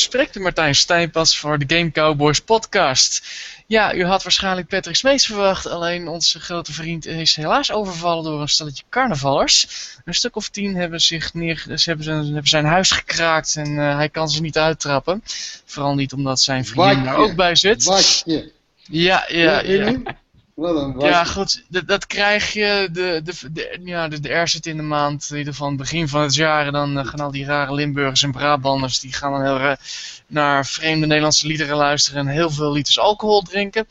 [0.00, 3.22] Spreekt de Martijn Stijnpas voor de Game Cowboys podcast.
[3.66, 8.40] Ja, u had waarschijnlijk Patrick Smeets verwacht, alleen onze grote vriend is helaas overvallen door
[8.40, 9.66] een stelletje carnavallers.
[10.04, 13.68] Een stuk of tien hebben, zich neer, ze hebben, zijn, hebben zijn huis gekraakt en
[13.70, 15.22] uh, hij kan ze niet uittrappen.
[15.64, 17.84] Vooral niet omdat zijn vriendin er ook bij zit.
[17.84, 18.52] Watje.
[18.82, 19.96] Ja, ja, ja.
[20.98, 21.24] Ja.
[21.24, 22.88] Goed, dat, dat krijg je.
[22.92, 25.76] De, de, de, ja, de, de R zit in de maand, in ieder geval het
[25.76, 26.66] begin van het jaar.
[26.66, 29.72] En dan uh, gaan al die rare Limburgers en Brabanders, die gaan dan heel, uh,
[30.26, 33.86] naar vreemde Nederlandse liederen luisteren en heel veel liters alcohol drinken.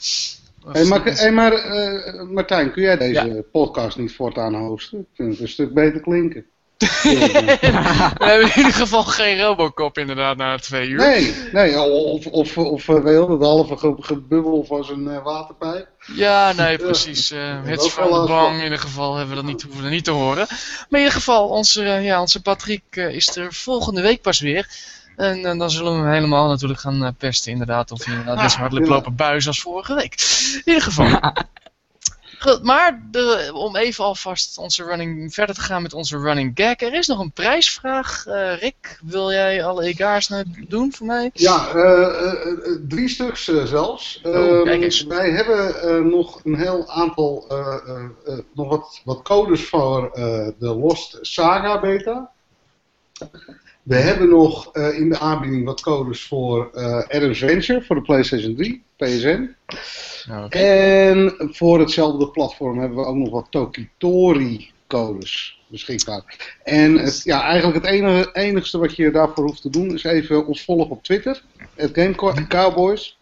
[0.71, 3.41] Hey, maar, hey, maar uh, Martijn, kun jij deze ja.
[3.51, 4.99] podcast niet voortaan hosten?
[4.99, 6.45] Ik vind het een stuk beter klinken.
[8.19, 10.97] We hebben in ieder geval geen Robocop inderdaad na twee uur.
[10.97, 15.87] Nee, nee of, of, of uh, wel, het halve ge gebubbel van zijn uh, waterpijp.
[16.15, 17.31] Ja, nee, precies.
[17.31, 20.03] Uh, het is van bang in ieder geval hebben we dat niet, hoeven we niet
[20.03, 20.45] te horen.
[20.49, 24.67] Maar in ieder geval, onze, ja, onze Patrick is er volgende week pas weer.
[25.15, 27.91] En, en, dan zullen we hem helemaal natuurlijk gaan uh, pesten, inderdaad.
[27.91, 28.91] Of inderdaad net zo hardelijk ja.
[28.91, 30.13] lopen buizen als vorige week.
[30.53, 31.07] In ieder geval.
[32.39, 36.79] Goed, maar de, om even alvast onze running, verder te gaan met onze running gag.
[36.79, 38.25] Er is nog een prijsvraag.
[38.27, 40.31] Uh, Rick, wil jij alle egaars
[40.67, 41.29] doen voor mij?
[41.33, 44.21] Ja, uh, uh, drie stuks zelfs.
[44.23, 45.03] Oh, kijk eens.
[45.03, 47.45] Wij hebben nog een heel aantal,
[48.53, 50.11] nog wat, wat codes voor
[50.59, 52.31] de Lost Saga beta.
[53.89, 58.01] We hebben nog uh, in de aanbieding wat codes voor uh, Adam's Venture voor de
[58.01, 59.55] PlayStation 3, PSN.
[60.29, 60.49] Okay.
[60.49, 66.53] En voor hetzelfde platform hebben we ook nog wat Tokitori codes beschikbaar.
[66.63, 70.45] En het, ja, eigenlijk het enige, enigste wat je daarvoor hoeft te doen is even
[70.45, 71.43] ons volgen op Twitter,
[71.75, 73.17] het Game Cowboys.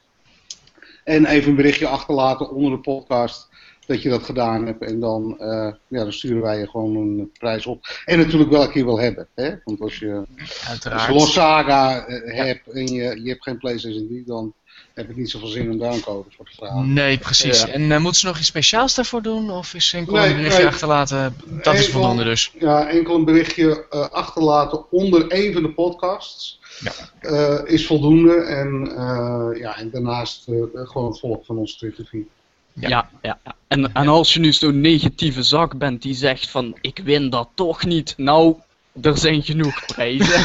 [1.04, 3.47] En even een berichtje achterlaten onder de podcast
[3.88, 4.84] dat je dat gedaan hebt.
[4.84, 8.02] En dan, uh, ja, dan sturen wij je gewoon een prijs op.
[8.06, 9.28] En natuurlijk welke je wil hebben.
[9.36, 9.54] Hè?
[9.64, 10.24] Want als je,
[10.92, 12.74] als je Los Saga uh, hebt ja.
[12.74, 14.54] en je, je hebt geen PlayStation 3, dan
[14.94, 16.94] heb ik niet zoveel zin om daar een code voor te vragen.
[16.94, 17.62] Nee, precies.
[17.62, 17.68] Ja.
[17.68, 19.52] En uh, moeten ze nog iets speciaals daarvoor doen?
[19.52, 21.36] Of is enkel nee, een berichtje nee, achterlaten?
[21.46, 22.54] Dat enkel, is voldoende dus.
[22.60, 26.60] Ja, enkel een berichtje achterlaten onder een van de podcasts.
[26.80, 27.66] Ja.
[27.66, 28.36] Is voldoende.
[28.36, 28.92] En,
[29.58, 30.44] ja, en daarnaast
[30.74, 32.28] gewoon het volgen van onze Twitter feed.
[32.80, 33.56] Ja, ja, ja.
[33.68, 37.50] En, en als je nu zo'n negatieve zak bent die zegt van ik win dat
[37.56, 38.56] toch niet, nou,
[39.02, 40.40] er zijn genoeg prijzen.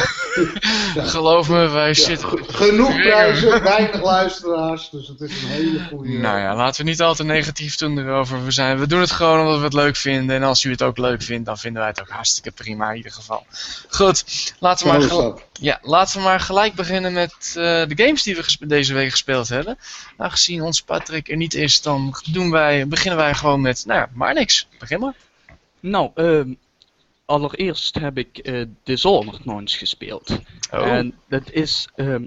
[0.95, 1.03] ja.
[1.15, 2.45] Geloof me, wij ja, zitten...
[2.47, 6.09] Genoeg prijzen, weinig luisteraars, dus het is een hele goede...
[6.09, 8.45] Nou ja, laten we niet altijd negatief doen erover.
[8.45, 10.35] We, zijn, we doen het gewoon omdat we het leuk vinden.
[10.35, 12.97] En als u het ook leuk vindt, dan vinden wij het ook hartstikke prima in
[12.97, 13.45] ieder geval.
[13.89, 18.35] Goed, laten we, maar, ja, laten we maar gelijk beginnen met uh, de games die
[18.35, 19.77] we deze week gespeeld hebben.
[20.17, 24.09] Aangezien ons Patrick er niet is, dan doen wij, beginnen wij gewoon met, nou ja,
[24.13, 24.67] maar niks.
[24.79, 25.13] Begin maar.
[25.79, 26.55] Nou, uh,
[27.33, 30.39] allereerst heb ik uh, Dishonored nog eens gespeeld.
[30.71, 30.87] Oh.
[30.87, 32.25] En dat is, um,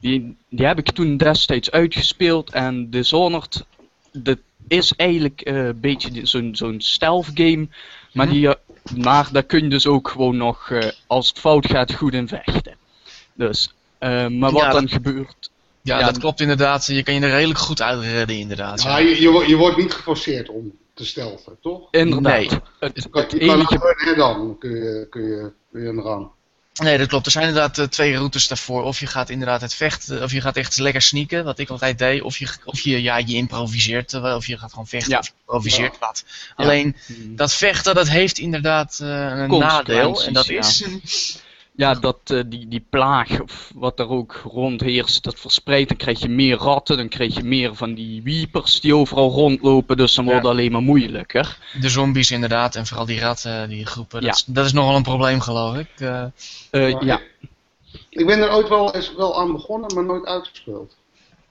[0.00, 3.64] die, die heb ik toen destijds uitgespeeld en Dishonored,
[4.12, 4.38] dat
[4.68, 7.68] is eigenlijk uh, een beetje zo'n zo'n stealth game,
[8.12, 8.32] maar, hm.
[8.32, 8.52] die, uh,
[8.96, 10.72] maar daar kun je dus ook gewoon nog,
[11.06, 12.76] als het fout gaat, goed in vechten.
[13.34, 15.50] Dus, maar wat ja, dan dat, gebeurt...
[15.82, 16.86] Ja, ja, dat klopt inderdaad.
[16.86, 18.82] Je kan je er redelijk goed uitredden inderdaad.
[18.82, 21.88] Ja, je, je, je wordt niet geforceerd om te stelven, toch?
[21.90, 22.32] Inderdaad.
[22.32, 22.48] Nee.
[22.48, 26.28] Het, het, je kan dan kun je, kun je, kun je.
[26.74, 27.26] Nee, dat klopt.
[27.26, 28.82] Er zijn inderdaad uh, twee routes daarvoor.
[28.82, 31.98] Of je gaat inderdaad het vechten, of je gaat echt lekker sneaken, wat ik altijd
[31.98, 32.22] deed.
[32.22, 35.18] Of je, of je, ja, je improviseert, of je gaat gewoon vechten, ja.
[35.18, 36.06] of je improviseert ja.
[36.06, 36.24] wat.
[36.56, 36.96] Alleen,
[37.28, 40.24] dat vechten, dat heeft inderdaad uh, een nadeel.
[40.24, 40.84] En dat is...
[41.80, 45.88] ja, dat uh, die, die plaag, of wat er ook rondheerst, dat verspreidt.
[45.88, 49.96] Dan krijg je meer ratten, dan krijg je meer van die weepers die overal rondlopen.
[49.96, 50.52] Dus dan wordt het ja.
[50.52, 51.58] alleen maar moeilijker.
[51.80, 54.20] De zombies inderdaad, en vooral die ratten, die groepen.
[54.20, 54.36] Dat, ja.
[54.36, 55.88] is, dat is nogal een probleem, geloof ik.
[55.98, 56.24] Uh,
[56.70, 57.20] uh, ja.
[58.08, 60.96] Ik ben er ooit wel eens wel aan begonnen, maar nooit uitgespeeld.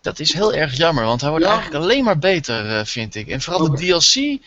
[0.01, 1.51] Dat is heel erg jammer, want hij wordt ja.
[1.51, 3.27] eigenlijk alleen maar beter, vind ik.
[3.27, 3.75] En vooral okay.
[3.75, 4.41] de DLC,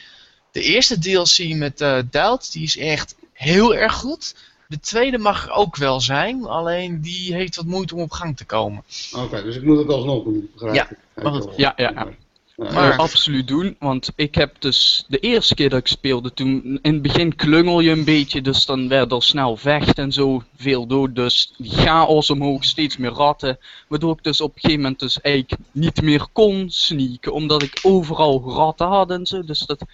[0.52, 4.34] de eerste DLC met uh, Doubt, die is echt heel erg goed.
[4.72, 8.36] De tweede mag er ook wel zijn, alleen die heeft wat moeite om op gang
[8.36, 8.82] te komen.
[9.12, 11.22] Oké, okay, dus ik moet het alsnog doen, begrijp ja, ik.
[11.22, 11.56] Maar goed.
[11.56, 12.08] Ja, ja, ja.
[12.56, 16.92] Maar absoluut doen, want ik heb dus de eerste keer dat ik speelde, toen in
[16.92, 20.86] het begin klungel je een beetje, dus dan werd er snel vecht en zo, veel
[20.86, 23.58] dood, dus chaos omhoog, steeds meer ratten,
[23.88, 27.78] waardoor ik dus op een gegeven moment dus eigenlijk niet meer kon sneaken, omdat ik
[27.82, 29.84] overal ratten had en zo, dus dat,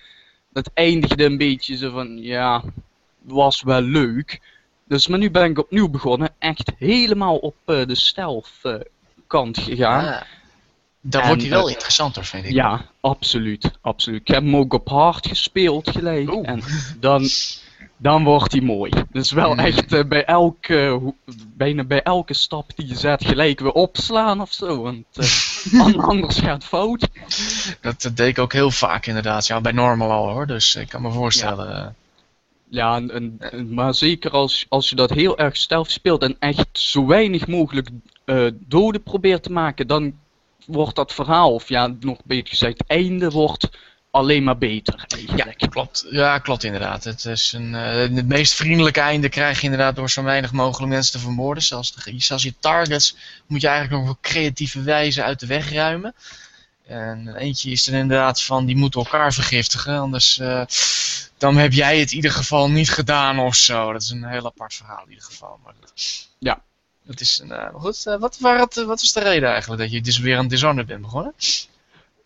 [0.52, 2.62] dat eindigde een beetje zo van, ja,
[3.22, 4.40] was wel leuk,
[4.88, 8.74] dus, maar nu ben ik opnieuw begonnen, echt helemaal op uh, de stealth uh,
[9.26, 10.06] kant gegaan.
[10.06, 10.20] Ah,
[11.00, 12.52] dan en, wordt hij wel uh, interessanter, vind ik.
[12.52, 14.20] Ja, absoluut, absoluut.
[14.20, 16.32] Ik heb hem ook op hard gespeeld gelijk.
[16.32, 16.48] Oeh.
[16.48, 16.62] En
[17.00, 17.28] dan,
[17.96, 18.92] dan wordt hij mooi.
[19.10, 19.58] Dus wel mm.
[19.58, 21.12] echt bij elke,
[21.56, 24.82] bijna bij elke stap die je zet gelijk weer opslaan of zo.
[24.82, 25.04] Want
[26.08, 27.08] anders gaat het fout.
[27.80, 29.46] Dat, dat, deed ik ook heel vaak inderdaad.
[29.46, 30.46] Ja, bij normal al hoor.
[30.46, 31.68] Dus ik kan me voorstellen.
[31.68, 31.94] Ja.
[32.70, 33.38] Ja, en,
[33.74, 37.88] maar zeker als, als je dat heel erg stealth speelt en echt zo weinig mogelijk
[38.24, 40.18] uh, doden probeert te maken, dan
[40.66, 43.68] wordt dat verhaal, of ja, nog beter gezegd, het einde wordt
[44.10, 45.04] alleen maar beter.
[45.08, 45.60] Eigenlijk.
[45.60, 46.06] Ja, klopt.
[46.10, 47.04] Ja, klopt inderdaad.
[47.04, 50.92] Het, is een, uh, het meest vriendelijke einde krijg je inderdaad door zo weinig mogelijk
[50.92, 51.62] mensen te vermoorden.
[51.62, 53.16] Zelfs, de, zelfs je targets
[53.46, 56.14] moet je eigenlijk nog op creatieve wijze uit de weg ruimen.
[56.88, 60.64] En eentje is er inderdaad van, die moeten elkaar vergiftigen, anders uh,
[61.38, 63.92] dan heb jij het in ieder geval niet gedaan of zo.
[63.92, 65.58] Dat is een heel apart verhaal in ieder geval.
[65.64, 65.74] Maar
[66.38, 66.62] ja,
[67.02, 68.04] dat is een, uh, goed.
[68.06, 71.34] Uh, wat, wat was de reden eigenlijk dat je dus weer aan Dishonored bent begonnen?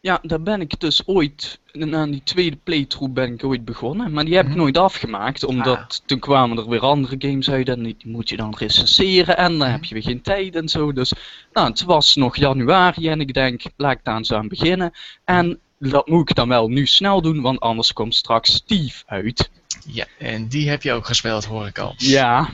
[0.02, 1.60] Ja, daar ben ik dus ooit,
[1.90, 4.12] aan die tweede playthrough ben ik ooit begonnen.
[4.12, 4.60] Maar die heb ik mhm.
[4.60, 6.06] nooit afgemaakt, omdat ah.
[6.06, 9.58] toen kwamen er weer andere games uit en die moet je dan recenseren en dan
[9.58, 9.70] mhm.
[9.70, 10.92] heb je weer geen tijd en zo.
[10.92, 11.12] Dus
[11.52, 14.92] nou, het was nog januari en ik denk, laat ik daar eens aan beginnen.
[15.24, 19.50] En dat moet ik dan wel nu snel doen, want anders komt straks Steve uit.
[19.86, 21.94] Ja, en die heb je ook gespeeld, hoor ik al.
[21.96, 22.50] Ja.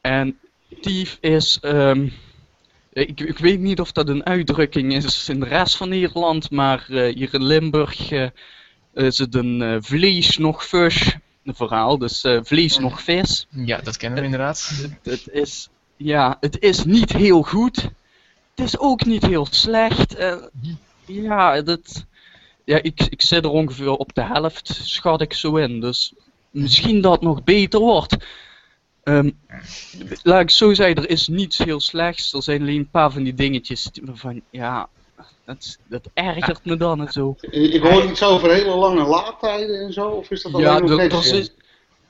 [0.00, 0.38] En
[0.70, 1.58] Steve is...
[1.62, 2.12] Um,
[2.98, 6.86] ik, ik, weet niet of dat een uitdrukking is in de rest van Nederland, maar
[6.90, 8.28] uh, hier in Limburg uh,
[8.94, 11.98] is het een uh, vlees nog vis verhaal.
[11.98, 13.46] Dus vlees nog vis.
[13.50, 14.88] Ja, dat kennen we inderdaad.
[15.02, 17.76] Het, is, ja, het is niet heel goed.
[18.54, 20.16] Het is ook niet heel slecht.
[21.06, 22.06] ja, dat,
[22.64, 25.80] ja ik, ik zit er ongeveer op de helft, schat ik zo in.
[25.80, 26.12] Dus
[26.50, 28.16] misschien dat het nog beter wordt.
[29.08, 29.38] Um,
[30.22, 32.32] laat ik zo zeggen, er is niets heel slechts.
[32.32, 34.88] Er zijn alleen een paar van die dingetjes van, ja,
[35.44, 37.36] dat, dat ergert me dan en zo.
[37.40, 40.90] Ik hoor iets over hele lange laadtijden en zo, of is dat alleen ja, nog
[40.90, 41.54] er, er zit,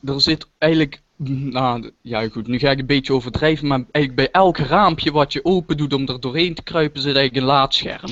[0.05, 4.41] er zit eigenlijk, nou ja goed, nu ga ik een beetje overdrijven, maar eigenlijk bij
[4.43, 8.11] elk raampje wat je open doet om er doorheen te kruipen zit eigenlijk een laadscherm.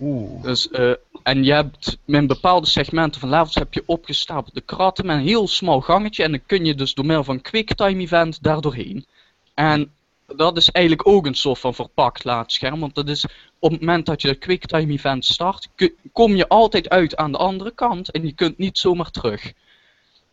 [0.00, 0.42] Oeh.
[0.42, 0.92] Dus uh,
[1.26, 5.48] en je hebt met bepaalde segmenten van levels heb je opgestapelde kratten met een heel
[5.48, 6.22] smal gangetje.
[6.22, 9.06] En dan kun je dus door middel van quicktime event daar doorheen.
[9.54, 9.92] En
[10.26, 12.80] dat is eigenlijk ook een soort van verpakt laadscherm.
[12.80, 13.24] Want dat is
[13.58, 15.68] op het moment dat je de quicktime event start,
[16.12, 18.10] kom je altijd uit aan de andere kant.
[18.10, 19.52] En je kunt niet zomaar terug.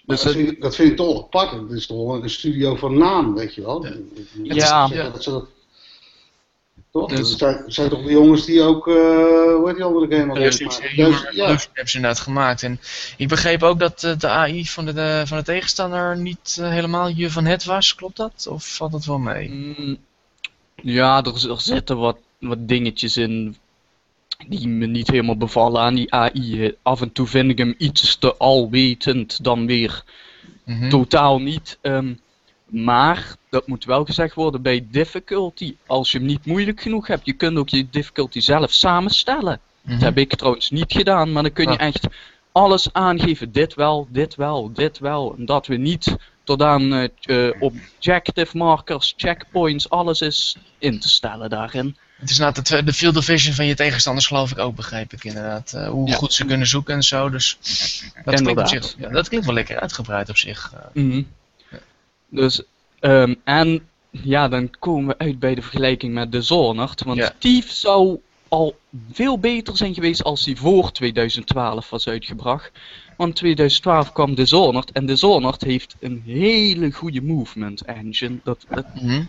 [0.05, 1.51] Dus dat, vind ik, dat vind ik toch apart.
[1.51, 3.85] Het is toch een studio van naam, weet je wel.
[4.43, 4.89] Ja.
[4.91, 5.09] ja.
[5.09, 5.47] Dat, dat,
[6.93, 7.09] toch?
[7.09, 10.33] Dus, dat zijn, zijn, toch de jongens die ook, uh, hoe heet die andere game
[10.33, 10.57] al dus,
[10.91, 11.47] ja.
[11.47, 12.63] hebben ze inderdaad gemaakt.
[12.63, 12.79] En
[13.17, 16.69] ik begreep ook dat uh, de AI van de, de, van de tegenstander niet uh,
[16.69, 17.95] helemaal je van het was.
[17.95, 18.47] Klopt dat?
[18.49, 19.49] Of valt dat wel mee?
[19.49, 19.97] Mm,
[20.75, 23.57] ja, er, er, zitten wat, wat dingetjes in
[24.47, 26.75] die me niet helemaal bevallen aan die AI.
[26.81, 30.03] Af en toe vind ik hem iets te alwetend, dan weer
[30.63, 30.89] mm -hmm.
[30.89, 31.77] totaal niet.
[31.81, 32.19] Um,
[32.73, 37.25] maar, dat moet wel gezegd worden, bij difficulty, als je hem niet moeilijk genoeg hebt,
[37.25, 39.59] je kunt ook je difficulty zelf samenstellen.
[39.81, 40.03] Dat mhm.
[40.03, 42.07] heb ik trouwens niet gedaan, maar dan kun je echt
[42.51, 43.51] alles aangeven.
[43.51, 45.35] Dit wel, dit wel, dit wel.
[45.37, 51.49] En dat we niet tot aan uh, objective markers, checkpoints, alles is in te stellen
[51.49, 51.97] daarin.
[52.19, 55.13] Het is inderdaad de, de field of vision van je tegenstanders geloof ik ook, begreep
[55.13, 55.73] ik inderdaad.
[55.75, 57.29] Uh, hoe goed ze kunnen zoeken en zo.
[57.29, 57.57] Dus
[58.23, 60.73] dat klinkt, op zich, ja, dat klinkt wel lekker uitgebreid op zich.
[60.93, 61.27] Mm
[62.33, 62.61] dus,
[63.05, 67.03] um, en ja, dan komen we uit bij de vergelijking met Dishonored.
[67.03, 67.31] Want ja.
[67.37, 68.75] Thief zou al
[69.11, 72.71] veel beter zijn geweest als hij voor 2012 was uitgebracht.
[73.17, 78.39] Want 2012 kwam Dishonored en Dishonored heeft een hele goede movement engine.
[78.43, 79.27] Dat, dat, mm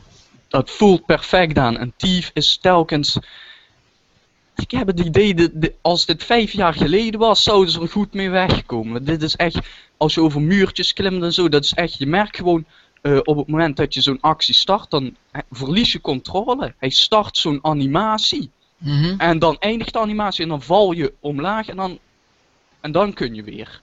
[0.54, 1.78] dat voelt perfect aan.
[1.78, 3.18] En Thief is telkens...
[4.56, 8.12] Ik heb het idee, dat als dit vijf jaar geleden was, zouden ze er goed
[8.14, 9.04] mee wegkomen.
[9.04, 9.58] Dit is echt,
[9.96, 12.64] als je over muurtjes klimt en zo, dat is echt, je merkt gewoon
[13.06, 15.16] uh, op het moment dat je zo'n actie start, dan
[15.50, 16.74] verlies je controle.
[16.78, 18.50] Hij start zo'n animatie.
[18.78, 19.20] Mm -hmm.
[19.20, 21.98] En dan eindigt de animatie en dan val je omlaag en dan,
[22.80, 23.80] en dan kun je weer.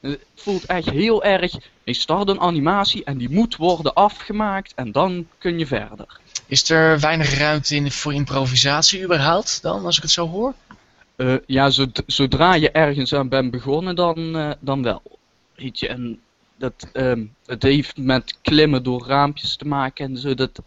[0.00, 1.52] Het voelt echt heel erg.
[1.84, 6.20] Hij start een animatie en die moet worden afgemaakt en dan kun je verder.
[6.46, 10.54] Is er weinig ruimte in, voor improvisatie überhaupt dan, als ik het zo hoor?
[11.16, 11.70] Uh, ja,
[12.06, 15.02] zodra je ergens aan bent begonnen, dan, uh, dan wel.
[15.54, 16.20] Weet je, en
[16.60, 20.34] dat, um, het heeft met klimmen door raampjes te maken en zo.
[20.34, 20.62] Dat,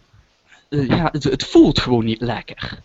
[0.69, 2.79] uh, ja, het, het, voelt gewoon niet lekker.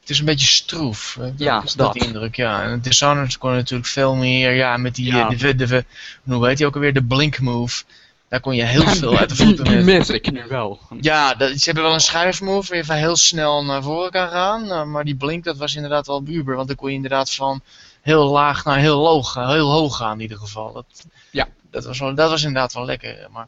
[0.00, 1.16] Het is een beetje stroef.
[1.18, 1.96] Dat ja, is dat.
[1.96, 2.62] indruk, ja.
[2.62, 5.28] En Dishonored kon natuurlijk veel meer, ja, met die, ja.
[5.28, 5.84] de, de, de,
[6.24, 7.84] hoe heet die ook alweer, de blink move.
[8.28, 9.64] Daar kon je heel veel uit de voeten.
[9.64, 10.80] Die mis ik nu wel.
[11.00, 14.64] Ja, dat, ze hebben wel een schuifmove waar je heel snel naar voren kan gaan.
[14.64, 16.56] Uh, maar die blink, dat was inderdaad wel buber.
[16.56, 17.60] Want dan kon je inderdaad van
[18.00, 20.72] heel laag naar heel hoog, heel hoog gaan in ieder geval.
[20.72, 21.48] Dat, ja.
[21.72, 23.28] Dat, was, wel, dat was inderdaad wel lekker.
[23.30, 23.46] Maar,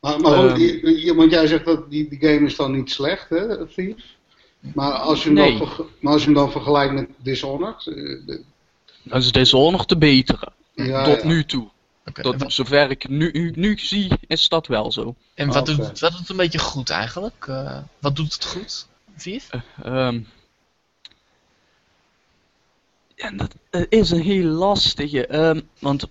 [0.00, 1.16] maar, maar ehm.
[1.16, 4.16] want jij zegt dat die, die game is dan niet slecht, hè, Thieves?
[4.74, 5.58] Maar als je hem, nee.
[5.58, 5.68] dan,
[6.00, 7.86] maar als je hem dan vergelijkt met Dishonored...
[7.86, 8.38] Uh,
[9.02, 10.52] dan is Dishonored te beteren.
[11.04, 11.68] tot nu toe.
[12.12, 15.14] Tot zover ik nu, nu, zie, is dat wel zo.
[15.34, 17.46] En wat, doet, wat doet het een beetje goed eigenlijk?
[17.48, 18.86] Uh, wat doet het goed?
[19.16, 19.42] Vier?
[19.84, 20.26] Uh, um,
[23.14, 23.54] ja, dat
[23.88, 25.34] is een heel lastige.
[25.38, 26.06] Um, want,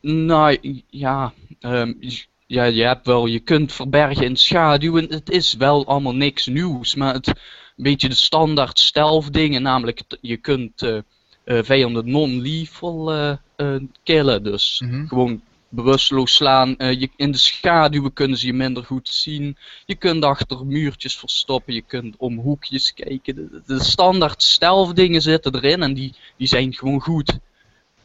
[0.00, 1.98] nou ja, um,
[2.46, 5.06] ja, je hebt wel, je kunt verbergen in schaduwen.
[5.08, 7.34] Het is wel allemaal niks nieuws, maar het een
[7.76, 10.98] beetje de standaard stealth dingen, namelijk je kunt uh,
[11.44, 15.08] uh, vijanden non-lethal uh, killen, dus mm -hmm.
[15.08, 16.74] gewoon bewusteloos slaan.
[16.78, 19.56] je, in de schaduwen kunnen ze je minder goed zien.
[19.86, 23.34] Je kunt achter muurtjes verstoppen, je kunt om hoekjes kijken.
[23.34, 27.38] De, de standaard stealth dingen zitten erin en die, die zijn gewoon goed.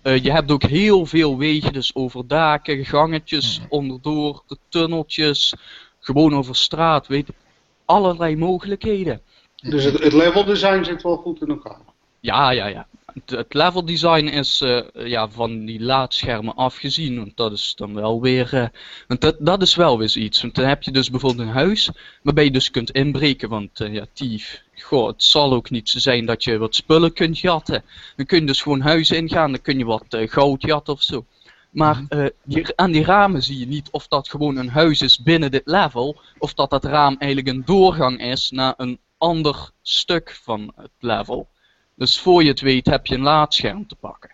[0.04, 3.66] Je hebt ook heel veel wegen, dus over daken, gangetjes, mm.
[3.70, 5.56] onderdoor, de tunneltjes,
[6.00, 7.30] gewoon over straat, weet
[7.86, 9.22] allerlei mogelijkheden.
[9.56, 11.80] Dus het, het level design zit wel goed in elkaar.
[12.20, 12.88] Ja, ja, ja.
[13.26, 17.18] Het, level design is uh, ja, van die laadschermen afgezien.
[17.18, 18.54] Want dat is dan wel weer.
[18.54, 18.66] Uh,
[19.08, 20.42] want dat, dat is wel weer iets.
[20.42, 21.90] Want dan heb je dus bijvoorbeeld een huis.
[22.22, 23.50] Waarbij je dus kunt inbreken.
[23.50, 24.64] Want uh, ja, tief.
[24.76, 27.84] Goh, het zal ook niet zo zijn dat je wat spullen kunt jatten.
[28.16, 29.52] Dan kun je dus gewoon huizen ingaan.
[29.52, 31.26] Dan kun je wat goud jatten of zo.
[31.72, 32.06] Maar
[32.44, 35.62] die, aan die ramen zie je niet of dat gewoon een huis is binnen dit
[35.66, 36.22] level.
[36.38, 41.48] Of dat dat raam eigenlijk een doorgang is naar een ander stuk van het level.
[42.04, 44.32] Dus voor je het weet heb je een laadscherm te pakken.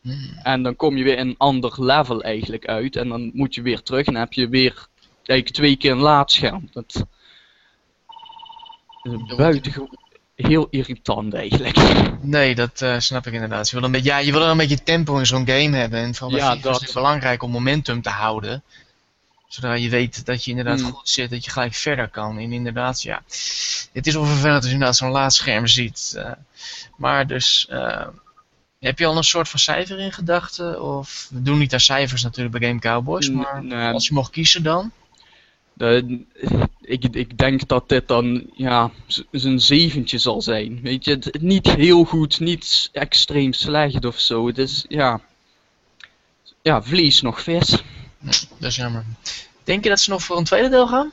[0.00, 0.38] Hmm.
[0.42, 2.96] En dan kom je weer in een ander level eigenlijk uit.
[2.96, 4.88] En dan moet je weer terug en dan heb je weer
[5.24, 6.68] eigenlijk twee keer een laadscherm.
[6.72, 7.02] Dat is
[9.36, 9.98] buitengewoon
[10.34, 11.76] heel irritant eigenlijk.
[12.20, 13.68] Nee, dat uh, snap ik inderdaad.
[13.68, 16.00] Je wil, een beetje, ja, je wil een beetje tempo in zo'n game hebben.
[16.00, 18.62] En vooral ja, dat is belangrijk om momentum te houden.
[19.56, 20.92] Zodra je weet dat je inderdaad hmm.
[20.92, 22.38] goed zit, dat je gelijk verder kan.
[22.38, 23.22] En inderdaad, ja.
[23.92, 26.14] Het is wel vervelend als je inderdaad zo'n laadscherm ziet.
[26.16, 26.30] Uh,
[26.96, 28.06] maar dus, uh,
[28.80, 30.82] heb je al een soort van cijfer in gedachten?
[30.82, 34.62] Of, we doen niet aan cijfers natuurlijk bij Game Cowboys, maar als je mocht kiezen
[34.62, 34.92] dan?
[35.72, 36.20] De,
[36.80, 38.90] ik, ik denk dat dit dan ja,
[39.30, 40.80] een zeventje zal zijn.
[40.82, 44.46] Weet je, het, niet heel goed, niet extreem slecht of zo.
[44.46, 45.20] Het is, ja,
[46.62, 47.82] ja vlees nog vis.
[48.58, 49.04] Dat is jammer.
[49.64, 51.12] Denk je dat ze nog voor een tweede deel gaan?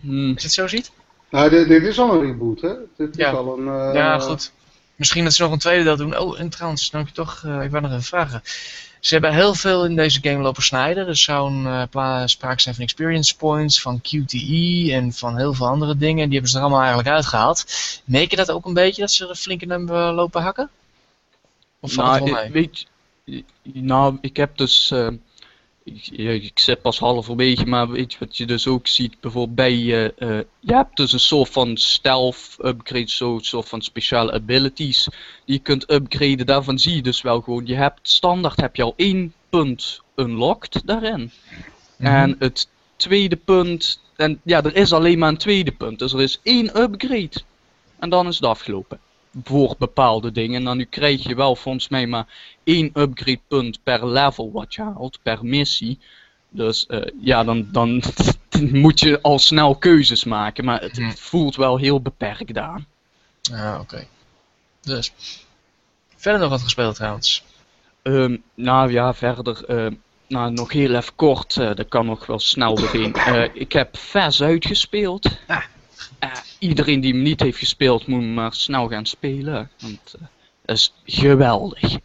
[0.00, 0.32] Hmm.
[0.32, 0.90] Als je het zo ziet?
[1.30, 2.74] Nou, dit, dit, is al een reboot, hè?
[2.96, 3.30] Dit ja.
[3.30, 3.66] is al een...
[3.66, 3.94] Uh...
[3.94, 4.52] Ja, goed.
[4.96, 6.18] Misschien dat ze nog een tweede deel doen.
[6.18, 7.42] Oh, en trouwens, dan heb je toch...
[7.46, 8.42] Uh, ik wou nog even vragen.
[9.00, 11.06] Ze hebben heel veel in deze game lopen snijden.
[11.06, 15.66] Er zou een uh, sprake zijn van experience points, van QTE en van heel veel
[15.66, 16.24] andere dingen.
[16.24, 17.64] Die hebben ze er allemaal eigenlijk uitgehaald.
[18.04, 20.70] Merk je dat ook een beetje, dat ze er flink in hebben lopen hakken?
[21.80, 22.50] Of nou, het wel mee?
[22.52, 22.86] Weet
[23.24, 24.90] je, nou, ik heb dus...
[24.90, 25.08] Uh,
[25.84, 26.08] ik,
[26.42, 30.02] ik zit pas halverwege, maar weet je wat je dus ook ziet, bijvoorbeeld bij, uh,
[30.02, 35.08] uh, je hebt dus een soort van stealth upgrade, zo, soort van speciale abilities
[35.44, 38.82] die je kunt upgraden, daarvan zie je dus wel gewoon, je hebt standaard heb je
[38.82, 41.30] al één punt unlocked daarin.
[41.96, 42.14] Mhm.
[42.14, 46.20] En het tweede punt, en ja, er is alleen maar een tweede punt, dus er
[46.20, 47.42] is één upgrade.
[47.98, 49.00] En dan is het afgelopen
[49.44, 50.56] voor bepaalde dingen.
[50.56, 52.26] En dan nu krijg je wel volgens mij maar
[52.64, 55.98] één upgrade punt per level wat je haalt, per missie.
[56.48, 58.02] Dus uh, ja, dan, dan
[58.82, 60.64] moet je al snel keuzes maken.
[60.64, 62.86] Maar het, het voelt wel heel beperkt aan.
[63.40, 64.06] Ja, oké.
[64.80, 65.12] Dus.
[66.16, 67.44] Verder nog wat gespeeld trouwens?
[68.02, 69.64] Um, nou ja, verder.
[69.68, 69.92] Uh,
[70.28, 71.56] nou, nog heel even kort.
[71.56, 73.14] Uh, dat kan nog wel snel doorheen.
[73.54, 75.26] ik heb vers uitgespeeld.
[75.46, 75.62] Ah.
[76.20, 79.70] Uh, iedereen die hem niet heeft gespeeld, moet maar snel gaan spelen.
[79.80, 80.26] Want uh,
[80.64, 81.98] dat is geweldig.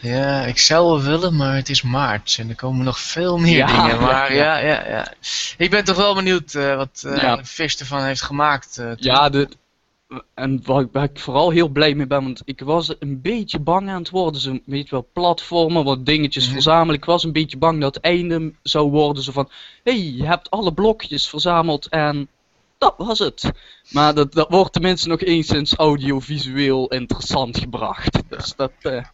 [0.00, 3.66] Ja, ik zou wel willen, maar het is maart en er komen nog veel meer
[3.66, 4.00] dingen.
[4.00, 5.12] Maar ja, ja, ja, ja.
[5.56, 7.44] Ik ben toch wel benieuwd uh, wat ja.
[7.44, 8.82] Fish ervan heeft gemaakt.
[8.96, 9.48] ja, de,
[10.34, 13.88] en waar, waar, ik vooral heel blij mee ben, want ik was een beetje bang
[13.88, 14.40] aan het worden.
[14.40, 16.94] Zo, weet wel, platformen, wat dingetjes mm verzamelen.
[16.94, 19.22] Ik was een beetje bang dat het einde zou worden.
[19.22, 19.48] Zo van,
[19.82, 22.28] hé, hey, je hebt alle blokjes verzameld en
[22.78, 23.50] dat was het.
[23.90, 28.18] Maar dat, dat wordt tenminste nog enigszins audiovisueel interessant gebracht.
[28.28, 28.72] Dus dat...
[28.82, 29.04] Uh...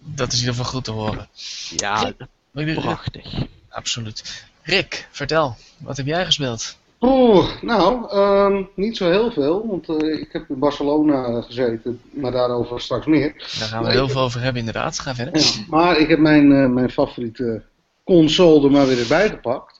[0.00, 1.28] Dat is in ieder geval goed te horen.
[1.76, 2.12] Ja,
[2.52, 3.46] prachtig.
[3.68, 4.44] Absoluut.
[4.62, 6.76] Rick, vertel, wat heb jij gespeeld?
[7.00, 12.32] Oeh, nou, um, niet zo heel veel, want uh, ik heb in Barcelona gezeten, maar
[12.32, 13.32] daarover straks meer.
[13.58, 15.40] Daar gaan we heel veel over hebben inderdaad, ga verder.
[15.40, 17.62] Ja, maar ik heb mijn, uh, mijn favoriete
[18.04, 19.77] console er maar weer erbij gepakt.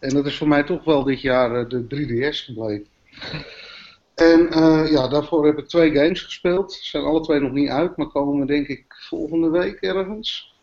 [0.00, 2.86] En dat is voor mij toch wel dit jaar uh, de 3DS gebleven.
[4.14, 4.48] En
[4.90, 6.72] ja, daarvoor heb ik twee games gespeeld.
[6.72, 10.54] Ze zijn alle twee nog niet uit, maar komen denk ik volgende week ergens.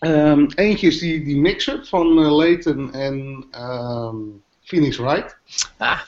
[0.00, 5.36] Um, eentje is die, die mixer van uh, en um, Phoenix Wright.
[5.76, 6.00] Ah,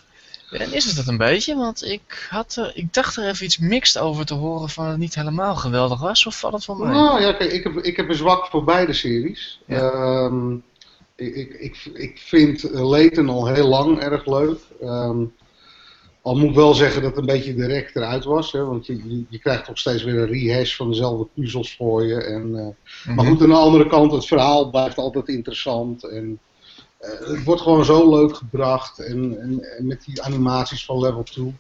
[0.51, 1.55] en is het dat een beetje?
[1.57, 4.99] Want ik, had er, ik dacht er even iets mixed over te horen van het
[4.99, 6.27] niet helemaal geweldig was.
[6.27, 6.93] Of valt het van mij?
[6.93, 9.61] Nou ja, kijk, ik heb, ik heb een zwak voor beide series.
[9.67, 10.25] Ja.
[10.25, 10.65] Um,
[11.17, 14.59] ik, ik, ik vind Layton al heel lang erg leuk.
[16.25, 18.53] Al moet ik wel zeggen dat het een beetje direct eruit was.
[18.53, 22.23] Hè, want je, je, krijgt toch steeds weer een rehash van dezelfde puzzels voor je.
[22.23, 22.49] En,
[23.07, 26.05] uh, Maar goed, aan de andere kant, het verhaal blijft altijd interessant.
[26.05, 26.39] En
[27.01, 28.99] uh, het wordt gewoon zo leuk gebracht.
[28.99, 31.55] En, en, en, met die animaties van level 2.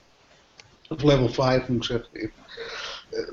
[0.88, 2.08] Of level 5 moet ik zeggen.
[2.12, 2.28] Uh,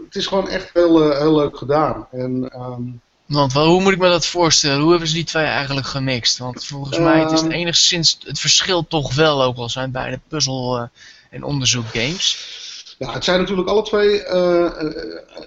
[0.06, 2.08] het is gewoon echt heel, heel leuk gedaan.
[2.12, 2.62] En...
[2.62, 3.02] Um,
[3.32, 4.82] want hoe moet ik me dat voorstellen?
[4.82, 6.38] Hoe hebben ze die twee eigenlijk gemixt?
[6.38, 10.20] Want volgens mij het is het enigszins het verschil toch wel, ook al zijn beide
[10.28, 10.90] puzzel
[11.30, 12.60] en onderzoekgames?
[13.02, 14.72] Ja, het zijn natuurlijk alle twee uh,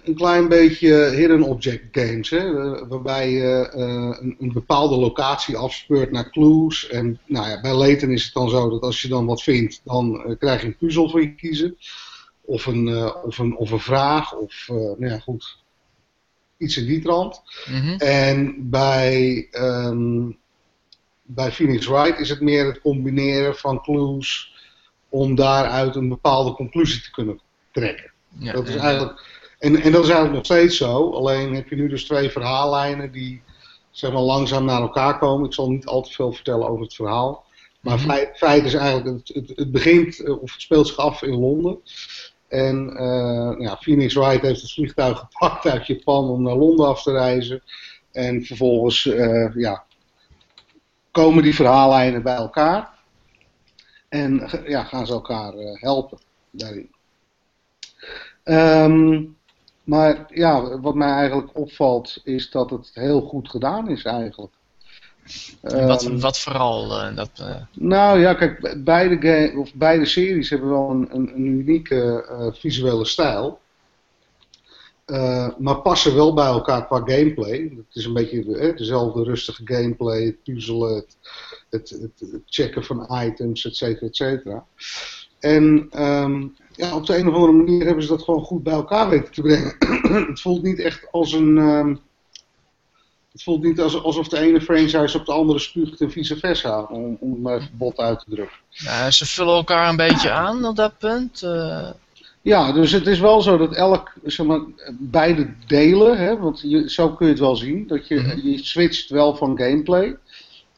[0.04, 2.30] een klein beetje hidden object games.
[2.30, 2.52] Hè,
[2.86, 3.82] waarbij je uh,
[4.20, 6.88] een, een, bepaalde locatie afspeurt naar clues.
[6.88, 9.80] En nou ja, bij Layton is het dan zo dat als je dan wat vindt,
[9.84, 11.76] dan krijg je een puzzel voor je kiezen.
[12.40, 15.63] Of een, of een, of een vraag, of nou ja, goed,
[16.64, 17.42] iets in die trant.
[17.66, 17.98] Mm -hmm.
[17.98, 20.38] En bij, um,
[21.22, 24.52] bij Phoenix Wright is het meer het combineren van clues
[25.08, 27.40] om daaruit een bepaalde conclusie te kunnen
[27.72, 28.12] trekken.
[28.38, 29.26] Ja, dat is eigenlijk,
[29.58, 33.12] en, en dat is eigenlijk nog steeds zo, alleen heb je nu dus twee verhaallijnen
[33.12, 33.42] die
[33.90, 35.46] zeg maar, langzaam naar elkaar komen.
[35.46, 37.44] Ik zal niet al te veel vertellen over het verhaal.
[37.80, 38.28] Maar mm -hmm.
[38.34, 41.78] feit, is eigenlijk, het, het, het, begint, eh, of het speelt zich af in Londen.
[42.54, 47.02] En uh, ja, Phoenix Wright heeft het vliegtuig gepakt uit Japan om naar Londen af
[47.02, 47.62] te reizen.
[48.12, 49.84] En vervolgens uh, ja,
[51.10, 52.90] komen die verhaallijnen bij elkaar.
[54.08, 56.18] En ja, gaan ze elkaar uh, helpen
[56.50, 56.90] daarin.
[58.44, 59.36] Um,
[59.84, 64.52] maar ja, wat mij eigenlijk opvalt is dat het heel goed gedaan is eigenlijk.
[65.60, 66.90] Wat, um, wat vooral?
[66.90, 67.56] Uh, dat, uh...
[67.72, 73.04] Nou ja, kijk, beide, game, of beide series hebben wel een, een, een unieke visuele
[73.04, 73.60] stijl.
[75.58, 77.72] maar passen wel bij elkaar qua gameplay.
[77.76, 81.16] Het is een beetje dezelfde rustige gameplay, het puzzelen, het,
[81.70, 84.64] het, het, het checken van items, et cetera, et cetera.
[85.44, 88.72] En um, ja, op de een of andere manier hebben ze dat gewoon goed bij
[88.72, 89.76] elkaar weten te brengen.
[90.30, 91.56] het voelt niet echt als een...
[91.56, 92.00] Um,
[93.34, 97.16] het voelt niet alsof de ene franchise op de andere spuugt en vice versa, om,
[97.20, 98.56] om even bot uit te drukken.
[98.68, 101.42] Ja, ze vullen elkaar een beetje aan op dat punt.
[101.42, 101.90] Uh...
[102.42, 104.60] Ja, dus het is wel zo dat elk, zeg maar,
[104.98, 108.40] beide delen, hè, want je, zo kun je het wel zien, dat je, mm -hmm.
[108.50, 110.16] je switcht wel van gameplay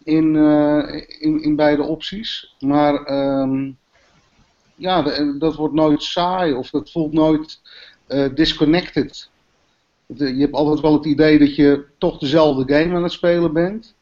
[0.04, 2.54] in, uh, in, in beide opties.
[2.58, 3.78] Maar um,
[4.74, 5.02] ja,
[5.38, 7.60] dat wordt nooit saai of dat voelt nooit
[8.08, 9.28] uh, disconnected.
[10.06, 13.94] Je hebt altijd wel het idee dat je toch dezelfde game aan het spelen bent.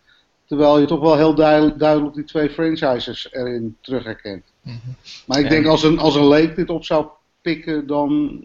[0.46, 4.44] Terwijl je toch wel heel duidelijk, duidelijk die twee franchises erin terug herkent.
[4.62, 4.94] Mm -hmm.
[5.26, 7.06] Maar ik denk als een, als een leek dit op zou
[7.40, 8.40] pikken, dan,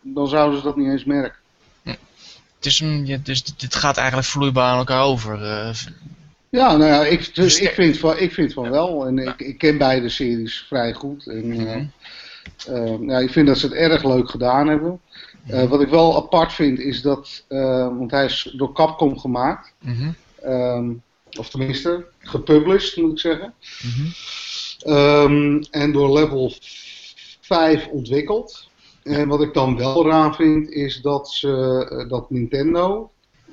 [0.00, 1.38] dan zouden ze dat niet eens merken.
[2.56, 5.42] Het, is een, dus dit gaat eigenlijk vloeibaar aan elkaar over.
[5.42, 5.74] Uh,
[6.48, 9.06] ja, nou ja, ik, dus ik, vind, van, ik vind van wel.
[9.06, 11.26] En ik, ik ken beide series vrij goed.
[11.26, 11.90] En, mm -hmm.
[12.68, 15.00] uh, uh, ik vind dat ze het erg leuk gedaan hebben.
[15.50, 19.72] Uh, wat ik wel apart vind is dat, want hij is door Capcom gemaakt.
[19.80, 20.14] Mm -hmm.
[20.52, 21.02] um,
[21.38, 23.54] of tenminste, gepublished moet ik zeggen.
[23.82, 24.94] Mm -hmm.
[24.94, 26.52] um, en door Level
[27.40, 28.68] 5 ontwikkeld.
[29.02, 33.10] En wat ik dan wel raar vind is dat, ze, dat Nintendo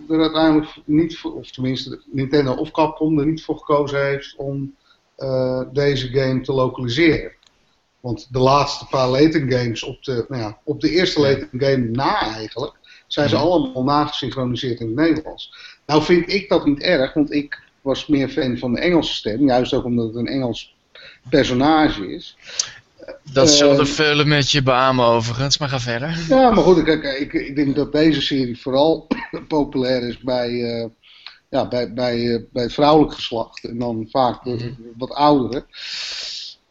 [0.10, 4.76] er uiteindelijk niet voor, of tenminste Nintendo of Capcom er niet voor gekozen heeft om
[5.18, 7.32] uh, deze game te lokaliseren.
[8.04, 11.90] Want de laatste paar Layton games op de, nou ja, op de eerste Layton game
[11.92, 12.74] na eigenlijk,
[13.08, 15.54] zijn ze allemaal nagesynchroniseerd in het Nederlands.
[15.86, 19.46] Nou vind ik dat niet erg, want ik was meer fan van de Engelse stem,
[19.46, 20.76] juist ook omdat het een Engels
[21.30, 22.38] personage is.
[23.32, 26.20] Dat zullen er velen met je beamen overigens, maar ga verder.
[26.30, 29.08] Ja, maar goed, ik, ik, ik denk dat deze serie vooral
[29.48, 30.86] populair is bij, uh,
[31.50, 33.64] ja, bij, bij, uh, bij het vrouwelijk geslacht.
[33.64, 34.78] En dan vaak -hmm.
[34.98, 35.66] wat ouderen.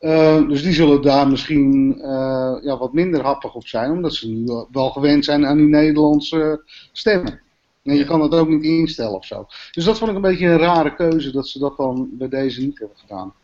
[0.02, 1.96] Uh, dus die zullen daar misschien
[2.62, 6.62] ja, wat minder happig op zijn, omdat ze nu wel gewend zijn aan die Nederlandse
[6.92, 7.40] stemmen.
[7.82, 9.46] En je kan dat ook niet instellen of zo.
[9.70, 12.60] Dus dat vond ik een beetje een rare keuze dat ze dat dan bij deze
[12.60, 13.34] niet hebben gedaan.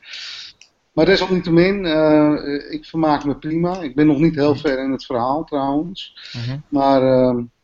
[0.93, 3.81] Maar desalniettemin, uh, ik vermaak me prima.
[3.81, 6.31] Ik ben nog niet heel ver in het verhaal trouwens.
[6.33, 6.55] -huh.
[6.69, 7.03] Maar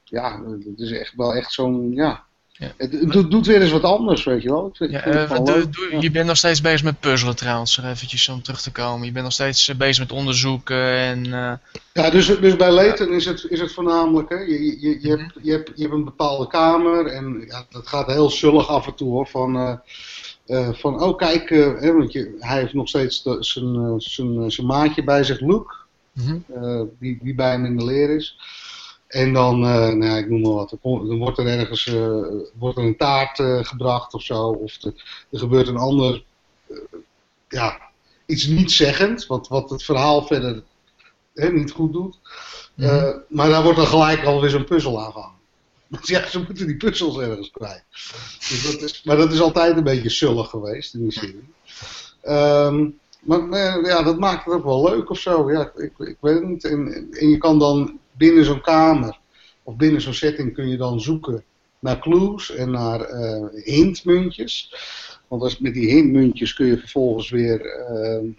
[0.05, 2.24] ja, het is echt wel echt zo'n, ja,
[2.57, 2.73] Ja.
[2.77, 4.73] Het doet, doet, weer eens wat anders, weet je wel.
[4.73, 9.07] ja, uh, Je bent nog steeds bezig met puzzelen trouwens, eventjes om terug te komen.
[9.07, 11.25] Je bent nog steeds eh, bezig met onderzoeken en...
[11.25, 11.53] Uh...
[11.93, 14.37] Ja, dus, dus bij Leighton is het, is het voornamelijk, hè.
[14.37, 15.19] Je, je, je, mhm.
[15.19, 18.87] hebt, je, hebt, je hebt een bepaalde kamer en ja, dat gaat heel zullig af
[18.87, 19.57] en toe hoor, van...
[19.57, 25.05] Uh, van, oh kijk, hè, want je, hij heeft nog steeds zijn, zijn, zijn maatje
[25.05, 25.75] bij zich, Luke,
[26.13, 26.91] mm -hmm.
[27.01, 28.37] die, die bij hem in de leer is.
[29.15, 32.23] En dan, uh, nou ja, ik noem maar wat, dan wordt er ergens uh,
[32.59, 34.49] wordt er een taart uh, gebracht of zo.
[34.49, 34.93] Of er
[35.39, 36.25] gebeurt een ander,
[37.49, 37.81] ja,
[38.27, 40.63] iets niet zeggend, wat, wat het verhaal verder
[41.35, 42.19] hè, niet goed doet.
[42.75, 45.39] Mm maar daar wordt dan gelijk alweer zo'n puzzel aangehangen.
[45.89, 47.85] Dus ja, ze moeten die puzzels ergens kwijt.
[48.39, 51.49] Dus dat is, maar dat is altijd een beetje sullig geweest in die serie.
[52.29, 53.49] Um, maar
[53.87, 55.53] ja, dat maakt het ook wel leuk of zo.
[55.53, 56.65] Ja, ik, ik weet het niet.
[56.65, 59.19] En, en je kan dan binnen zo'n kamer
[59.63, 61.45] of binnen zo'n setting kun je dan zoeken
[61.79, 64.75] naar clues en naar uh, hintmuntjes.
[65.29, 67.61] Want als, met die hintmuntjes kun je vervolgens weer
[67.91, 68.31] uh,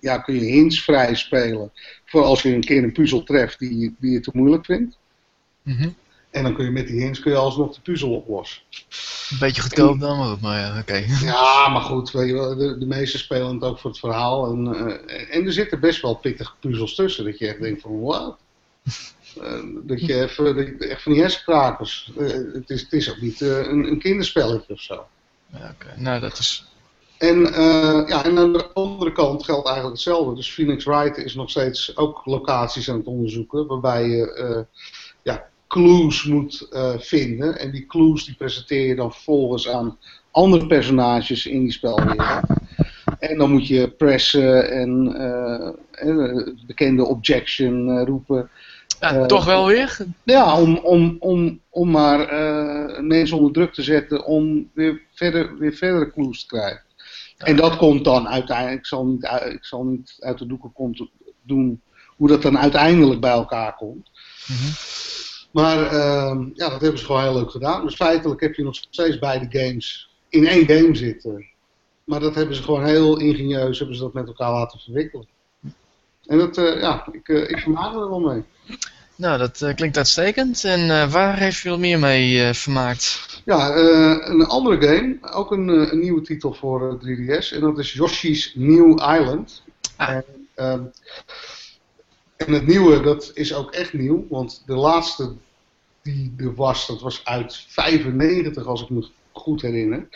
[0.00, 1.72] ja, kun je hints vrij spelen.
[2.04, 4.98] Voor als je een keer een puzzel treft die, die je te moeilijk vindt.
[5.62, 5.94] Mm
[6.32, 8.62] En dan kun je met die hints kun je alsnog de puzzel oplossen.
[9.30, 11.04] Een beetje goedkoop dan, maar ja, oké.
[11.20, 14.50] Ja, maar goed, weet je wel, de, de meesten spelen het ook voor het verhaal.
[14.50, 17.24] En, uh, en er zitten best wel pittige puzzels tussen.
[17.24, 18.36] Dat je echt denkt van, wat?
[19.40, 22.12] Eh, dat je even, dat je echt van die hersenkrakers.
[22.18, 25.06] Uh, het, is, het is ook niet een, een, kinderspelletje of zo.
[25.46, 26.00] Ja, oké.
[26.00, 26.64] Nou, dat is...
[27.18, 27.40] En,
[28.06, 30.34] ja, en aan de andere kant geldt eigenlijk hetzelfde.
[30.34, 33.66] Dus Phoenix Wright is nog steeds ook locaties aan het onderzoeken.
[33.66, 34.66] Waarbij je
[35.22, 37.58] ja, clues moet vinden.
[37.58, 39.98] En die clues die presenteer je dan vervolgens aan
[40.30, 42.44] andere personages in die spelwereld.
[43.18, 45.14] En dan moet je pressen en
[46.02, 48.50] uh, bekende objection roepen.
[49.00, 49.96] Ja, toch wel weer?
[50.22, 52.18] Ja, om, om, om, om maar
[53.02, 56.82] mensen onder druk te zetten om weer, verder, weer verdere clues te krijgen.
[57.38, 57.46] Ja.
[57.46, 61.06] En dat komt dan uiteindelijk, ik zal niet, ik zal niet uit de doeken komt,
[61.42, 61.80] doen
[62.16, 64.10] hoe dat dan uiteindelijk bij elkaar komt.
[64.46, 64.72] Mm -hmm.
[65.52, 67.84] Maar uh, ja, dat hebben ze gewoon heel leuk gedaan.
[67.84, 71.46] Dus feitelijk heb je nog steeds beide games in één game zitten.
[72.04, 75.26] Maar dat hebben ze gewoon heel ingenieus hebben ze dat met elkaar laten verwikkelen.
[76.26, 78.44] En dat, uh, ja, ik, uh, ik vermaak er wel mee.
[79.16, 80.64] Nou, dat uh, klinkt uitstekend.
[80.64, 83.40] En waar heeft u al meer mee vermaakt?
[83.44, 83.76] Ja,
[84.26, 85.18] een andere game.
[85.20, 87.54] Ook een, een nieuwe titel voor 3DS.
[87.54, 89.62] En dat is Yoshi's New Island.
[89.96, 90.08] Ah.
[90.08, 90.82] En, ehm,
[92.46, 94.26] en, het nieuwe, dat is ook echt nieuw.
[94.28, 95.32] Want de laatste
[96.02, 100.08] die er was, dat was uit 95 als ik me goed herinner.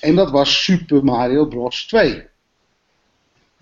[0.00, 1.86] En dat was Super Mario Bros.
[1.86, 2.26] 2.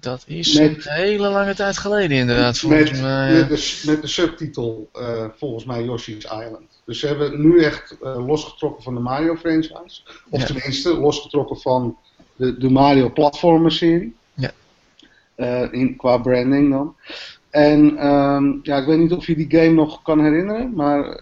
[0.00, 3.32] Dat is met, een hele lange tijd geleden inderdaad, volgens met, mij.
[3.32, 6.80] Met de, met de subtitel, uh, volgens mij, Yoshi's Island.
[6.84, 10.00] Dus ze hebben nu echt uh, losgetrokken van de Mario franchise.
[10.30, 10.46] Of ja.
[10.46, 11.96] tenminste, losgetrokken van
[12.36, 14.14] de, de Mario platformer serie.
[14.34, 14.52] Ja.
[15.36, 16.96] Uh, in, qua branding dan.
[17.56, 21.20] En um, ja, ik weet niet of je die game nog kan herinneren, maar...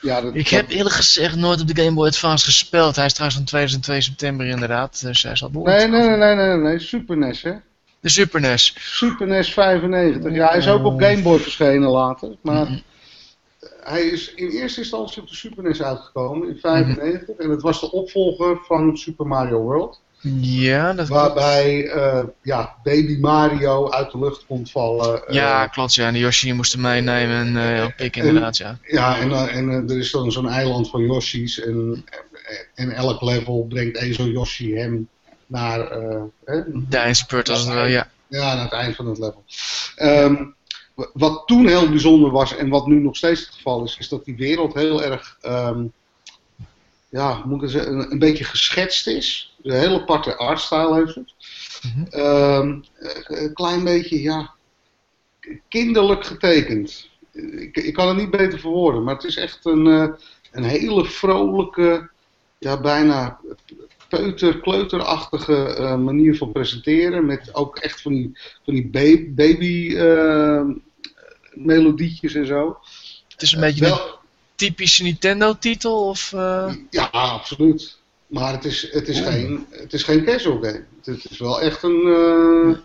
[0.00, 2.96] Ja, dat, ik heb eerlijk gezegd nooit op de Game Boy Advance gespeeld.
[2.96, 5.78] Hij is trouwens van 2002 september inderdaad, dus hij zal behoorlijk...
[5.78, 7.52] Nee, nee, nee, nee, nee, nee, Super NES hè.
[8.00, 8.74] De Super NES.
[8.78, 10.32] Super NES 95.
[10.32, 12.36] Ja, hij is ook op Game Boy verschenen later.
[12.40, 12.82] Maar mm-hmm.
[13.80, 17.20] hij is in eerste instantie op de Super NES uitgekomen in 95.
[17.20, 17.44] Mm-hmm.
[17.44, 20.00] En het was de opvolger van Super Mario World.
[20.40, 25.22] Ja, dat Waarbij uh, ja, Baby Mario uit de lucht komt vallen.
[25.28, 25.94] Ja, uh, klopt.
[25.94, 28.78] Ja, en de Yoshi moesten meenemen en op pik inderdaad, ja.
[28.82, 31.60] Ja, en, en er is dan zo'n eiland van Yoshi's.
[31.60, 32.04] En,
[32.74, 35.08] en elk level brengt één zo'n Yoshi hem
[35.46, 35.98] naar...
[35.98, 36.22] Uh,
[36.88, 38.08] de eindspurt als het wel, ja.
[38.28, 39.44] Ja, naar het eind van het level.
[39.96, 40.54] Um,
[41.12, 44.24] wat toen heel bijzonder was en wat nu nog steeds het geval is, is dat
[44.24, 45.92] die wereld heel erg, um,
[47.16, 49.56] ja, moet ik zeggen, een, een, beetje geschetst is.
[49.62, 51.34] Een hele aparte artstyle heeft het.
[51.82, 52.20] Mm -hmm.
[52.20, 52.84] um,
[53.26, 54.54] een klein beetje, ja,
[55.68, 57.08] kinderlijk getekend.
[57.32, 60.08] Ik, ik, kan het niet beter verwoorden, maar het is echt een, uh,
[60.52, 62.10] een hele vrolijke,
[62.58, 63.40] ja, bijna
[64.08, 67.26] peuter, kleuterachtige uh, manier van presenteren.
[67.26, 70.64] Met ook echt van die, van die baby, baby uh,
[71.52, 72.78] melodietjes en zo.
[73.28, 74.18] Het is een beetje wel,
[74.56, 76.08] typische Nintendo-titel?
[76.08, 76.32] of?
[76.32, 76.74] Uh...
[76.90, 77.96] Ja, absoluut.
[78.26, 80.84] Maar het is, het is, geen, het is geen casual game.
[81.04, 82.76] Het is wel echt een, uh,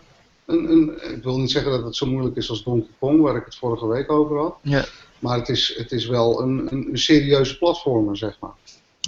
[0.46, 3.36] een, een, Ik wil niet zeggen dat het zo moeilijk is als Donkey Kong, waar
[3.36, 4.56] ik het vorige week over had.
[4.62, 4.84] Ja.
[5.18, 8.52] Maar het is, het is wel een, een, een serieuze platformer, zeg maar.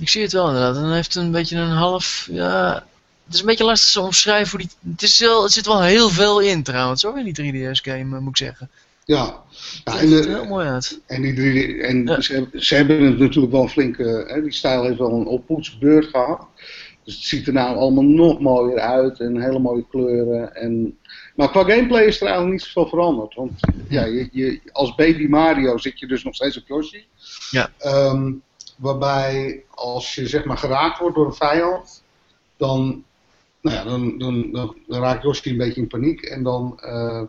[0.00, 0.76] Ik zie het wel inderdaad.
[0.76, 2.28] En dan heeft een beetje een half.
[2.30, 2.86] Ja,
[3.24, 4.50] het is een beetje lastig te omschrijven.
[4.50, 7.52] Hoe die, het, is wel, het zit wel heel veel in trouwens hoor, in die
[7.52, 8.70] 3DS game, moet ik zeggen.
[9.04, 9.42] Ja.
[9.84, 11.00] ja en, ziet er heel mooi uit.
[11.06, 14.84] En, die drie, en ze, ze, hebben het natuurlijk wel een flinke, hè, die stijl
[14.84, 16.46] heeft wel een oppoetsbeurt gehad.
[17.04, 20.54] Dus het ziet er nou allemaal nog mooier uit en hele mooie kleuren.
[20.54, 20.98] En,
[21.34, 23.34] maar qua gameplay is er eigenlijk niet zoveel veranderd.
[23.34, 27.06] Want ja, je, je, als baby Mario zit je dus nog steeds op Yoshi.
[27.50, 27.70] Ja.
[27.78, 28.32] Ehm,
[28.76, 32.02] waarbij als je zeg maar geraakt wordt door een vijand,
[32.56, 33.04] dan,
[33.60, 36.22] nou ja, dan, dan, dan, raakt Yoshi een beetje in paniek.
[36.22, 37.22] En dan uh,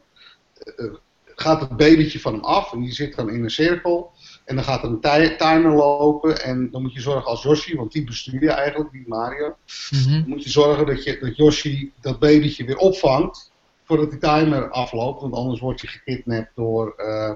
[1.35, 4.11] gaat het babytje van hem af en die zit dan in een cirkel.
[4.45, 7.91] En dan gaat er een timer lopen en dan moet je zorgen als Yoshi, want
[7.91, 9.55] die bestuur je eigenlijk, die Mario.
[9.91, 13.51] Mm Dan moet je zorgen dat, je, dat Yoshi dat babytje weer opvangt
[13.83, 15.21] voordat die timer afloopt.
[15.21, 17.33] Want anders word je gekidnapt door, uh,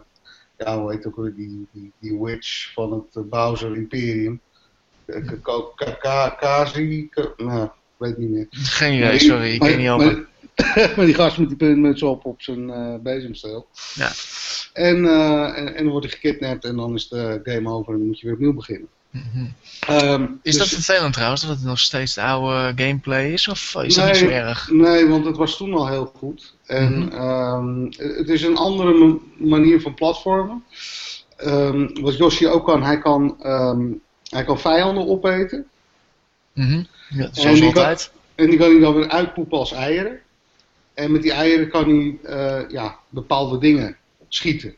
[0.57, 4.41] ja hoe heet ook die, die, die witch van het uh, Bowser Imperium.
[6.39, 8.47] Kazi, nou, ik weet niet meer.
[8.49, 10.28] Geen idee, sorry, ik ken niet helpen.
[10.95, 13.67] Maar die gast met die puntmuts op op zijn uh, bezemsteel.
[13.93, 14.11] Ja.
[14.73, 17.99] En, uh, en, en, dan wordt hij gekidnapt en dan is de game over en
[17.99, 18.87] dan moet je weer opnieuw beginnen.
[19.09, 19.53] Mm -hmm.
[19.95, 23.47] um, is dus, dat vervelend trouwens, dat het nog steeds de oude gameplay is?
[23.47, 24.69] Of is dat niet zo erg?
[24.71, 26.53] Nee, want het was toen al heel goed.
[26.65, 27.81] En mm -hmm.
[27.81, 30.63] um, het is een andere manier van platformen.
[31.45, 33.35] Um, wat Yoshi ook kan, hij kan,
[34.23, 35.65] hij kan vijanden opeten.
[36.53, 36.87] Mm -hmm.
[37.09, 38.11] ja, zoals en altijd.
[38.11, 40.19] Kan, en die kan hij dan weer uitpoepen als eieren.
[40.99, 44.75] En met die eieren kan hij uh, ja, bepaalde dingen schieten.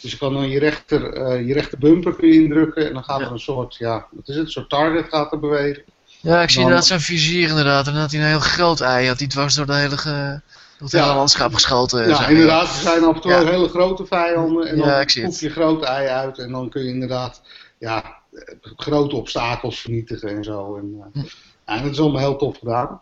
[0.00, 3.04] Dus je kan dan je rechter, uh, je rechter bumper kun je indrukken en dan
[3.04, 5.82] gaat er een soort, ja, wat is het, een soort target gaat er bewegen.
[6.20, 7.86] Ja, ik zie inderdaad zo'n vizier inderdaad.
[7.86, 10.40] En dan had hij een heel groot ei, had hij dwars door de hele, door
[10.78, 12.08] het hele landschap geschoten.
[12.08, 13.44] Ja, inderdaad, er zijn af en toe ja.
[13.44, 17.42] hele grote vijanden en dan poep je grote ei uit en dan kun je inderdaad,
[17.78, 18.16] ja,
[18.76, 20.76] grote obstakels vernietigen en zo.
[20.76, 21.28] En, uh, hm.
[21.66, 23.00] ja, dat is allemaal heel tof gedaan.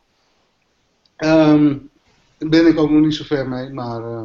[1.17, 1.90] Um,
[2.41, 4.23] daar ben ik ook nog niet zo ver mee, maar uh,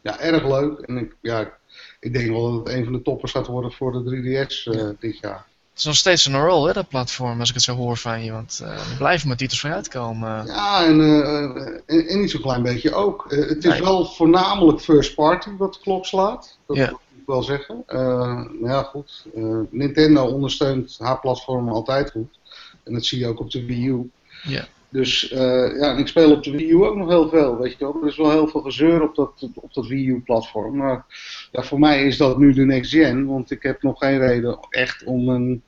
[0.00, 0.78] ja, erg leuk.
[0.78, 1.52] En ik, ja,
[2.00, 4.74] ik denk wel dat het een van de toppers gaat worden voor de 3DS uh,
[4.74, 4.92] ja.
[4.98, 5.46] dit jaar.
[5.70, 8.24] Het is nog steeds een rol, hè, dat platform, als ik het zo hoor van
[8.24, 8.32] je.
[8.32, 10.46] Want uh, er blijven met titels vooruitkomen.
[10.46, 13.26] Ja, en, en, en, niet zo'n klein beetje ook.
[13.28, 13.82] het is nee.
[13.82, 16.58] wel voornamelijk first party wat de klok slaat.
[16.66, 16.90] Dat ja.
[16.90, 17.82] moet ik wel zeggen.
[17.86, 19.24] nou ja, goed.
[19.70, 22.38] Nintendo ondersteunt haar platform altijd goed.
[22.84, 24.10] En dat zie je ook op de Wii U.
[24.42, 24.66] Ja.
[24.94, 27.78] Dus uh, ja, ik speel op de Wii U ook nog heel veel, weet je
[27.78, 27.96] wel.
[28.02, 30.76] Er is wel heel veel gezeur op dat, op dat Wii U-platform.
[30.76, 31.04] Maar
[31.52, 34.58] ja, voor mij is dat nu de next gen, want ik heb nog geen reden
[34.70, 35.62] echt om een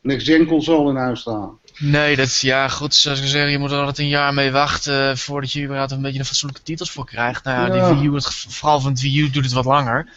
[0.00, 1.58] next gen console in huis te halen.
[1.78, 5.18] Nee, dat ja goed, zoals ik zeg, je moet er altijd een jaar mee wachten
[5.18, 7.44] voordat je überhaupt een beetje een fatsoenlijke titels voor krijgt.
[7.44, 7.88] Nou ja, ja.
[7.88, 10.08] die Wii U, het, vooral van het Wii U doet het wat langer.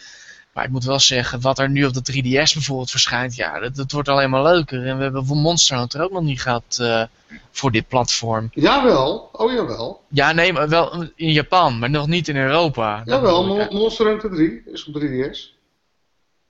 [0.56, 3.76] Maar ik moet wel zeggen, wat er nu op de 3DS bijvoorbeeld verschijnt, ja, dat,
[3.76, 4.86] dat wordt alleen maar leuker.
[4.86, 7.02] En we hebben Monster Hunter ook nog niet gehad uh,
[7.50, 8.50] voor dit platform.
[8.52, 10.00] Jawel, oh jawel.
[10.08, 13.02] Ja, nee, maar wel in Japan, maar nog niet in Europa.
[13.04, 15.38] Jawel, Mon Monster Hunter 3 is op 3DS.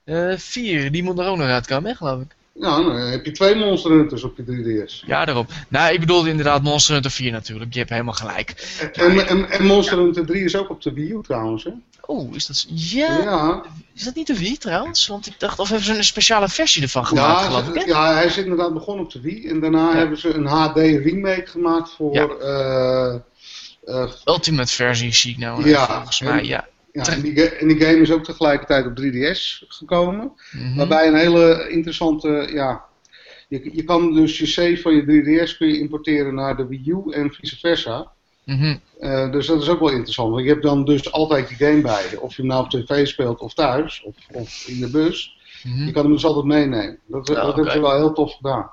[0.05, 2.35] Uh, 4, die moet er ook nog uitkomen, hè, geloof ik.
[2.59, 5.05] Nou, dan heb je twee Monster Hunters op je 3DS.
[5.05, 5.49] Ja, daarop.
[5.67, 7.73] Nou, ik bedoelde inderdaad Monster Hunter 4 natuurlijk.
[7.73, 8.77] Je hebt helemaal gelijk.
[8.93, 11.71] En, en, en Monster Hunter 3 is ook op de Wii U trouwens, hè?
[12.05, 12.65] Oh, is dat...
[12.69, 13.63] Ja, ja.
[13.93, 15.07] Is dat niet de Wii trouwens?
[15.07, 18.13] Want ik dacht, of hebben ze een speciale versie ervan gemaakt, ja, geloof ik, Ja,
[18.13, 19.47] hij is inderdaad begonnen op de Wii.
[19.47, 19.97] En daarna ja.
[19.97, 22.13] hebben ze een HD remake gemaakt voor...
[22.13, 22.27] Ja.
[22.41, 23.15] Uh,
[23.85, 26.67] uh, Ultimate versie zie ik nou, ja, volgens mij, en, ja.
[26.91, 30.31] Ja, en die, en die game is ook tegelijkertijd op 3DS gekomen.
[30.51, 30.75] Mm -hmm.
[30.75, 32.85] Waarbij een hele interessante, ja...
[33.47, 36.89] Je, je kan dus je save van je 3DS kun je importeren naar de Wii
[36.89, 38.11] U en vice versa.
[38.43, 38.81] Mm -hmm.
[38.99, 40.31] uh, dus dat is ook wel interessant.
[40.31, 42.21] Want je hebt dan dus altijd die game bij je.
[42.21, 44.03] Of je hem nou op tv speelt of thuis.
[44.03, 45.37] Of, of in de bus.
[45.63, 45.85] Mm -hmm.
[45.85, 46.99] Je kan hem dus altijd meenemen.
[47.05, 48.69] Dat, Ja, dat hebben ze wel heel tof gedaan.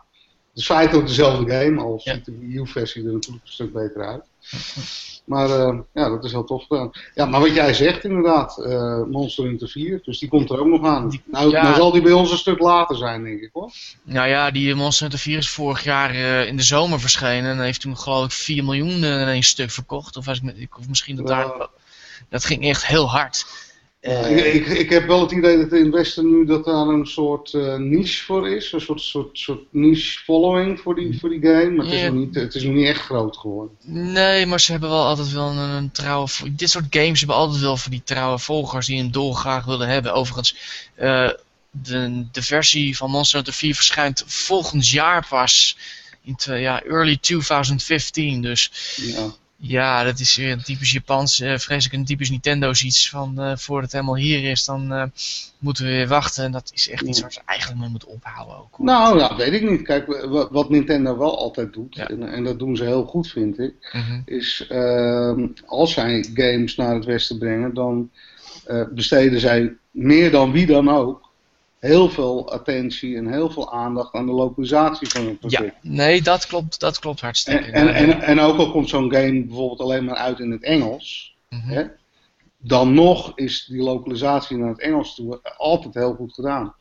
[0.50, 1.80] Het is feitelijk dezelfde game.
[1.80, 2.14] Al Ja.
[2.14, 4.24] ziet de Wii U versie er natuurlijk een stuk beter uit.
[5.24, 6.90] Maar uh, ja, dat is heel tof gedaan.
[7.14, 8.58] Ja, maar wat jij zegt inderdaad.
[8.58, 10.00] Uh, Monster Hunter 4.
[10.04, 11.20] Dus die komt er ook nog aan.
[11.24, 11.62] Nou, ja.
[11.62, 13.72] nou zal die bij ons een stuk later zijn denk ik hoor.
[14.02, 17.50] Nou ja, die Monster Hunter 4 is vorig jaar eh, in de zomer verschenen.
[17.50, 20.16] En heeft toen geloof ik 4 miljoen eh, in één stuk verkocht.
[20.16, 21.68] Of, was ik of misschien dat daar...
[22.28, 23.46] Dat ging echt heel hard.
[24.04, 26.86] Eh, ik, ik, ik heb wel het idee dat in het Westen nu dat daar
[26.86, 28.72] een soort eh, niche voor is.
[28.72, 31.70] Een soort, soort, soort niche following voor die, voor die game.
[31.70, 33.76] Maar het, is nog niet, het is nog niet echt groot geworden.
[33.84, 36.28] Nee, maar ze hebben wel altijd wel een, een trouwe...
[36.50, 40.14] Dit soort games hebben altijd wel voor die trouwe volgers die een dolgraag willen hebben.
[40.14, 40.56] Overigens,
[40.94, 41.30] eh,
[41.70, 45.76] de, de versie van Monster Hunter 4 verschijnt volgend jaar pas.
[46.22, 48.42] In ja, early 2015.
[48.42, 49.34] Dus Ja.
[49.56, 53.34] Ja, dat is weer een typisch Japans, uh, vrees ik een typisch Nintendo iets van
[53.38, 55.04] uh, voordat het helemaal hier is, dan uh,
[55.58, 56.44] moeten we weer wachten.
[56.44, 58.74] En dat is echt iets waar ze eigenlijk mee moeten ophouden ook.
[58.76, 58.86] Hoor.
[58.86, 59.82] Nou, nou, weet ik niet.
[59.82, 60.06] Kijk,
[60.50, 62.08] wat Nintendo wel altijd doet, ja.
[62.08, 64.22] en, en, dat doen ze heel goed vind ik, -hmm.
[64.24, 68.10] is ehm, als zij games naar het westen brengen, dan
[68.94, 71.23] besteden zij meer dan wie dan ook
[71.84, 75.62] heel veel attentie en heel veel aandacht aan de localisatie van een product.
[75.62, 77.70] Ja, nee, dat klopt, dat klopt hartstikke.
[77.70, 80.62] En, en, en, en ook al komt zo'n game bijvoorbeeld alleen maar uit in het
[80.62, 81.70] Engels, mm -hmm.
[81.70, 81.84] hè,
[82.58, 86.74] dan nog is die localisatie naar het Engels toe altijd heel goed gedaan.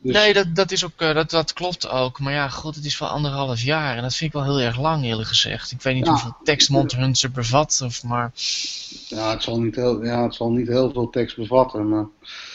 [0.00, 0.14] Dus...
[0.14, 2.20] Nee, dat, dat, is ook, uh, dat, dat klopt ook.
[2.20, 3.96] Maar ja, goed, het is wel anderhalf jaar.
[3.96, 5.70] En dat vind ik wel heel erg lang, eerlijk gezegd.
[5.70, 8.32] Ik weet niet ja, hoeveel tekst Monster Hunter bevat, of maar...
[9.08, 12.06] Ja het, zal niet heel, ja, het zal niet heel veel tekst bevatten, maar...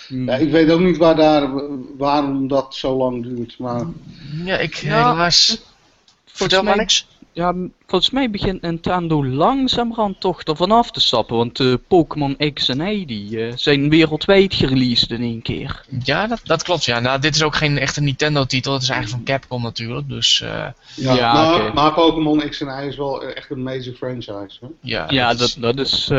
[0.07, 0.27] Hmm.
[0.27, 1.49] Ja, ik weet ook niet waar daar,
[1.97, 3.85] waarom dat zo lang duurt, maar...
[4.43, 5.61] Ja, ik ja, helaas...
[6.25, 7.53] Vertel maar niks ja,
[7.87, 11.35] volgens mij begint Nintendo langzamerhand toch ervan af te stappen.
[11.37, 15.85] Want uh, Pokémon X en Y die, uh, zijn wereldwijd gereleased in één keer.
[16.03, 16.85] Ja, dat, dat klopt.
[16.85, 16.99] Ja.
[16.99, 18.73] Nou, dit is ook geen echte Nintendo-titel.
[18.73, 20.09] Het is eigenlijk van Capcom natuurlijk.
[20.09, 20.49] Dus, uh...
[20.95, 21.73] ja, ja maar, okay.
[21.73, 24.57] maar, Pokémon X en Y is wel echt een major franchise.
[24.61, 24.67] Hè?
[24.81, 26.09] Ja, ja dat, dat, dat is...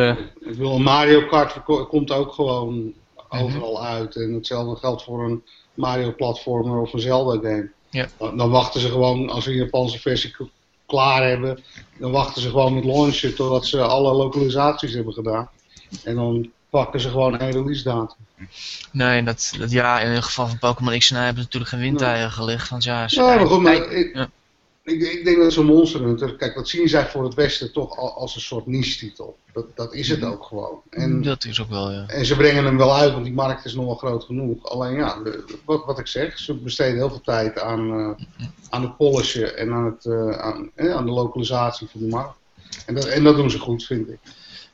[0.40, 2.92] Ik wil, Mario Kart komt ook gewoon
[3.28, 3.86] overal mm -hmm.
[3.86, 4.16] uit.
[4.16, 5.42] En hetzelfde geldt voor een
[5.74, 7.70] Mario-platformer of een Zelda-game.
[7.90, 8.08] Ja.
[8.18, 10.34] Dan, dan wachten ze gewoon, als een Japanse versie
[10.86, 11.62] klaar hebben.
[11.98, 15.50] Dan wachten ze gewoon met launchen totdat ze alle lokalisaties hebben gedaan.
[16.04, 18.16] En dan pakken ze gewoon een release datum.
[18.92, 21.70] Nee, dat, dat, ja, in het geval van Pokémon X en Y hebben ze natuurlijk
[21.70, 22.68] geen windeieren gelegd.
[22.68, 24.28] Want ja, ze ja, maar goed, maar ja
[24.84, 27.98] ik, ik, denk dat zo'n Monster Hunter, kijk, dat zien zij voor het Westen toch
[27.98, 29.36] als een soort niche-titel.
[29.52, 30.30] Dat, dat is het mhm.
[30.30, 30.80] ook gewoon.
[30.90, 32.06] En, dat is ook wel, ja.
[32.06, 34.64] En ze brengen hem wel uit, want die markt is nog wel groot genoeg.
[34.64, 35.18] Alleen ja,
[35.64, 38.10] wat, wat ik zeg, ze besteden heel veel tijd aan, uh,
[38.70, 42.36] aan het polishen en aan, het, uh, aan, eh, aan de lokalisatie van de markt.
[42.86, 44.18] En dat, en dat doen ze goed, vind ik.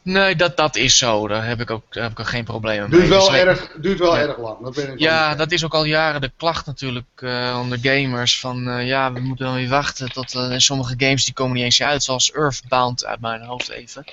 [0.02, 1.28] Nee, dat, dat is zo.
[1.28, 3.10] Daar heb ik ook, heb ik ook geen problemen duurt mee.
[3.10, 4.62] Wel dus erg, duurt wel erg lang.
[4.62, 8.40] Dat ben ik ja, dat is ook al jaren de klacht natuurlijk uh, onder gamers.
[8.40, 11.64] Van uh, ja, we moeten dan weer wachten tot uh, sommige games die komen niet
[11.64, 12.02] eens uit.
[12.02, 14.04] Zoals Earthbound uit mijn hoofd even.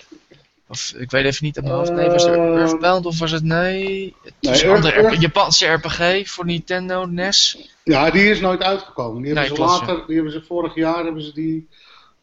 [0.67, 1.91] Of ik weet even niet uit mijn hoofd.
[1.91, 4.15] Nee, was het Earthbound of was het nee?
[4.23, 5.21] Het is een andere Earth...
[5.21, 7.69] Japanse RPG voor Nintendo NES.
[7.83, 9.23] Ja, die is nooit uitgekomen.
[9.23, 11.67] Die hebben, nee, ze, later, die hebben ze vorig jaar hebben ze die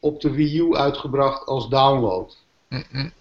[0.01, 2.37] op de Wii U uitgebracht als download.
[2.69, 3.13] Mm -mm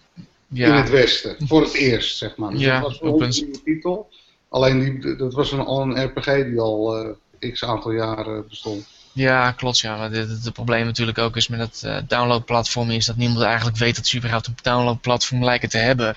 [0.53, 0.67] ja.
[0.67, 1.35] in het Westen.
[1.47, 2.51] Voor het eerst, zeg maar.
[2.51, 4.09] Dus ja, dat was een nieuwe titel.
[4.49, 7.05] Alleen die, dat was een, al een RPG die al
[7.39, 8.87] uh, x aantal jaren bestond.
[9.11, 9.79] Ja, klopt.
[9.79, 9.97] Ja.
[9.97, 13.95] Maar het probleem natuurlijk ook is met het uh, downloadplatform is dat niemand eigenlijk weet
[13.95, 16.15] dat ze überhaupt een downloadplatform lijken te hebben.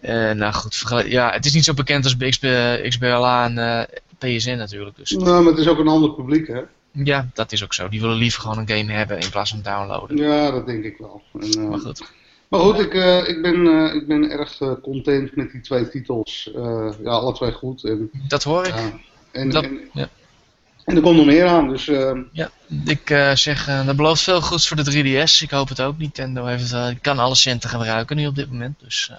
[0.00, 2.46] Uh, nou goed, ja, het is niet zo bekend als XB,
[2.88, 4.96] XBLA en PSN natuurlijk.
[4.96, 5.10] Dus.
[5.10, 6.60] Nou, maar het is ook een ander publiek, hè?
[6.92, 7.88] Ja, dat is ook zo.
[7.88, 10.16] Die willen liever gewoon een game hebben in plaats van downloaden.
[10.16, 11.22] Ja, dat denk ik wel.
[11.40, 12.02] En, maar goed.
[12.54, 15.88] Maar goed, ik, uh, ik, ben, uh, ik ben erg uh, content met die twee
[15.88, 16.50] titels.
[17.02, 17.84] ja, alle twee goed.
[17.84, 18.74] En, dat hoor ik.
[19.32, 20.08] en, dat, en, ja.
[20.84, 21.68] en er komt nog meer aan.
[21.68, 21.84] Dus,
[22.32, 22.50] ja,
[22.84, 25.42] ik zeg, dat belooft veel goeds voor de 3DS.
[25.42, 25.98] Ik hoop het ook.
[25.98, 28.80] Nintendo heeft, kan alle centen gebruiken nu op dit moment.
[28.80, 29.10] Dus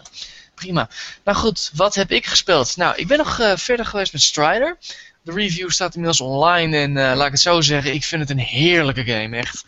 [0.53, 0.89] prima.
[1.23, 2.77] Nou goed, wat heb ik gespeeld?
[2.77, 4.77] Nou, ik ben nog verder geweest met Strider.
[5.21, 6.77] De review staat inmiddels online.
[6.77, 9.37] En laat ik het zo zeggen, ik vind het een heerlijke game.
[9.37, 9.65] Echt.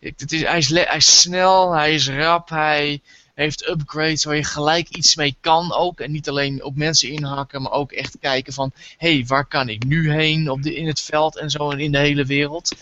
[0.00, 3.00] Ik, het is, hij, is hij snel, hij is rap, hij
[3.34, 6.00] heeft upgrades waar je gelijk iets mee kan ook.
[6.00, 8.72] En niet alleen op mensen inhakken, maar ook echt kijken van...
[8.98, 11.80] Hé, hey, waar kan ik nu heen op de, in het veld en zo en
[11.80, 12.72] in de hele wereld.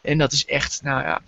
[0.00, 1.20] En dat is echt, nou ja...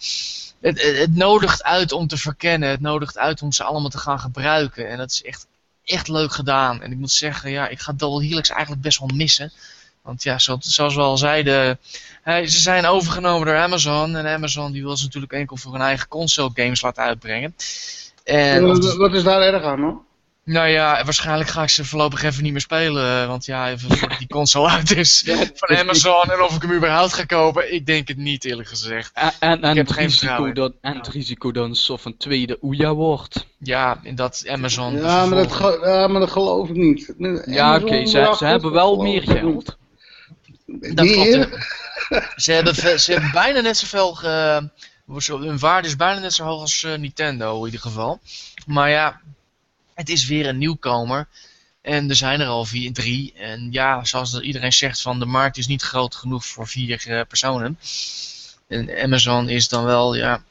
[0.61, 2.69] Het, het, het nodigt uit om te verkennen.
[2.69, 4.89] Het nodigt uit om ze allemaal te gaan gebruiken.
[4.89, 5.47] En dat is echt,
[5.85, 6.83] echt leuk gedaan.
[6.83, 9.53] En ik moet zeggen, ja, ik ga Double Helix eigenlijk best wel missen.
[10.07, 11.79] Want ja, zoals we al zeiden,
[12.25, 14.17] ze zijn overgenomen door Amazon.
[14.17, 17.55] En Amazon die wil ze natuurlijk enkel voor hun eigen console games laten uitbrengen.
[18.25, 18.67] En,
[18.99, 20.05] wat is daar erg aan, hoor?
[20.47, 23.29] Nou ja, waarschijnlijk ga ik ze voorlopig even niet meer spelen.
[23.29, 26.23] Want ja, even voordat die console uit is van Amazon.
[26.23, 29.11] En of ik hem überhaupt ga kopen, ik denk het niet eerlijk gezegd.
[29.15, 32.95] En, en, en het, risico dat, en het risico dat een soort van tweede Ouya
[32.95, 33.47] wordt.
[33.59, 34.97] Ja, in dat Amazon...
[34.97, 37.15] Ja, maar dat, ja maar dat geloof ik niet.
[37.47, 39.77] Ja, oké, ze, ze hebben wel meer geld.
[40.67, 41.49] Dat klopt.
[42.45, 44.19] ze, hebben, ze hebben bijna net zoveel.
[44.25, 44.59] Uh,
[45.27, 48.21] hun waarde is bijna net zo hoog als uh, Nintendo in ieder geval.
[48.67, 49.21] Maar ja,
[49.95, 51.29] het is weer een nieuwkomer.
[51.83, 53.33] En er zijn er al vier, drie.
[53.37, 57.21] En ja, zoals iedereen zegt, van de markt is niet groot genoeg voor vier uh,
[57.29, 57.79] personen.
[58.69, 60.43] En Amazon is dan wel, ja,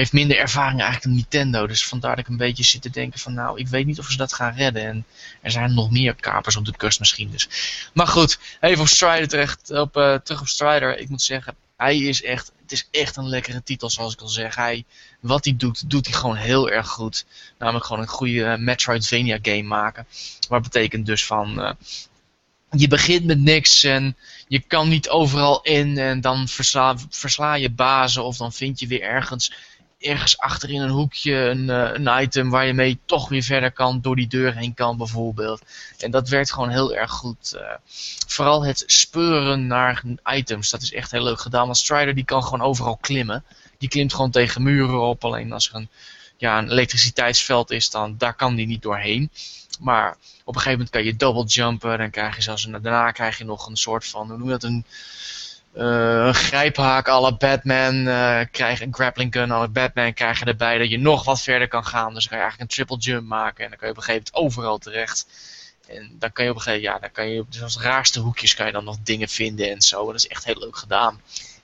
[0.00, 1.66] heeft minder ervaring eigenlijk dan Nintendo.
[1.66, 4.10] Dus vandaar dat ik een beetje zit te denken van nou, ik weet niet of
[4.10, 4.84] ze dat gaan redden.
[4.84, 5.04] En
[5.40, 7.48] er zijn nog meer kapers op de kust misschien dus.
[7.92, 10.98] Maar goed, even op Strider terecht, op, uh, terug op Strider.
[10.98, 14.28] Ik moet zeggen, hij is echt het is echt een lekkere titel, zoals ik al
[14.28, 14.54] zeg.
[14.54, 14.84] Hij,
[15.20, 17.24] wat hij doet, doet hij gewoon heel erg goed.
[17.58, 20.06] Namelijk gewoon een goede Metroidvania game maken.
[20.48, 21.76] Wat betekent dus van,
[22.76, 24.16] je begint met niks en
[24.48, 26.48] je kan niet overal in en dan
[27.08, 29.52] versla je bazen of dan vind je weer ergens
[30.04, 33.72] ergens achter in een hoekje een, uh, een item waar je mee toch weer verder
[33.72, 35.62] kan, door die deur heen kan bijvoorbeeld.
[35.98, 37.52] En dat werkt gewoon heel erg goed.
[37.54, 37.62] Uh,
[38.26, 41.64] vooral het speuren naar items, dat is echt heel leuk gedaan.
[41.64, 43.44] Want Strider die kan gewoon overal klimmen.
[43.78, 45.88] Die klimt gewoon tegen muren op, alleen als er een,
[46.36, 49.30] ja, een elektriciteitsveld is, dan daar kan die niet doorheen.
[49.80, 53.38] Maar op een gegeven moment kan je double jumpen, dan krijg je zelfs, daarna krijg
[53.38, 54.84] je nog een soort van, hoe noem je dat, een
[55.74, 60.90] een grijphaak alle Batman uh, krijg een grappling gun alle Batman krijg je erbij dat
[60.90, 62.14] je nog wat verder kan gaan.
[62.14, 64.04] Dus dan kan je eigenlijk een triple jump maken en dan kan je op een
[64.04, 65.26] gegeven moment overal terecht.
[65.88, 68.20] En dan kan je op een gegeven moment, ja, dan kan je op de raarste
[68.20, 70.06] hoekjes kan je dan nog dingen vinden en zo.
[70.06, 71.20] Dat is echt heel leuk gedaan.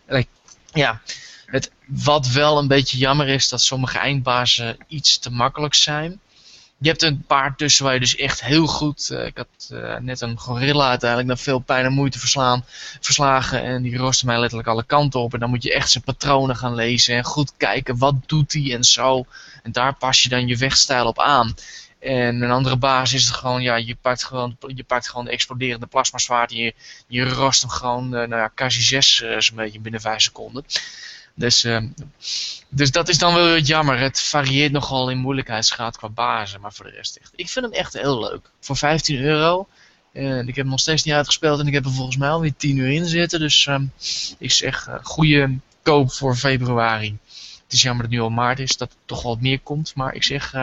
[0.07, 0.27] En
[0.73, 1.01] ja,
[1.47, 6.21] het, wat wel een beetje jammer is, dat sommige eindbazen iets te makkelijk zijn
[6.83, 9.09] je hebt een paar tussen waar je dus echt heel goed...
[9.13, 12.65] Uh, ik had uh, net een gorilla uiteindelijk na veel pijn en moeite verslaan,
[13.01, 13.63] verslagen.
[13.63, 15.35] En die roste mij letterlijk alle kanten op.
[15.35, 17.17] En dan moet je echt zijn patronen gaan lezen.
[17.17, 19.25] En goed kijken, wat doet hij en zo.
[19.63, 21.55] En daar pas je dan je wegstijl op aan.
[21.99, 25.31] En een andere basis is het gewoon, ja, je pakt gewoon, je pakt gewoon de
[25.31, 26.75] exploderende plasma Je,
[27.07, 30.65] je rost hem gewoon, uh, nou ja, Kasi 6 zo'n beetje binnen 5 seconden.
[31.35, 31.81] Dus, uh,
[32.69, 33.99] dus dat is dan wel weer jammer.
[33.99, 36.61] Het varieert nogal in moeilijkheidsgraad qua bazen.
[36.61, 37.33] Maar voor de rest echt.
[37.35, 38.51] Ik vind hem echt heel leuk.
[38.61, 39.69] Voor 15 euro.
[40.13, 41.61] Uh, ik heb hem nog steeds niet uitgespeeld.
[41.61, 43.41] En ik heb er volgens mij alweer 10 uur in zitten.
[43.41, 43.81] Dus uh,
[44.39, 47.19] ik zeg uh, goede koop voor februari.
[47.65, 48.77] Het is jammer dat het nu al maart is.
[48.77, 49.95] Dat er toch wat meer komt.
[49.95, 50.55] Maar ik zeg.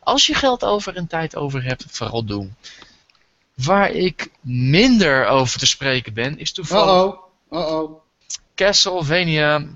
[0.00, 1.84] als je geld over en tijd over hebt.
[1.88, 2.54] Vooral doen.
[3.54, 6.38] Waar ik minder over te spreken ben.
[6.38, 7.14] Is toevallig.
[7.14, 7.22] Oh.
[7.48, 8.02] Oh.
[8.54, 9.66] Castlevania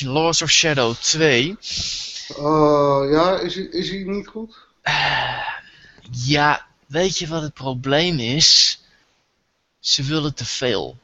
[0.00, 1.56] Lords of Shadow 2.
[2.38, 4.54] Uh, ja, is, is hij niet goed?
[4.84, 5.38] Uh,
[6.10, 8.80] ja, weet je wat het probleem is?
[9.78, 10.96] Ze willen te veel.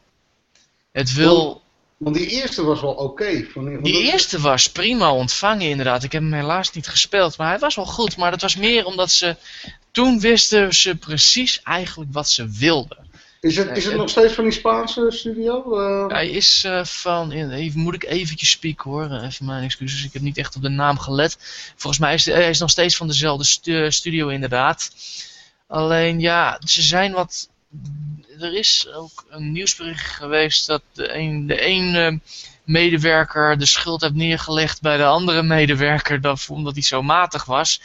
[0.93, 1.45] Het wil...
[1.45, 1.61] Want,
[1.97, 3.47] want die eerste was wel oké.
[3.83, 6.03] Die eerste was prima ontvangen inderdaad.
[6.05, 8.17] Ik heb hem helaas niet gespeeld, maar hij was wel goed.
[8.17, 9.37] Maar dat was meer omdat ze...
[9.91, 13.08] Toen wisten ze precies eigenlijk wat ze wilden.
[13.41, 15.81] Is het, is het nog steeds van die Spaanse studio?
[15.81, 16.09] Uh...
[16.09, 20.23] Hij is uh, van, even, moet ik eventjes spieken hoor, even mijn excuses, ik heb
[20.23, 21.37] niet echt op de naam gelet.
[21.77, 24.91] Volgens mij is hij is nog steeds van dezelfde stu studio inderdaad.
[25.67, 27.49] Alleen ja, ze zijn wat,
[28.39, 32.23] er is ook een nieuwsbericht geweest dat de een, de een
[32.65, 37.81] medewerker de schuld heeft neergelegd bij de andere medewerker dat, omdat hij zo matig was.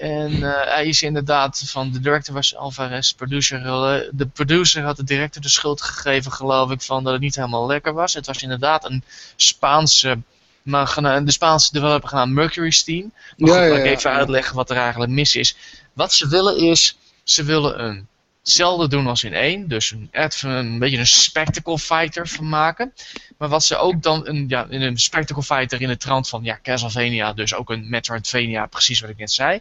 [0.00, 3.64] En uh, hij is inderdaad van de director was Alvarez, producer.
[3.64, 7.34] Uh, de producer had de director de schuld gegeven, geloof ik, van dat het niet
[7.34, 8.14] helemaal lekker was.
[8.14, 9.02] Het was inderdaad een
[9.36, 10.18] Spaanse,
[10.62, 13.12] maar, de Spaanse developer genaamd Mercury Steam.
[13.36, 15.56] Maar ja, goed, ja, ik even uitleggen wat er eigenlijk mis is.
[15.92, 18.08] Wat ze willen is, ze willen een
[18.42, 19.68] hetzelfde doen als in één.
[19.68, 20.08] Dus een,
[20.42, 22.92] een beetje een spectacle fighter van maken.
[23.38, 26.44] Maar wat ze ook dan een, ja, in een spectacle fighter in de trant van
[26.44, 29.60] ja, Castlevania, dus ook een Metroidvania, precies wat ik net zei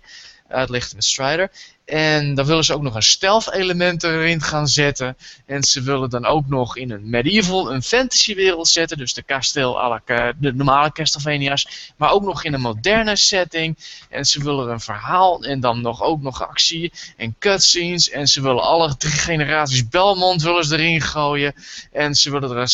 [0.50, 1.52] uitlichten met Strider.
[1.90, 5.18] En dan willen ze ook nog een stealth element erin gaan zetten.
[5.46, 8.98] En ze willen dan ook nog in een medieval, een fantasy wereld zetten.
[8.98, 10.00] Dus de kasteel,
[10.38, 11.92] de normale Castlevania's.
[11.98, 13.78] Maar ook nog in een moderne setting.
[14.10, 18.10] En ze willen een verhaal en dan nog ook nog actie en cutscenes.
[18.10, 21.54] En ze willen alle drie generaties Belmont willen ze erin gooien.
[21.92, 22.72] En ze willen er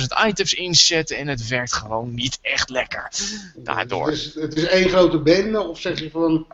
[0.00, 1.16] 60.000 items in zetten.
[1.16, 3.10] En het werkt gewoon niet echt lekker.
[3.56, 4.06] Daardoor.
[4.06, 6.46] Het is, het is één grote bende of zeg je van...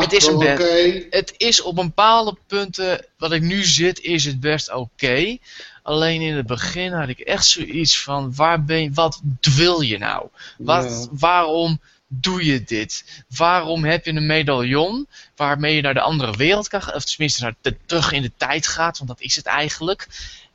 [0.00, 1.06] het is een bende.
[1.10, 5.36] Het is op bepaalde punten, wat ik nu zit, is het best oké.
[5.82, 9.98] Alleen in het begin had ik echt zoiets van, waar ben je, wat wil je
[9.98, 10.28] nou?
[10.58, 11.80] Wat, Waarom
[12.20, 13.24] doe je dit?
[13.36, 15.06] Waarom heb je een medaillon
[15.36, 18.32] waarmee je naar de andere wereld kan gaan, of tenminste naar de, terug in de
[18.36, 20.08] tijd gaat, want dat is het eigenlijk.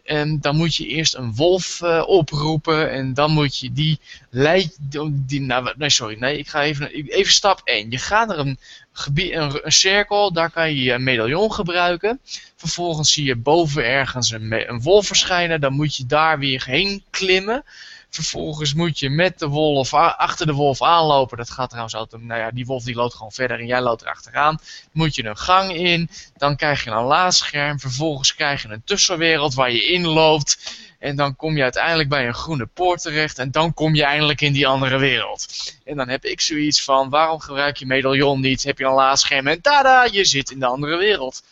[0.04, 4.00] En dan moet je eerst een wolf uh, oproepen en dan moet je die
[4.30, 4.78] leid,
[5.12, 7.92] die, nou, nee sorry, nee, ik ga even, even stap 1.
[7.92, 8.60] Je gaat naar een
[9.06, 12.20] een, een, cirkel, daar kan je je medaillon gebruiken.
[12.56, 17.04] Vervolgens zie je boven ergens een, een wolf verschijnen, dan moet je daar weer heen
[17.10, 17.64] klimmen.
[18.10, 21.38] Vervolgens moet je met de wolf, achter de wolf aanlopen.
[21.38, 24.02] Dat gaat trouwens altijd, nou ja, die wolf die loopt gewoon verder en jij loopt
[24.02, 24.60] erachteraan.
[24.92, 27.80] Moet je een gang in, dan krijg je een laadscherm.
[27.80, 30.76] Vervolgens krijg je een tussenwereld waar je in loopt.
[31.00, 33.40] En dan kom je uiteindelijk bij een groene poort terecht.
[33.40, 35.48] En dan kom je eindelijk in die andere wereld.
[35.84, 38.64] En dan heb ik zoiets van, waarom gebruik je medaillon niet?
[38.64, 41.44] Heb je een laadscherm en tada, je zit in de andere wereld.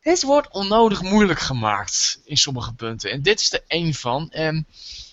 [0.00, 3.10] Het wordt onnodig moeilijk gemaakt in sommige punten.
[3.10, 4.30] En dit is er één van.
[4.30, 4.66] En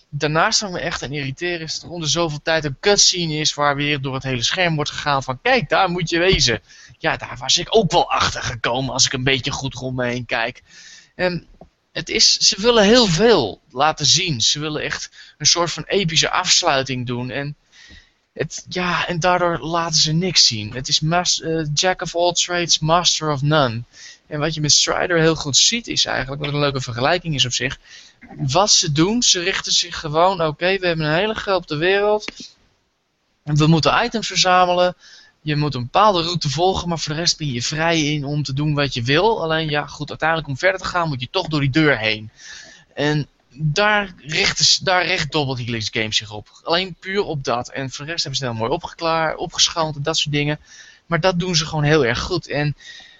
[0.09, 3.53] daarnaast wat me echt aan irriteren is dat er onder zoveel tijd een cutscene is
[3.53, 6.61] waar weer door het hele scherm wordt gegaan van kijk, daar moet je wezen.
[6.97, 10.05] Ja, daar was ik ook wel achter gekomen als ik een beetje goed rond me
[10.05, 10.63] heen kijk.
[11.15, 11.47] En
[11.93, 14.41] het is, ze willen heel veel laten zien.
[14.41, 17.29] Ze willen echt een soort van epische afsluiting doen.
[17.29, 17.55] En,
[18.33, 20.73] het, ja, en daardoor laten ze niks zien.
[20.73, 23.83] Het is uh, Jack of all trades, master of none.
[24.27, 27.45] En wat je met Strider heel goed ziet is eigenlijk, wat een leuke vergelijking is
[27.45, 27.79] op zich.
[28.37, 32.31] Wat ze doen, ze richten zich gewoon, oké, we hebben een hele grote wereld.
[33.43, 34.95] En we moeten items verzamelen.
[35.43, 38.43] Je moet een bepaalde route volgen, maar voor de rest ben je vrij in om
[38.43, 39.43] te doen wat je wil.
[39.43, 42.29] Alleen ja, goed, uiteindelijk om verder te gaan moet je toch door die deur heen.
[42.93, 46.49] En daar richt, daar richt Double Helix Games zich op.
[46.63, 47.69] Alleen puur op dat.
[47.69, 50.59] En voor de rest hebben ze het heel mooi opgeklaard, opgeschoond en dat soort dingen.
[51.05, 52.47] Maar dat doen ze gewoon heel erg goed.
[52.47, 52.75] En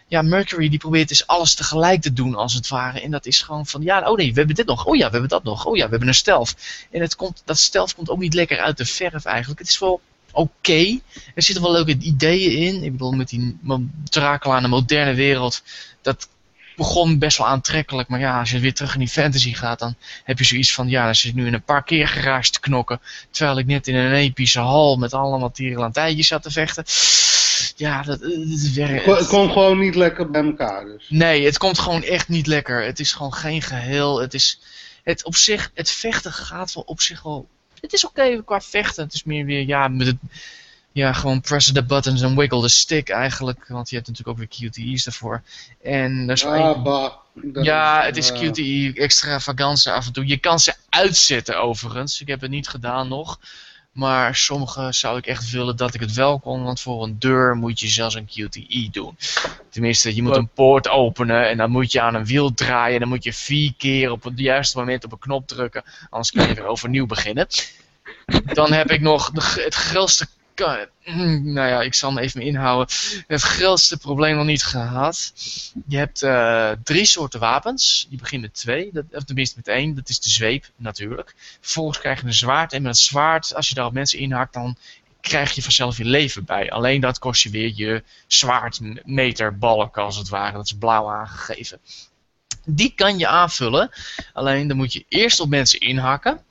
[0.07, 3.01] ja, Mercury die probeert dus alles tegelijk te doen als het ware.
[3.01, 4.85] En dat is gewoon van, ja, oh nee, we hebben dit nog.
[4.85, 5.65] Oh ja, we hebben dat nog.
[5.65, 6.55] Oh ja, we hebben een stealth.
[6.91, 9.59] En het komt, dat stealth komt ook niet lekker uit de verf eigenlijk.
[9.59, 10.01] Het is wel
[10.33, 10.99] oké.
[11.35, 12.83] Er zitten wel leuke ideeën in.
[12.83, 13.57] Ik bedoel, met die
[14.03, 15.63] Dracula aan de moderne wereld.
[16.01, 16.27] Dat
[16.75, 18.09] begon best wel aantrekkelijk.
[18.09, 20.89] Maar ja, als je weer terug in die fantasy gaat, dan heb je zoiets van...
[20.89, 23.01] Ja, dan zit nu in een paar keer garage te knokken.
[23.31, 26.83] Terwijl ik net in een epische hal met allemaal tierenlantijntjes zat te vechten.
[27.75, 29.05] Ja, dat, dat werkt.
[29.05, 31.05] Het komt gewoon niet lekker bij elkaar dus.
[31.09, 32.83] Nee, het komt gewoon echt niet lekker.
[32.83, 34.21] Het is gewoon geen geheel.
[34.21, 34.59] Het is...
[35.03, 37.47] Het op zich, het vechten gaat wel op zich wel
[37.83, 39.03] het is oké qua vechten.
[39.03, 40.17] Het is meer weer, ja, met het,
[40.91, 43.67] ja, gewoon press the buttons en wiggle the stick eigenlijk.
[43.67, 45.41] Want je hebt natuurlijk ook weer QTE's daarvoor.
[45.81, 47.13] En daar is ah,
[47.61, 50.27] Ja, het is QTE extravaganza af en toe.
[50.27, 52.21] Je kan ze uitzetten overigens.
[52.21, 53.39] Ik heb het niet gedaan nog.
[53.93, 57.55] Maar sommige zou ik echt willen dat ik het wel kon, want voor een deur
[57.55, 59.17] moet je zelfs een QTE doen.
[59.69, 62.93] Tenminste, je moet een poort openen en dan moet je aan een wiel draaien.
[62.93, 66.31] En dan moet je vier keer op het juiste moment op een knop drukken, anders
[66.31, 67.47] kan je weer overnieuw beginnen.
[68.53, 69.75] Dan heb ik nog het
[70.55, 72.95] Hmm, nou ja, ik zal me even inhouden.
[73.27, 75.33] Het grootste probleem nog niet gehad.
[75.87, 78.07] Je hebt uh, drie soorten wapens.
[78.09, 79.95] Je begint met twee, dat, of tenminste met één.
[79.95, 81.35] Dat is de zweep, natuurlijk.
[81.61, 82.73] Vervolgens krijg je een zwaard.
[82.73, 84.77] En met het zwaard, als je daar op mensen inhakt, dan
[85.21, 86.71] krijg je vanzelf je leven bij.
[86.71, 90.53] Alleen dat kost je weer je zwaardmeterbalk, als het ware.
[90.53, 91.79] Dat is blauw aangegeven.
[92.65, 93.91] Die kan je aanvullen.
[94.33, 96.41] Alleen dan moet je eerst op mensen inhakken.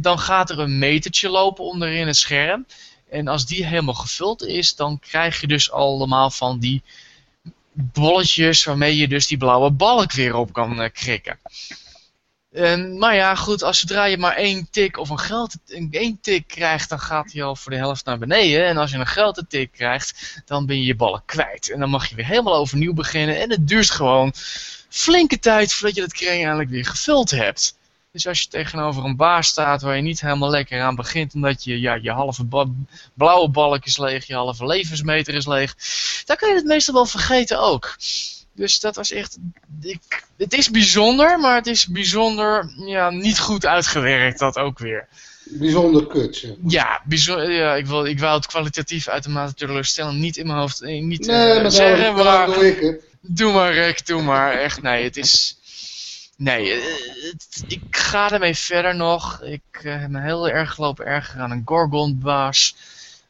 [0.00, 2.66] Dan gaat er een metertje lopen onderin het scherm.
[3.10, 6.82] En als die helemaal gevuld is, dan krijg je dus allemaal van die
[7.72, 11.38] bolletjes waarmee je dus die blauwe balk weer op kan uh, krikken.
[12.52, 15.58] En, maar ja, goed, als zodra je maar één tik of een grote
[15.90, 18.66] één tik krijgt, dan gaat hij al voor de helft naar beneden.
[18.66, 21.70] En als je een grote tik krijgt, dan ben je je balk kwijt.
[21.70, 23.40] En dan mag je weer helemaal overnieuw beginnen.
[23.40, 24.32] En het duurt gewoon
[24.88, 27.76] flinke tijd voordat je dat kring eigenlijk weer gevuld hebt.
[28.16, 31.64] Dus als je tegenover een baas staat waar je niet helemaal lekker aan begint, omdat
[31.64, 32.46] je, ja, je halve
[33.14, 35.74] blauwe balk is leeg, je halve levensmeter is leeg,
[36.24, 37.96] dan kan je het meestal wel vergeten ook.
[38.52, 39.38] Dus dat was echt.
[39.80, 45.08] Ik, het is bijzonder, maar het is bijzonder ja, niet goed uitgewerkt, dat ook weer.
[45.44, 50.46] Bijzonder kut, Ja, bijzonder, ja ik, wil, ik wou het kwalitatief uitermate teleurstellend niet in
[50.46, 52.46] mijn hoofd eh, niet, nee, uh, zeggen, maar...
[52.46, 53.04] Doe ik het.
[53.20, 54.52] Doe maar, Rick, doe maar.
[54.52, 55.56] Echt, nee, het is...
[56.36, 57.32] Nee, eh,
[57.66, 59.42] ik ga ermee verder nog.
[59.42, 62.76] Ik uh, heb me heel erg lopen erger aan een Gorgon-baas.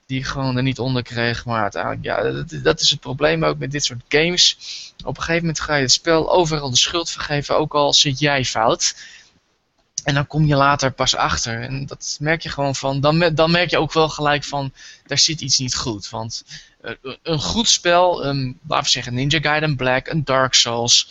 [0.06, 1.44] Die gewoon er niet onder kreeg.
[1.44, 4.56] Maar uiteindelijk, ja, dat, is het probleem ook met dit soort games.
[5.04, 7.58] Op een gegeven moment ga je het spel overal de schuld vergeven.
[7.58, 8.96] Ook al zit jij fout.
[10.04, 11.60] En dan kom je later pas achter.
[11.62, 13.00] En dat merk je gewoon van.
[13.00, 14.72] Dan, dan merk je ook wel gelijk van.
[15.06, 16.08] Daar zit iets niet goed.
[16.08, 16.44] Want
[16.82, 16.92] uh,
[17.22, 18.24] een goed spel.
[18.24, 20.06] Laten we zeggen Ninja Gaiden Black.
[20.08, 21.08] Een Dark Souls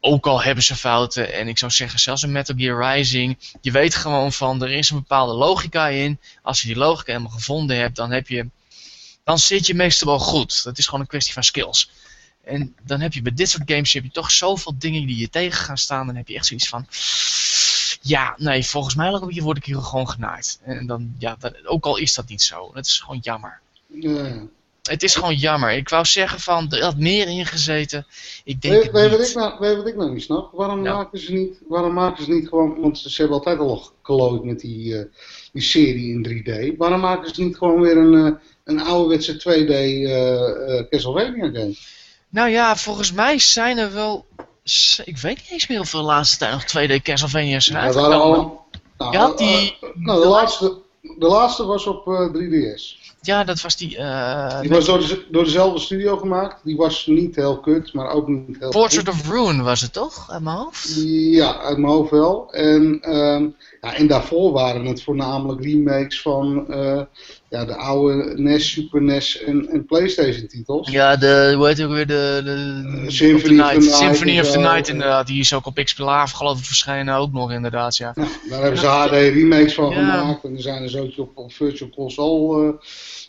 [0.00, 3.70] ook al hebben ze fouten, en ik zou zeggen zelfs in Metal Gear Rising, je
[3.70, 6.18] weet gewoon van, er is een bepaalde logica in.
[6.42, 8.46] Als je die logica helemaal gevonden hebt, dan heb je,
[9.24, 10.64] dan zit je meestal wel goed.
[10.64, 11.90] Dat is gewoon een kwestie van skills.
[12.44, 15.30] En dan heb je bij dit soort games heb je toch zoveel dingen die je
[15.30, 16.86] tegen gaan staan, dan heb je echt zoiets van,
[18.00, 20.58] ja, nee, volgens mij word ik hier gewoon genaaid.
[20.62, 23.60] En dan, ja, ook al is dat niet zo, dat is gewoon jammer.
[23.86, 24.46] Ja
[24.88, 25.70] het is gewoon jammer.
[25.70, 28.06] Ik wou zeggen van, er had meer ingezeten.
[28.44, 30.52] Ik denk weet, weet, wat ik nou, weet wat ik nou niet snap?
[30.52, 34.44] Waarom, maken ze niet, waarom maken ze niet gewoon, want ze hebben altijd al gelooid
[34.44, 35.02] met die, uh,
[35.52, 36.76] die serie in 3D.
[36.76, 38.30] Waarom maken ze niet gewoon weer een, uh,
[38.64, 41.74] een ouderwetse 2D uh, uh, Castlevania game?
[42.28, 44.26] Nou ja, volgens mij zijn er wel,
[45.04, 48.52] ik weet niet eens meer of er de laatste tijd nog 2D Castlevania's zijn uitgekomen.
[48.98, 53.07] Nou, die, nou, de, laatste, de laatste was op 3DS.
[53.28, 53.96] Ja, dat was die...
[53.96, 56.60] Uh, die was door, de, door dezelfde studio gemaakt.
[56.64, 60.30] Die was niet heel kut, maar ook niet heel Portrait of Ruin was het toch,
[60.30, 60.94] uit mijn hoofd?
[61.04, 62.52] Ja, uit mijn hoofd wel.
[62.52, 63.42] En, uh,
[63.80, 67.02] ja, en daarvoor waren het voornamelijk remakes van uh,
[67.48, 70.90] ja, de oude NES, Super NES en, en Playstation titels.
[70.90, 74.50] Ja, de, hoe heet ook weer, de, de uh, Symphony, of the Night, Symphony of
[74.50, 75.26] the Night inderdaad.
[75.26, 78.12] Die is ook op XPLA geloof ik verschijnen ook nog inderdaad, ja.
[78.16, 80.44] ja daar hebben ze HD remakes van gemaakt.
[80.44, 82.78] En er zijn er zo'n op, op Virtual Console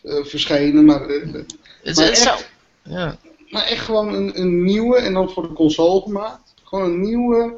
[0.04, 0.86] uh, verschenen.
[0.86, 2.50] Maar, het, maar, echt,
[2.84, 3.18] ja.
[3.50, 6.54] maar echt gewoon een, een nieuwe en dan voor de console gemaakt.
[6.64, 7.54] Gewoon een nieuwe,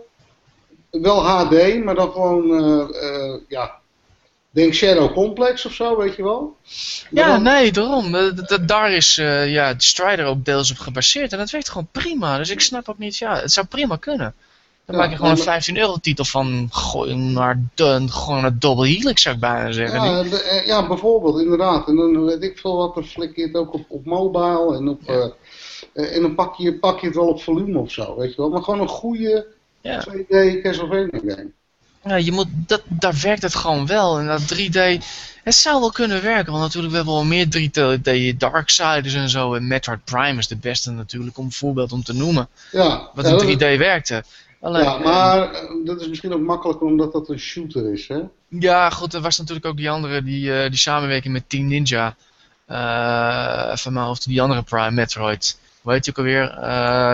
[0.92, 2.48] wel HD, maar dan gewoon,
[3.48, 3.80] ja
[4.52, 6.56] Denk Shadow Complex of zo, weet je wel?
[7.10, 8.16] ja, nee, daarom.
[8.66, 9.16] daar is
[9.46, 11.32] ja, de Strider ook deels op gebaseerd.
[11.32, 12.38] En dat werkt gewoon prima.
[12.38, 14.34] Dus ik snap ook niet, ja, het zou prima kunnen.
[14.86, 18.88] Dan maak je gewoon een 15 euro titel van gooien naar de, gewoon een double
[18.88, 20.02] helix zou ik bijna zeggen.
[20.02, 21.88] Ja, eh, ja, bijvoorbeeld, inderdaad.
[21.88, 24.88] En dan weet ik veel wat, dan flik je het ook op, op mobile en
[24.88, 25.02] op...
[25.06, 25.32] Ja.
[25.94, 28.42] Uh, en dan pak je, pak je het wel op volume of zo, weet je
[28.42, 28.50] wel.
[28.50, 29.48] Maar gewoon een goede
[29.82, 30.06] ja.
[30.10, 31.52] 2D Castlevania game.
[32.04, 34.20] Ja, je moet, dat, daar werkt het gewoon wel.
[34.20, 35.04] En dat 3D,
[35.44, 36.52] het zou wel kunnen werken.
[36.52, 39.54] Want natuurlijk, we hebben wel meer 3D Darksiders en zo.
[39.54, 42.48] En Metroid Prime is de beste natuurlijk, om een voorbeeld om te noemen.
[42.72, 43.10] Ja.
[43.14, 44.24] Wat in 3D werkte.
[44.62, 48.20] Alleen, ja, maar eh, dat is misschien ook makkelijker omdat dat een shooter is, hè?
[48.48, 52.16] Ja, goed, er was natuurlijk ook die andere, die, uh, die samenwerking met Team Ninja.
[52.70, 55.60] Uh, van mijn hoofd, die andere Prime, Metroid.
[55.82, 56.48] Hoe heet je ook alweer?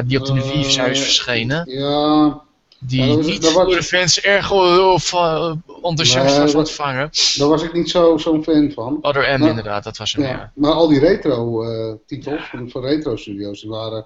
[0.06, 1.72] Die op de Wii is verschenen.
[1.72, 2.42] Ja,
[2.80, 7.10] die ja, was, niet door de fans erg of, uh, enthousiast was ontvangen.
[7.36, 8.98] Daar was ik niet zo'n zo fan van.
[9.02, 10.30] Other M inderdaad, dat was hem, ja.
[10.30, 10.52] ja.
[10.56, 14.06] Maar al die retro-titels uh, van, van retro-studio's, die waren...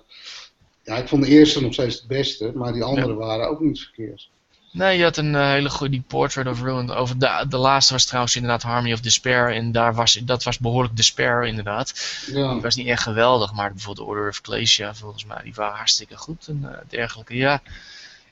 [0.83, 3.79] Ja, ik vond de eerste nog steeds het beste, maar die andere waren ook niet
[3.79, 4.29] verkeerd.
[4.71, 6.91] Nee, je had een uh, hele goede die Portrait of Ruin.
[6.91, 9.53] Over de, de laatste was trouwens inderdaad Harmony of Despair.
[9.53, 11.93] En daar was, dat was behoorlijk Despair inderdaad.
[12.33, 12.53] Ja.
[12.53, 16.17] Die was niet echt geweldig, maar bijvoorbeeld Order of Ecclesia volgens mij, die waren hartstikke
[16.17, 17.35] goed en uh, dergelijke.
[17.35, 17.61] Ja,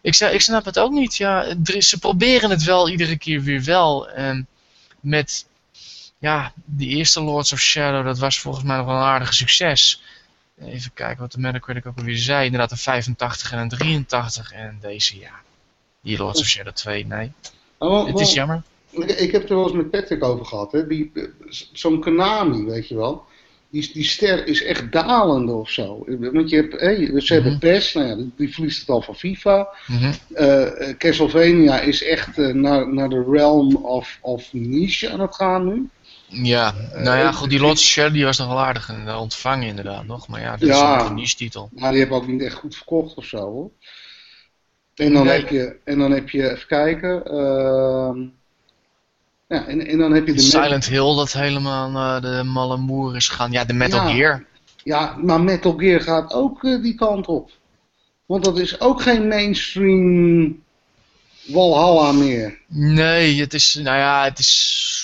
[0.02, 1.18] ik, ik snap het ook niet.
[1.18, 4.10] Ja, ze proberen het wel iedere keer weer wel.
[4.10, 4.48] En
[5.00, 5.46] met
[6.20, 10.02] ja, de eerste Lords of Shadow, dat was volgens mij nog wel een aardige succes.
[10.62, 12.46] Even kijken wat de Metacritic ook alweer zei.
[12.46, 14.52] Inderdaad een 85 en een 83.
[14.52, 15.34] En deze, ja,
[16.02, 17.32] die Lords of Shadow 2, nee.
[17.78, 18.62] Oh, het is jammer.
[18.90, 20.72] Ik heb het er wel eens met Patrick over gehad.
[20.72, 20.86] hè.
[21.72, 23.28] Zo'n Konami, weet je wel
[23.70, 26.04] die, die ster is echt dalende of zo.
[26.08, 27.62] Want je hebt, hey, ze hebben mhm.
[27.62, 29.68] PES, nou ja, die verliest het al van FIFA.
[29.88, 30.14] Mm
[30.98, 35.90] Castlevania is echt uh, naar, naar de realm of, of niche aan het gaan nu.
[36.28, 40.28] Ja, nou ja, goed, die Lotte Shell die was nog wel aardig ontvangen inderdaad nog.
[40.28, 41.70] Maar ja, dat ja, is een niche titel.
[41.74, 43.72] Maar die hebben ook niet echt goed verkocht of zo hoor.
[44.96, 47.24] En dan, heb, je, en dan heb je, even kijken...
[47.34, 48.28] Uh,
[49.50, 53.16] ja, en, en dan heb je de Silent Hill dat helemaal uh, de malle moer
[53.16, 53.52] is gegaan.
[53.52, 54.46] Ja, de Metal Gear.
[54.84, 57.52] Ja, maar Metal Gear gaat ook uh, die kant op.
[58.26, 60.64] Want dat is ook geen mainstream
[61.46, 62.60] Walhalla meer.
[62.68, 64.98] Nee, het is, nou ja, het is...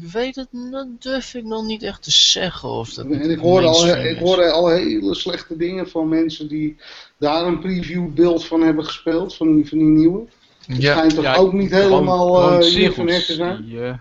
[0.00, 2.68] Ik weet het, dat durf ik nog niet echt te zeggen.
[2.68, 6.76] Of dat en ik hoorde, al, ik hoorde al hele slechte dingen van mensen die
[7.18, 10.26] daar een preview beeld van hebben gespeeld, van die, van die nieuwe.
[10.68, 10.92] Het ja.
[10.92, 13.64] schijnt toch ja, ook niet helemaal uh, hier van te zijn?
[13.64, 13.92] Die, uh,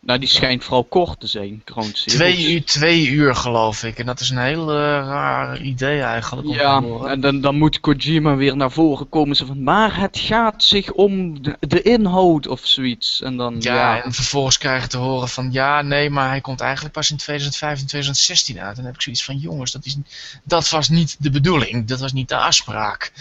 [0.00, 1.62] nou, die schijnt vooral kort te zijn,
[1.92, 3.98] twee uur, twee uur geloof ik.
[3.98, 6.48] En dat is een heel uh, raar idee eigenlijk.
[6.48, 9.36] Ja, en dan, dan moet Kojima weer naar voren komen.
[9.36, 13.22] Zo van, maar het gaat zich om de, de inhoud of zoiets.
[13.22, 15.52] En dan, ja, ja, en vervolgens krijg te horen van...
[15.52, 18.68] Ja, nee, maar hij komt eigenlijk pas in 2015, 2016 uit.
[18.68, 19.36] En dan heb ik zoiets van...
[19.36, 19.96] Jongens, dat, is,
[20.42, 21.86] dat was niet de bedoeling.
[21.86, 23.12] Dat was niet de afspraak.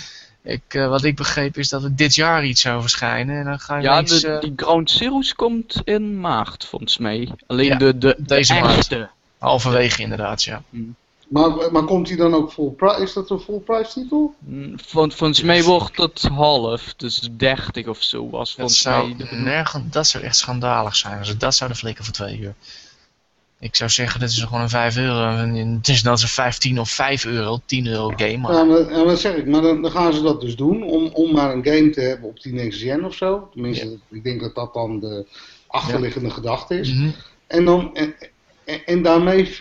[0.44, 3.38] Ik, uh, wat ik begreep is dat er dit jaar iets zou verschijnen.
[3.38, 4.40] En dan ga je ja, eens, de, uh...
[4.40, 7.32] die Ground Zeroes komt in maart volgens mij.
[7.48, 8.90] Alleen ja, de, de, deze de maand.
[9.38, 10.64] Halverwege inderdaad, ja.
[10.70, 10.96] Hmm.
[11.34, 13.02] Maar, maar komt hij dan ook full price?
[13.02, 14.36] Is dat een full price titel?
[14.40, 19.28] Mm, volgens mij wordt het half, dus 30 of zo was volgens zou mij.
[19.32, 22.54] Nergens, dat zou echt schandalig zijn als ze dat zouden flikken voor twee uur.
[23.64, 25.28] Ik zou zeggen, dit is gewoon een 5 euro.
[25.78, 28.38] Het is dan een 15 of 5 euro, 10 euro game.
[28.38, 28.54] Maar...
[28.54, 31.32] Ja, maar, wat zeg ik, maar dan, dan, gaan ze dat dus doen om, om
[31.32, 33.50] maar een game te hebben op die next gen of zo.
[33.54, 35.26] Tenminste, ik denk dat dat dan de
[35.68, 36.34] achterliggende ja.
[36.34, 36.94] gedachte is.
[36.94, 37.14] Mm -hmm.
[37.48, 38.16] En dan, en,
[38.66, 39.56] en, en daarmee,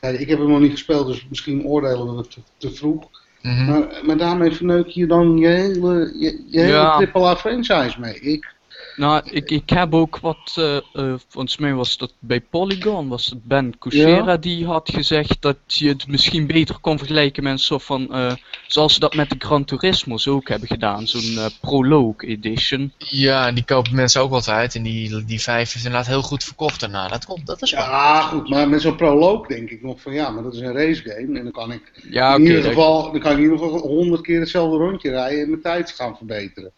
[0.00, 3.08] kijk, ik heb hem nog niet gespeeld, dus misschien oordelen we het te, te vroeg.
[3.42, 3.66] Mm -hmm.
[3.66, 7.08] maar, maar daarmee verneuk je dan je hele, je, je hele ja.
[7.12, 8.20] AAA franchise mee.
[8.20, 8.54] Ik,
[8.96, 13.26] Nou, ik, ik heb ook wat, uh, uh, volgens mij was dat bij Polygon, was
[13.26, 17.58] het Ben Kuchera die had gezegd dat je het misschien beter kon vergelijken met een
[17.58, 18.32] soort van, uh,
[18.66, 22.92] zoals ze dat met de Gran Turismo's ook hebben gedaan, zo'n Prologue Edition.
[22.98, 26.44] Ja, en die kopen mensen ook altijd en die, die vijf is inderdaad heel goed
[26.44, 30.00] verkocht daarna, dat, komt, dat is Ja, goed, maar met zo'n Prologue denk ik nog
[30.00, 32.62] van ja, maar dat is een race game en dan kan ik ja, in ieder
[32.62, 35.90] geval, dan kan ik in ieder geval honderd keer hetzelfde rondje rijden en mijn tijd
[35.90, 36.72] gaan verbeteren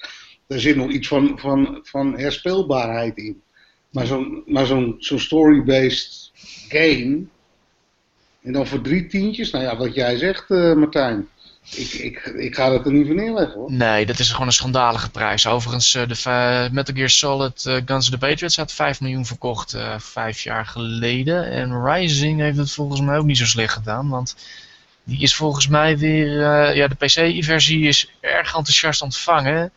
[0.47, 3.42] er zit nog iets van, van, van herspeelbaarheid in.
[3.90, 6.30] Maar zo'n zo'n zo'n story-based
[6.68, 7.24] game.
[8.42, 11.28] En dan voor drie tientjes, nou ja, wat jij zegt, uh, Martijn.
[11.70, 13.72] Ik, ik, ik ga dat er niet voor neerleggen hoor.
[13.72, 15.47] Nee, dat is gewoon een schandalige prijs.
[15.47, 19.74] Overigens, uh, de Metal Gear Solid uh, Guns of the Patriots had 5 miljoen verkocht
[19.74, 21.51] uh, vijf jaar geleden.
[21.51, 24.09] En Rising heeft het volgens mij ook niet zo slecht gedaan.
[24.09, 24.36] Want
[25.05, 26.30] die is volgens mij weer.
[26.74, 29.72] ja, de PC-versie is erg enthousiast ontvangen.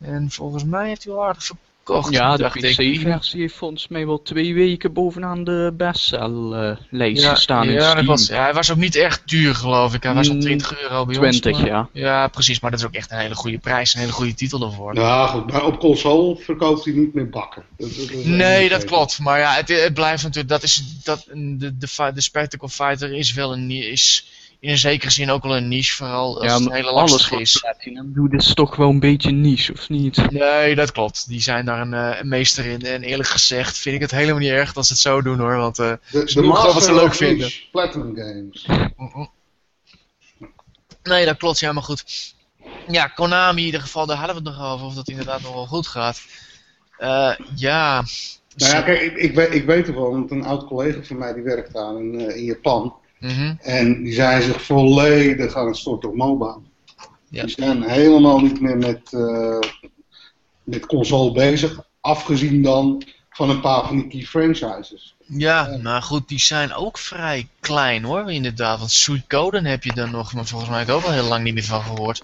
[0.00, 1.68] En volgens mij heeft hij wel aardig verkocht.
[2.12, 7.72] Ja, de PC-versie heeft volgens mij wel twee weken bovenaan de bestsellijst ja, gestaan in
[7.72, 10.02] ja, was, ja, hij was ook niet echt duur geloof ik.
[10.02, 11.62] Hij was op 20 mm, euro bij 20, ons.
[11.62, 11.88] ja.
[11.92, 12.60] Ja, precies.
[12.60, 13.94] Maar dat is ook echt een hele goede prijs.
[13.94, 14.94] Een hele goede titel ervoor.
[14.94, 15.52] Ja, goed.
[15.52, 17.64] Maar op console verkoopt hij niet meer bakken.
[18.24, 19.18] nee, dat klopt.
[19.18, 20.48] Maar ja, het, het, blijft natuurlijk...
[20.48, 23.70] Dat is, dat, de, de, de Spectacle Fighter is wel een...
[23.70, 24.28] Is,
[24.60, 27.54] in een zekere zin ook wel een niche, vooral als ja, het hele lastig alles
[27.54, 27.60] is.
[27.60, 30.30] Platinum doet is toch wel een beetje niche, of niet?
[30.30, 31.28] Nee, dat klopt.
[31.28, 32.82] Die zijn daar een, uh, meester in.
[32.82, 35.56] En eerlijk gezegd vind ik het helemaal niet erg dat ze het zo doen hoor,
[35.56, 37.52] want uh, de, ze doen gewoon wat ze leuk vinden.
[37.70, 38.66] Platinum Games.
[41.02, 42.34] Nee, dat klopt, ja, maar goed.
[42.88, 45.54] Ja, Konami in ieder geval, daar hadden we het nog over, of dat inderdaad nog
[45.54, 46.20] wel goed gaat.
[46.98, 48.04] Uh, ja...
[48.56, 51.32] Nou ja, kijk, ik, ik, weet, ik weet ervan, want een oud collega van mij
[51.32, 52.99] die werkt aan in, in Japan.
[53.20, 53.54] Mhm.
[53.60, 56.58] En die zijn zich volledig aan het storten op mobile.
[57.28, 57.44] Ja.
[57.44, 59.58] Die zijn helemaal niet meer met, uh,
[60.64, 61.80] met console bezig.
[62.00, 65.14] Afgezien dan van een paar van die key franchises.
[65.26, 68.78] Ja, maar goed, die zijn ook vrij klein hoor, inderdaad.
[68.78, 71.44] Want Suicoden heb je dan nog, maar volgens mij heb ik ook al heel lang
[71.44, 72.22] niet meer van gehoord.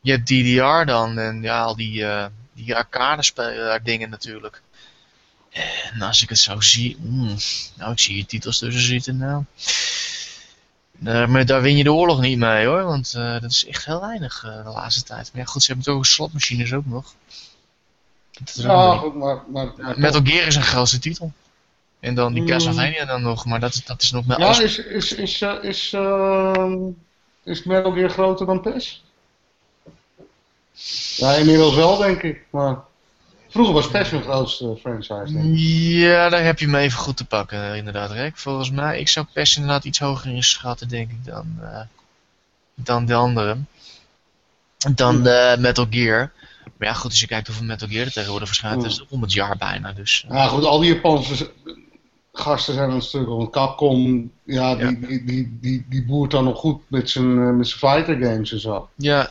[0.00, 2.24] Je hebt DDR dan en ja, al die, uh,
[2.54, 4.62] die arcade dingen natuurlijk.
[5.92, 7.36] En als ik het zo zie, mm,
[7.76, 9.44] nou ik zie je titels tussen zitten nou.
[11.02, 13.84] Uh, maar daar win je de oorlog niet mee hoor, want uh, dat is echt
[13.84, 15.30] heel weinig uh, de laatste tijd.
[15.32, 17.14] Maar ja, goed, ze hebben toch slotmachines ook nog.
[18.54, 21.32] Ja, goed, maar, maar, maar Metal Gear is een grootste titel.
[22.00, 22.48] En dan die mm.
[22.48, 24.60] Castlevania dan nog, maar dat, dat is nog met Ja, als...
[24.60, 26.74] is, is, is, is, uh,
[27.42, 29.04] is Metal Gear groter dan PES?
[31.16, 32.78] Ja, inmiddels wel denk ik, maar...
[33.54, 35.58] Vroeger was PES een grootste franchise, denk ik.
[35.58, 38.36] Ja, daar heb je me even goed te pakken, inderdaad, Rick.
[38.36, 41.80] Volgens mij, ik zou PES inderdaad iets hoger inschatten, denk ik, dan, uh,
[42.74, 43.56] dan de andere.
[44.94, 46.32] Dan uh, Metal Gear.
[46.76, 48.88] Maar ja, goed, als je kijkt hoeveel Metal Gear er tegenwoordig verschijnt, ja.
[48.88, 50.24] is het om het jaar bijna, dus...
[50.28, 51.50] Ja, goed, al die Japanse
[52.32, 55.06] gasten zijn een stuk, want Capcom, ja, die, ja.
[55.06, 58.60] Die, die, die, die, boert dan nog goed met zijn, met zijn fighter games en
[58.60, 58.88] zo.
[58.96, 59.30] Ja,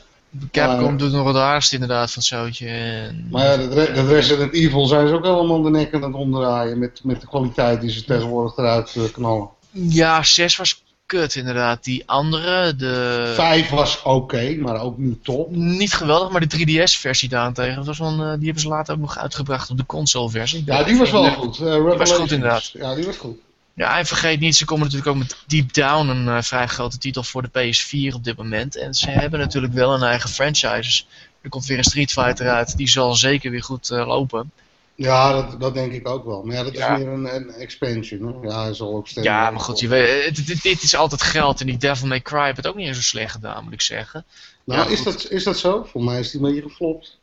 [0.51, 2.67] Capcom doet nog wat aardigst inderdaad van zootje.
[2.67, 3.27] En...
[3.31, 6.79] Maar ja, de, de Resident Evil zijn ze ook allemaal de nek aan het onderdraaien
[6.79, 9.49] met, met de kwaliteit die ze tegenwoordig eruit uh, knallen.
[9.71, 11.83] Ja, 6 was kut inderdaad.
[11.83, 13.31] Die andere, de...
[13.35, 15.55] 5 was oké, maar ook niet top.
[15.55, 19.17] Niet geweldig, maar de 3DS-versie daarentegen, was van, uh, die hebben ze later ook nog
[19.17, 20.63] uitgebracht op de console-versie.
[20.65, 21.59] Ja, die was wel goed.
[21.59, 22.69] Uh, die was goed inderdaad.
[22.73, 23.37] Ja, die was goed.
[23.75, 26.97] Ja, en vergeet niet, ze komen natuurlijk ook met Deep Down, een uh, vrij grote
[26.97, 28.75] titel voor de PS4 op dit moment.
[28.75, 31.03] En ze hebben natuurlijk wel een eigen franchise.
[31.41, 34.51] Er komt weer een Street Fighter uit, die zal zeker weer goed uh, lopen.
[34.95, 36.43] Ja, dat, dat denk ik ook wel.
[36.43, 38.27] Maar ja, dat is weer een, een expansion.
[38.27, 38.47] Hè?
[38.47, 39.27] Ja, hij zal ook steeds.
[39.27, 41.59] Ja, maar goed, je weet, dit, dit, is altijd geld.
[41.59, 43.81] En die Devil May Cry heeft het ook niet eens zo slecht gedaan, moet ik
[43.81, 44.25] zeggen.
[44.63, 45.83] Nou, is, dat, is dat zo?
[45.83, 47.19] Voor mij is die een beetje geflopt.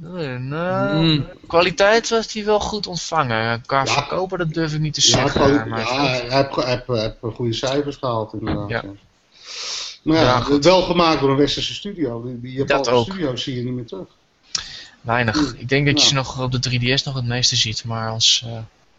[0.00, 1.26] Nou, mm.
[1.46, 3.62] kwaliteit was die wel goed ontvangen.
[3.66, 5.52] Qua ja, verkopen, dat durf ik niet te zeggen.
[5.52, 8.70] Ja, maar ja heeft goede cijfers gehaald inderdaad.
[8.70, 8.82] Ja.
[10.02, 12.22] Maar ja, ja wel gemaakt door een westerse studio.
[12.22, 14.06] Die, die Japanse studio's zie je niet meer terug.
[15.00, 15.54] Weinig.
[15.56, 18.44] Ik denk dat je ze nog op de 3DS nog het meeste ziet, maar als...
[18.46, 18.58] Uh...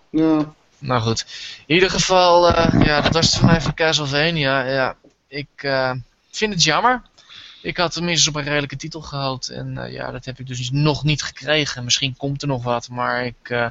[0.10, 0.54] Ja.
[0.78, 1.26] Nou goed.
[1.66, 4.66] In ieder geval, uh, ja, dat was het voor mij van Castlevania.
[4.66, 4.95] Ja,
[5.28, 5.91] ik uh,
[6.32, 7.02] vind het jammer.
[7.62, 9.49] Ik had tenminste op een redelijke titel gehoopt.
[9.49, 11.84] En uh, ja, dat heb ik dus nog niet gekregen.
[11.84, 13.66] Misschien komt er nog wat, maar ik, uh,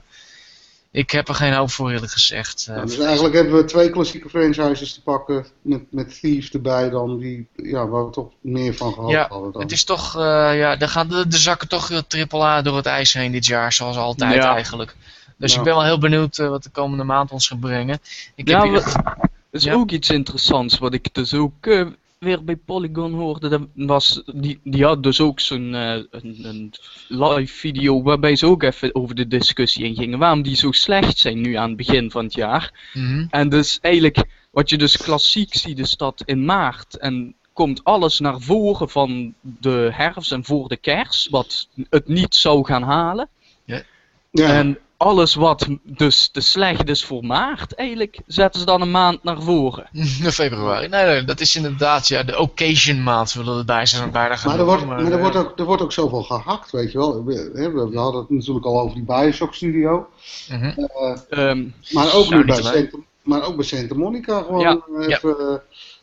[0.90, 2.66] ik heb er geen hoop voor eerlijk gezegd.
[2.70, 5.46] Uh, dus eigenlijk hebben we twee klassieke franchises te pakken.
[5.62, 9.52] Met, met Thieves erbij dan, die, ja, waar we toch meer van gehad ja, hadden.
[9.52, 9.62] Dan.
[9.62, 13.12] Het is toch, ja, daar gaan de, de zakken toch triple A door het ijs
[13.12, 14.96] heen dit jaar, zoals altijd eigenlijk.
[15.36, 17.98] Dus ik ben wel heel benieuwd wat de komende maand ons gaat brengen.
[18.34, 19.02] Ik ja, heb hier...
[19.50, 21.68] is ook iets interessants wat ik dus ook
[22.20, 26.72] weer bij Polygon hoorde, dat was, die, die had dus ook zo'n uh, een, een,
[27.08, 30.18] live video waarbij ze ook even over de discussie ingingen.
[30.18, 32.90] Waarom die zo slecht zijn nu aan het begin van het jaar.
[32.94, 33.26] Mhm.
[33.30, 38.18] En dus eigenlijk, wat je dus klassiek ziet, is dat in maart en komt alles
[38.18, 43.28] naar voren van de herfst en voor de kerst, wat het niet zou gaan halen.
[43.64, 43.82] Ja.
[44.30, 44.48] Ja.
[44.48, 49.22] En alles wat dus te slecht is voor maart, eigenlijk zetten ze dan een maand
[49.24, 49.88] naar voren.
[50.42, 50.88] Februari.
[50.88, 54.50] Nee, nee, dat is inderdaad ja, de occasion maand willen we erbij zijn bijna gaan
[54.50, 56.98] Maar, er wordt, maar er, eh, wordt ook, er wordt ook zoveel gehakt, weet je
[56.98, 57.24] wel.
[57.24, 60.08] We, we, we hadden het natuurlijk al over die Bioshock studio.
[60.48, 60.64] mhm.
[60.64, 64.80] Eh, Ehm, maar, ook Ja, nu bij Santa, maar ook bij Santa Monica gewoon Ja,
[65.00, 65.16] eh, ja.
[65.16, 65.38] even...
[65.38, 65.54] eh,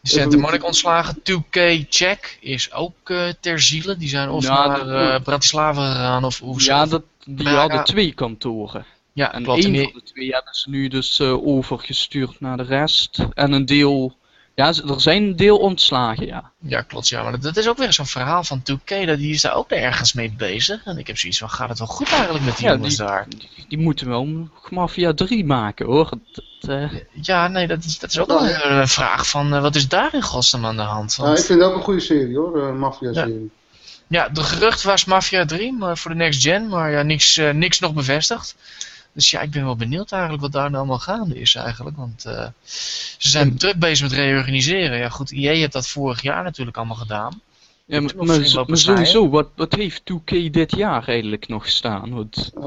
[0.01, 1.15] Die Santa Monica ontslagen.
[1.23, 3.97] 2K Check is ook eh, ter ziele.
[3.97, 8.13] Die zijn of Ja, naar eh, Bratislava gegaan of hoe ja, dat, die hadden twee
[8.13, 8.85] kantoren.
[9.13, 12.63] ja En één die- van de twee hebben ze nu dus eh, overgestuurd naar de
[12.63, 13.25] rest.
[13.33, 14.15] En een deel,
[14.55, 16.51] ja, er zijn een deel ontslagen, ja.
[16.59, 17.07] Ja, klopt.
[17.09, 19.05] Ja, maar dat, dat is ook weer zo'n verhaal van 2K.
[19.05, 20.85] Dat die is daar ook ergens mee bezig.
[20.85, 23.05] En ik heb zoiets van, gaat het wel goed eigenlijk met die Ja, jongens die-
[23.05, 23.25] daar?
[23.29, 26.09] Die, die moeten wel Mafia 3 maken hoor.
[26.33, 29.61] Dat, eh, Ja, nee, dat is, dat is ook wel een, een vraag van, eh,
[29.61, 31.17] wat is daar in godsnaam aan de hand?
[31.17, 33.49] nou, Want, ik vind het ook een goede serie hoor, een Mafia-serie.
[34.07, 37.53] Ja, de gerucht was Mafia 3 maar voor de next gen, maar ja, niks, eh,
[37.53, 38.55] niks nog bevestigd.
[39.13, 41.97] Dus ja, ik ben wel benieuwd eigenlijk wat daar nou allemaal gaande is eigenlijk.
[41.97, 42.47] Want eh,
[43.17, 44.97] ze zijn druk bezig met reorganiseren.
[44.97, 47.41] Ja goed, EA heeft dat vorig jaar natuurlijk allemaal gedaan.
[47.89, 48.13] Ja, maar,
[48.67, 52.13] maar, sowieso, wat, wat heeft 2K dit jaar eigenlijk nog staan?
[52.13, 52.63] Want, Eh,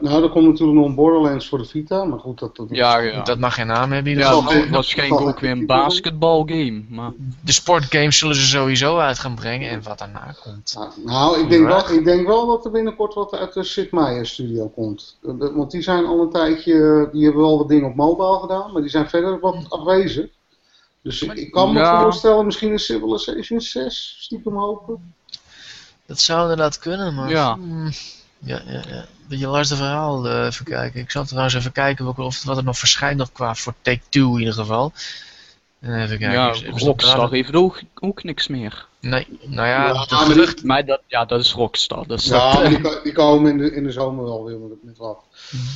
[0.00, 2.56] nou, er komt natuurlijk nog een Borderlands voor de Vita, maar goed, dat...
[2.56, 3.22] dat ja, ja.
[3.22, 6.82] Dat mag geen naam hebben ja, zal- wa- waarschijnlijk ook weer een basketbalgame.
[6.88, 10.74] Maar De sportgames zullen ze sowieso uit gaan brengen en wat daarna komt.
[10.76, 13.92] Nou, nou, ik denk, wel, ik denk wel dat er binnenkort wat uit de Sid
[13.92, 15.18] Meier studio komt.
[15.22, 18.38] Eh, de- Want die zijn al een tijdje, die hebben wel wat dingen op mobile
[18.40, 20.26] gedaan, maar die zijn verder wat afwezig.
[21.04, 22.00] Dus ik, ik kan me Ja.
[22.02, 25.14] voorstellen, misschien een Civilization 6, stiekem hopen.
[26.06, 27.30] Dat zou inderdaad kunnen, maar...
[27.30, 27.54] Ja.
[27.54, 27.90] hmm,
[28.38, 29.04] ja, ja, ja.
[29.28, 31.00] Beetje lastig verhaal, eh, even kijken.
[31.00, 34.32] Ik zal trouwens even kijken welke- of, wat er nog verschijnt nog qua voor Take-Two
[34.32, 34.92] in ieder geval.
[35.80, 36.30] Eh, Even kijken.
[36.32, 38.86] ja, Rockstar heeft ook, ook niks meer.
[39.00, 42.06] Nee, nou ja, Ja, de maar die- gerucht, Maar dat, ja, dat is Rockstar.
[42.06, 44.82] Dus Ja, dat, die, ko- die komen in de, in de zomer wel weer met,
[44.82, 45.18] met wat.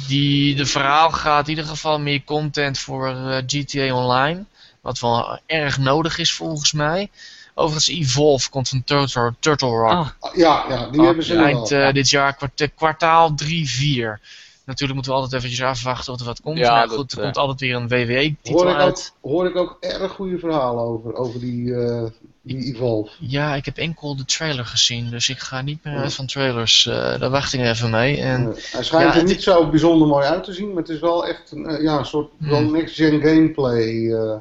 [0.06, 4.44] die, de verhaal gaat in ieder geval meer content voor eh, GTA Online.
[4.88, 7.10] Wat wel erg nodig is volgens mij.
[7.54, 9.90] Overigens, Evolve komt van Turtle, Turtle Rock.
[9.90, 13.34] ah, Ah, Ja, ja, die Ah, hebben ze nu eind eh, dit jaar, kwart- kwartaal
[13.34, 14.20] 3, 4.
[14.64, 16.58] Natuurlijk moeten we altijd eventjes afwachten wat er wat komt.
[16.58, 19.12] Ja, maar dat, goed, er eh, komt altijd weer een WWE-titel Hoor ik, ook, uit.
[19.22, 22.04] hoor ik ook erg goede verhalen over, over die, eh,
[22.42, 23.10] die Evolve.
[23.18, 26.86] Ja, ik heb enkel de trailer gezien, dus ik ga niet meer uit van trailers.
[26.86, 28.20] eh, daar wacht ik even mee.
[28.20, 30.88] En Eh, hij schijnt ja, er niet zo bijzonder mooi uit te zien, maar het
[30.88, 32.70] is wel echt een, eh, ja, een soort Hmm.
[32.72, 34.36] next-gen gameplay eh,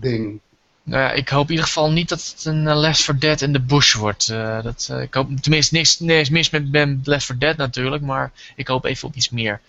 [0.00, 0.40] ding.
[0.82, 3.40] nou ja, ik hoop in ieder geval niet dat het een eh, Left 4 Dead
[3.40, 4.28] in the Bush wordt.
[4.28, 8.02] Eh, dat, eh, ik hoop tenminste niks, niks mis met, met Left 4 Dead natuurlijk,
[8.02, 9.60] maar ik hoop even op iets meer.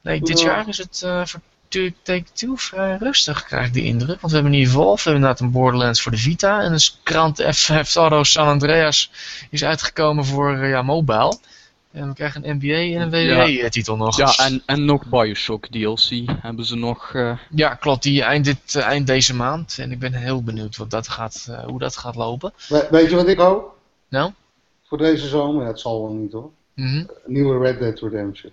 [0.00, 0.46] Nee, dit Ja.
[0.46, 4.20] jaar is het eh, voor Tu- Take-Two vrij rustig, krijg ik de indruk.
[4.20, 6.60] Want we hebben een Evolve, we hebben inderdaad een Borderlands voor de Vita.
[6.62, 9.10] En een krant F Auto San Andreas
[9.50, 11.38] is uitgekomen voor ja, mobile.
[11.98, 14.16] En we krijgen een NBA en een WWE-titel nog.
[14.16, 16.08] ja, en, en nog Bioshock DLC
[16.40, 17.14] hebben ze nog.
[17.14, 18.02] eh, Ja, klopt.
[18.02, 19.76] Die eind, dit, eh, eind deze maand.
[19.78, 22.52] En ik ben heel benieuwd wat dat gaat, eh, hoe dat gaat lopen.
[22.68, 23.76] We- weet je wat ik hoop?
[24.08, 24.32] Nou?
[24.84, 26.50] Voor deze zomer, ja, het zal wel niet hoor.
[26.74, 26.96] Mhm.
[26.96, 28.52] Een nieuwe Red Dead Redemption.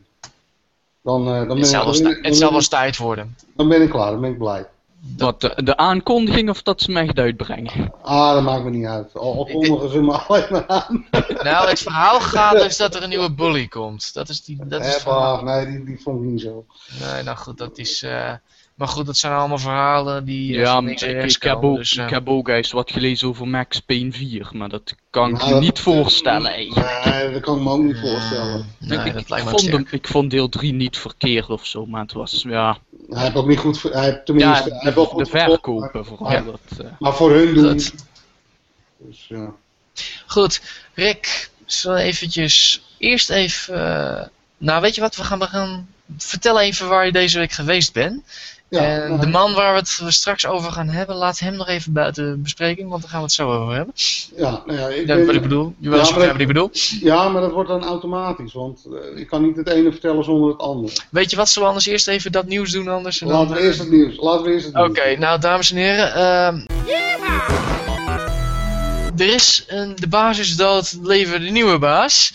[1.02, 3.36] Dan, eh, dan, ben, Het, zal ik, dan, ben het zal wel eens tijd worden.
[3.56, 4.66] dan ben ik klaar, dan ben ik blij.
[5.18, 7.94] Wat de, de aankondiging of dat ze hem echt uitbrengen.
[8.02, 9.14] Ah, dat maakt me niet uit.
[9.16, 11.06] Al, kondigen ze me alleen maar aan.
[11.44, 14.14] Nou, het verhaal gaat dus dat er een nieuwe bully komt.
[14.14, 16.66] Dat is, die, dat is Eh, nee, die, die vond ik niet zo.
[17.00, 18.04] Nee, nou goed, dat is...
[18.04, 18.34] eh,
[18.76, 20.54] maar goed, dat zijn allemaal verhalen die...
[20.56, 23.48] eh, Ja, niks ik, heb ook, dus, eh, ik heb ook eens wat gelezen over
[23.48, 27.06] Max Payne 4, maar dat kan ik me dat- niet voorstellen eigenlijk.
[27.06, 28.66] Nee, dat kan ik me ook niet voorstellen.
[28.80, 32.44] Nee, ik, vond hem, ik vond deel 3 niet verkeerd of zo, maar het was,
[32.48, 32.78] ja,
[33.10, 35.26] Hij heeft ook niet goed, ver- hij heeft ja tenminste, hij heeft wel de, goed
[35.26, 36.32] de verkopen vooral.
[36.32, 36.42] Ja.
[36.42, 37.82] Dat, eh, Maar voor hun doen.
[38.98, 39.52] Dus ja.
[40.26, 40.62] Goed,
[40.94, 43.76] Rick, zullen we eventjes eerst even...
[44.20, 45.88] eh, nou, weet je wat, we gaan, we gaan...
[46.18, 48.24] Vertel even waar je deze week geweest bent.
[48.70, 51.68] Ja, en nou, de man waar we het straks over gaan hebben, laat hem nog
[51.68, 53.94] even buiten de bespreking, want daar gaan we het zo over hebben.
[54.36, 55.74] ja, nou ja, ik wat ik bedoel.
[55.80, 56.70] Je wil Ja, maar wat ik bedoel.
[57.02, 60.50] ja, maar dat wordt dan automatisch, want eh, ik kan niet het ene vertellen zonder
[60.50, 60.94] het andere.
[61.10, 63.22] Weet je wat, zullen we anders eerst even dat nieuws doen anders?
[63.22, 64.18] en dan- Laten we eerst het nieuws.
[64.18, 65.20] Laten we eerst het Oké, nieuws.
[65.20, 66.14] nou dames en heren.
[66.14, 66.60] ehm,
[69.18, 72.34] er is een, de basis dood, leven de nieuwe baas.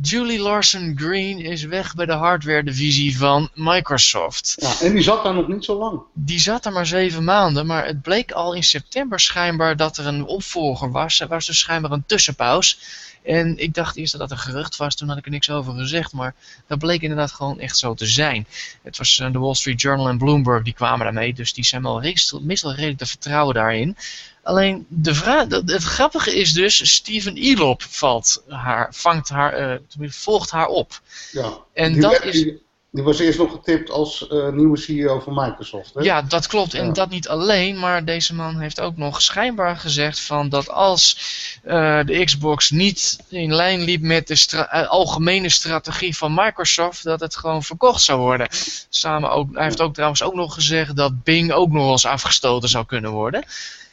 [0.00, 4.54] Julie Larson Green is weg bij de hardware divisie van Microsoft.
[4.58, 6.00] Ja, en die zat daar nog niet zo lang.
[6.14, 10.06] Die zat er maar zeven maanden, maar het bleek al in september schijnbaar dat er
[10.06, 11.20] een opvolger was.
[11.20, 12.76] Er was dus schijnbaar een tussenpauze.
[13.22, 15.74] En ik dacht eerst dat dat een gerucht was, toen had ik er niks over
[15.74, 16.12] gezegd.
[16.12, 16.34] Maar
[16.66, 18.46] dat bleek inderdaad gewoon echt zo te zijn.
[18.82, 21.34] Het was eh, de Wall Street Journal en Bloomberg die kwamen daarmee.
[21.34, 22.00] Dus die zijn wel
[22.40, 23.96] meestal redelijk te vertrouwen daarin.
[24.42, 30.50] Alleen de vraag, het grappige is dus, Steven Elop valt haar, vangt haar, uh, volgt
[30.50, 31.00] haar op.
[31.32, 32.46] Ja, en dat is...
[32.94, 35.94] Die was eerst nog getipt als uh, nieuwe CEO van Microsoft.
[35.94, 36.00] Hè?
[36.02, 36.74] Ja, dat klopt.
[36.74, 41.18] En dat niet alleen, maar deze man heeft ook nog schijnbaar gezegd van dat als
[41.64, 47.20] uh, de Xbox niet in lijn liep met de stra algemene strategie van Microsoft, dat
[47.20, 48.48] het gewoon verkocht zou worden.
[48.88, 52.68] Samen ook, hij heeft ook trouwens ook nog gezegd dat Bing ook nog eens afgestoten
[52.68, 53.44] zou kunnen worden.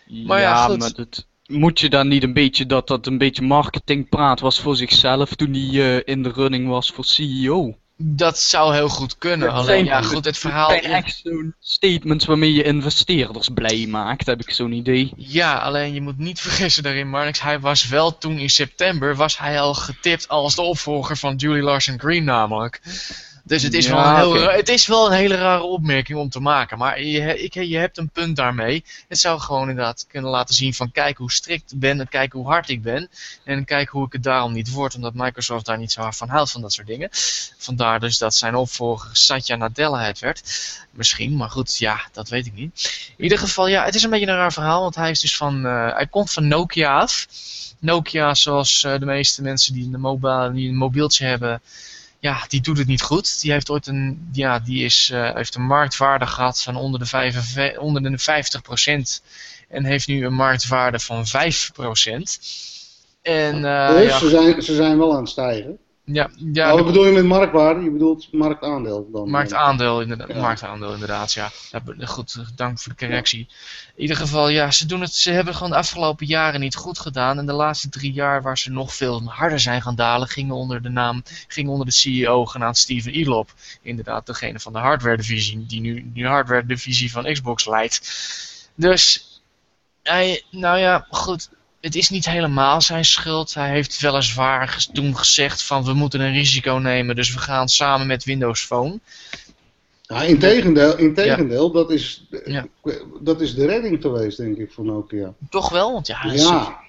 [0.08, 0.80] Maar ja, ja goed.
[0.80, 4.76] maar dat, moet je dan niet een beetje dat dat een beetje marketingpraat was voor
[4.76, 7.78] zichzelf toen hij uh, in de running was voor CEO?
[8.02, 9.50] Dat zou heel goed kunnen.
[9.50, 10.70] Alleen ja, goed, het verhaal.
[10.70, 15.14] Het zijn echt zo'n statements waarmee je investeerders blij maakt, heb ik zo'n idee.
[15.16, 17.42] Ja, alleen je moet niet vergissen daarin, Marnix.
[17.42, 21.64] Hij was wel toen in september was hij al getipt als de opvolger van Julie
[21.64, 22.82] Larson Green, namelijk.
[23.50, 26.40] Dus het is, wel een heel, het is wel een hele rare opmerking om te
[26.40, 26.78] maken.
[26.78, 28.84] Maar je, ik, je hebt een punt daarmee.
[29.08, 32.34] Het zou gewoon inderdaad kunnen laten zien van kijk hoe strikt ik ben en kijk
[32.34, 33.10] hoe hard ik ben.
[33.44, 34.96] En kijk hoe ik het daarom niet word.
[34.96, 37.10] Omdat Microsoft daar niet zo hard van houdt van dat soort dingen.
[37.58, 40.42] Vandaar dus dat zijn opvolger Satya Nadella het werd.
[40.92, 43.12] Misschien, maar goed, ja, dat weet ik niet.
[43.18, 44.82] In ieder geval, ja, het is een beetje een raar verhaal.
[44.82, 47.28] Want hij is dus van, uh, hij komt van Nokia af.
[47.80, 51.62] Nokia, zoals uh, de meeste mensen die een, mobile, die een mobieltje hebben
[52.20, 53.42] ja, die doet het niet goed.
[53.42, 57.06] Die heeft ooit een, ja, die is, uh, heeft een marktwaarde gehad van onder de,
[57.06, 58.20] 5, onder de
[59.20, 59.26] 50%
[59.68, 61.30] en heeft nu een marktwaarde van 5%.
[63.22, 65.78] En, uh, dus ja, ze, zijn, ze zijn wel aan het stijgen.
[66.12, 67.82] Ja, ja, wat bedoel je met marktwaarde?
[67.82, 69.30] Je bedoelt marktaandeel dan?
[69.30, 70.28] Marktaandeel, inderdaad.
[70.28, 70.42] Ja.
[70.42, 71.52] Marktaandeel, inderdaad, ja.
[72.00, 73.48] Goed, dank voor de correctie.
[73.96, 77.00] In ieder geval, ja, ze, doen het, ze hebben gewoon de afgelopen jaren niet goed
[77.00, 77.38] gedaan.
[77.38, 80.82] En de laatste drie jaar, waar ze nog veel harder zijn gaan dalen, gingen onder
[80.82, 83.54] de naam, gingen onder de CEO genaamd Steven Elop.
[83.82, 88.02] Inderdaad, degene van de hardware divisie, die nu de hardware divisie van Xbox leidt.
[88.76, 89.24] Dus,
[90.04, 91.50] hij, nou ja, goed
[91.82, 93.54] het is niet helemaal zijn schuld.
[93.54, 98.08] Hij heeft weliswaar toen gezegd van we moeten een risico nemen, dus we gaan samen
[98.08, 99.00] met Windows Phone.
[100.02, 102.66] Ja, integendeel, integendeel dat, is, ja.
[103.22, 105.34] dat is de redding geweest, denk ik, voor Nokia.
[105.50, 105.94] Toch wel?
[105.94, 106.80] Want ja, ja.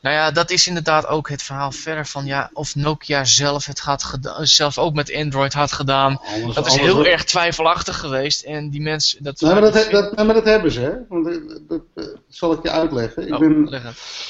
[0.00, 3.80] Nou ja, dat is inderdaad ook het verhaal verder van ja, of Nokia zelf het
[3.80, 6.20] had gedaan, zelf ook met Android had gedaan.
[6.54, 8.42] dat is heel erg twijfelachtig geweest.
[8.42, 9.22] En die mensen.
[9.22, 10.92] Dat nee, maar dat, dat, maar dat hebben ze, hè?
[11.08, 11.34] Want eh,
[11.68, 13.26] dat, dat, zal ik je uitleggen.
[13.26, 13.82] Ik oh, ben,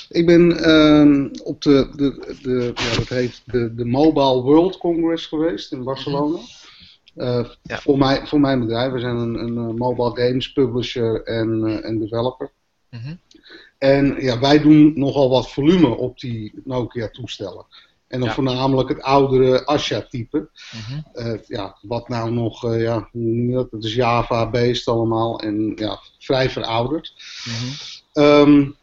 [0.08, 5.26] ik ben uh, op de, de, de, ja, dat heet de, de Mobile World Congress
[5.26, 6.38] geweest in Barcelona.
[7.16, 7.78] Uh, ja.
[7.78, 8.92] voor, mij, voor mijn bedrijf.
[8.92, 12.52] We zijn een, een eh, mobile games publisher en, uh, en developer.
[12.94, 13.18] Mm -hmm.
[13.78, 17.66] En ja, wij doen nogal wat volume op die Nokia-toestellen.
[18.06, 20.38] En dan voornamelijk het oudere Asha-type.
[20.38, 21.04] Mm -hmm.
[21.14, 23.70] uh, ja, wat nou nog, uh, ja, hoe noem je dat?
[23.70, 27.12] Het is Java-based allemaal en ja, vrij verouderd.
[27.44, 28.24] Mm -hmm.
[28.24, 28.76] um,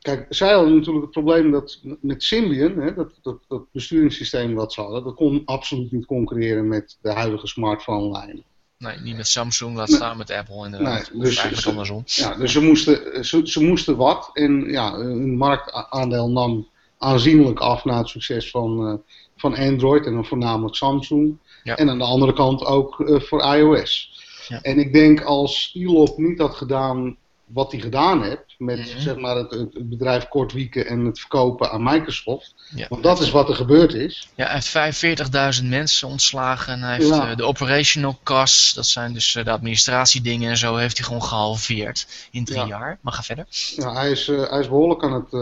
[0.00, 4.72] kijk, zij hadden natuurlijk het probleem dat met Symbian, hè, dat, dat, dat besturingssysteem wat
[4.72, 8.44] ze hadden, dat kon absoluut niet concurreren met de huidige smartphone-lijnen.
[8.78, 11.10] Nee, niet met Samsung, laat staan met Apple inderdaad.
[11.12, 12.02] Nee, dus, eigenlijk andersom.
[12.04, 14.30] Ja, dus ze moesten, ze, ze, moesten wat.
[14.32, 16.68] En ja, hun marktaandeel nam
[16.98, 18.94] aanzienlijk af na het succes van, uh,
[19.36, 21.38] van Android en dan voornamelijk Samsung.
[21.62, 21.76] Ja.
[21.76, 24.20] En aan de andere kant ook uh, voor iOS.
[24.48, 24.62] Ja.
[24.62, 27.16] En ik denk als Elop niet had gedaan
[27.46, 29.00] wat hij gedaan heeft met mhm.
[29.00, 32.54] zeg maar het, het, bedrijf Kortwieken en het verkopen aan Microsoft.
[32.74, 32.86] Ja.
[32.88, 34.28] Want dat is wat er gebeurd is.
[34.34, 39.12] Ja, hij heeft 45.000 mensen ontslagen en hij heeft uh, de operational costs, dat zijn
[39.12, 42.66] dus uh, de administratiedingen en zo, heeft hij gewoon gehalveerd in drie ja.
[42.66, 42.98] jaar.
[43.00, 43.46] Maar ga verder.
[43.76, 45.32] Ja, hij is, uh, hij is behoorlijk aan het,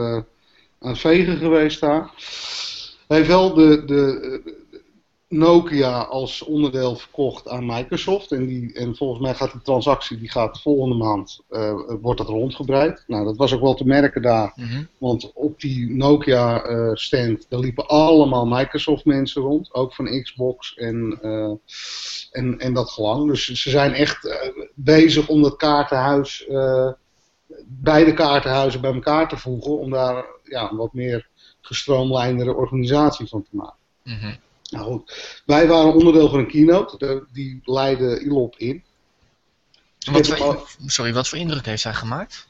[0.81, 2.11] aan het vegen geweest daar.
[3.09, 4.64] Hij heeft wel de, de,
[5.37, 8.33] Nokia als onderdeel verkocht aan Microsoft.
[8.33, 12.29] En, die, en volgens mij gaat die transactie, die gaat volgende maand, uh, wordt dat
[12.29, 13.05] rondgebreid.
[13.07, 14.53] Nou, dat was ook wel te merken daar.
[14.57, 14.85] Mhm.
[14.99, 19.75] Want op die Nokia uh, stand, daar liepen allemaal Microsoft mensen rond.
[19.75, 21.53] Ook van Xbox en, uh,
[22.31, 23.31] en, en dat gelang.
[23.31, 24.37] Dus ze zijn echt
[24.75, 26.47] bezig om dat kaartenhuis,
[27.67, 29.79] beide kaartenhuizen bij elkaar te voegen.
[29.79, 31.29] Om daar ja, een wat meer
[31.61, 33.77] gestroomlijndere organisatie van te maken.
[34.03, 34.43] Mm
[34.75, 38.83] nou goed, wij waren onderdeel van een keynote, die leidde ILOP in.
[40.13, 42.49] Wat voor, sorry, wat voor indruk heeft hij gemaakt?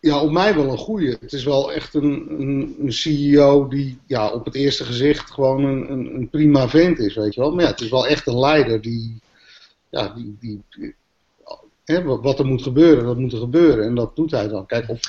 [0.00, 1.16] ja, op mij wel een goede.
[1.20, 5.64] Het is wel echt een, een, een, CEO die ja, op het eerste gezicht gewoon
[5.64, 7.54] een, een, een, prima vent is, weet je wel.
[7.54, 9.20] Maar ja, het is wel echt een leider die,
[9.88, 10.94] ja, die, die,
[11.84, 13.84] hè, wat er moet gebeuren, dat moet er gebeuren.
[13.84, 14.66] En dat doet hij dan.
[14.66, 15.00] Kijk, of,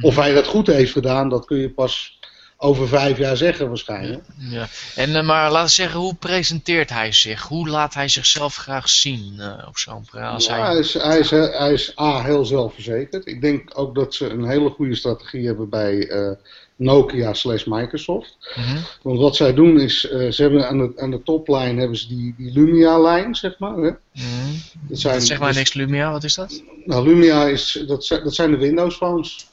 [0.00, 2.15] of hij dat goed heeft gedaan, dat kun je pas
[2.56, 4.24] over vijf jaar zeggen waarschijnlijk.
[4.36, 4.66] Ja.
[4.94, 7.42] En, uh, maar laten we zeggen, hoe presenteert hij zich?
[7.42, 10.46] Hoe laat hij zichzelf graag zien uh, op zo'n praat?
[10.46, 10.60] hij...
[10.60, 13.26] Hij, is, hij, is, hij is A, heel zelfverzekerd.
[13.26, 16.30] Ik denk ook dat ze een hele goede strategie hebben bij uh,
[16.76, 18.36] Nokia slash Microsoft.
[18.54, 22.08] Mm Want wat zij doen is, ze hebben aan de, aan de toplijn hebben ze
[22.08, 23.76] die, die Lumia-lijn, zeg maar.
[23.76, 23.90] Hè?
[24.12, 24.54] Mm
[24.88, 26.62] dat zijn, zeg maar dus, niks Lumia, wat is dat?
[26.84, 29.46] Nou, Lumia is, dat, zijn, dat zijn de Windows phones.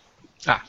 [0.43, 0.59] Ah.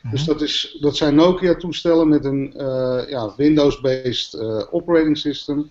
[0.00, 0.10] Feitelijk.
[0.10, 0.38] Dus mhm.
[0.38, 5.70] dat, is, dat zijn Nokia-toestellen met een uh, ja, Windows-based uh, operating system.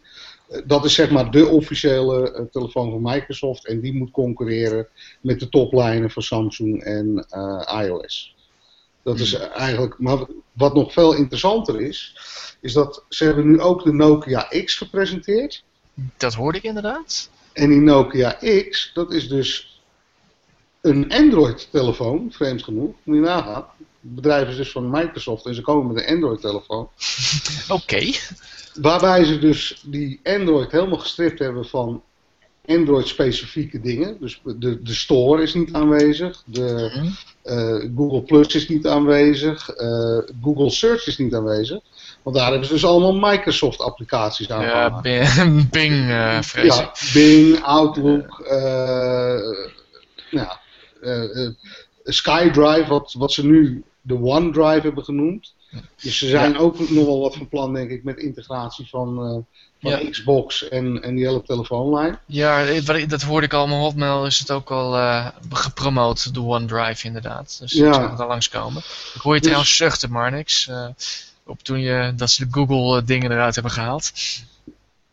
[0.49, 3.67] Uh, dat is zeg maar de officiële telefoon van Microsoft.
[3.67, 4.87] En die moet concurreren
[5.21, 7.25] met de toplijnen van Samsung en
[7.83, 8.35] iOS.
[9.03, 9.51] Dat is mhm.
[9.51, 12.15] eigenlijk, maar wat nog veel interessanter is,
[12.61, 15.63] is dat ze hebben nu ook de Nokia X gepresenteerd.
[16.17, 17.29] Dat hoorde ik inderdaad.
[17.53, 18.37] En die Nokia
[18.69, 19.81] X, dat is dus
[20.81, 23.65] een Android-telefoon, vreemd genoeg, moet je nagaan
[24.15, 26.89] bedrijf is dus van Microsoft en ze komen met een Android-telefoon.
[27.67, 28.11] Oké.
[28.73, 32.03] Waarbij ze dus die Android helemaal gestript hebben van
[32.67, 34.17] Android-specifieke dingen.
[34.19, 37.07] Dus de, de store is niet aanwezig, de, mhm.
[37.43, 41.79] eh, Google Plus is niet aanwezig, uh, Google Search is niet aanwezig.
[42.23, 44.61] Want daar hebben ze dus allemaal Microsoft-applicaties aan.
[44.61, 45.01] Ja,
[45.71, 48.43] Bing, uh, Ja, Bing, Outlook,
[50.29, 50.59] ja,
[52.03, 55.53] SkyDrive, wat, wat ze nu de OneDrive hebben genoemd.
[56.01, 59.35] Dus ze zijn ook nog wel wat van plan, denk ik, met integratie van,
[59.81, 62.19] uh, van Xbox en, en die hele telefoonlijn.
[62.25, 62.65] Ja,
[63.07, 63.67] dat hoorde ik al.
[63.67, 67.57] Mijn Hotmail is het ook al uh, gepromoot, de OneDrive inderdaad.
[67.59, 67.87] Dus ja.
[67.87, 68.81] ik zag het al langskomen.
[69.13, 69.47] Ik hoor je dus...
[69.47, 70.67] trouwens zuchten, maar niks.
[70.67, 70.87] Uh,
[71.45, 74.11] op toen je, dat ze de Google dingen eruit hebben gehaald.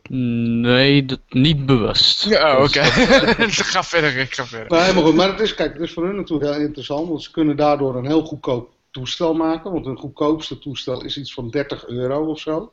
[0.08, 2.24] Nee, dat niet bewust.
[2.24, 2.82] Ja, oh, oké.
[3.72, 4.78] ga verder, ik ga verder.
[4.78, 7.22] Nee, maar goed, maar het is, kijk, het is voor hun natuurlijk heel interessant, want
[7.22, 9.72] ze kunnen daardoor een heel goedkoop toestel maken.
[9.72, 12.72] Want hun goedkoopste toestel is iets van 30 euro of zo.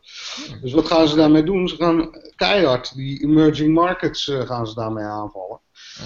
[0.62, 1.68] Dus wat gaan ze daarmee doen?
[1.68, 5.60] Ze gaan keihard die emerging markets uh, gaan ze daarmee aanvallen.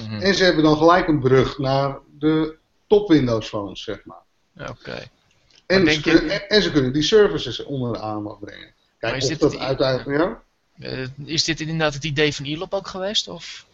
[0.05, 0.21] Mhm.
[0.21, 2.55] En ze hebben dan gelijk een brug naar de
[2.87, 4.23] top Windows phones, zeg maar.
[4.69, 5.03] Oké.
[5.65, 5.87] En,
[6.47, 8.73] en, ze kunnen die services onder de aandacht brengen.
[8.99, 10.19] Kijk, of dat uiteindelijk...
[10.19, 10.43] Ja?
[10.79, 13.27] Uh, is dit inderdaad het idee van Elop ook geweest?
[13.27, 13.65] Of?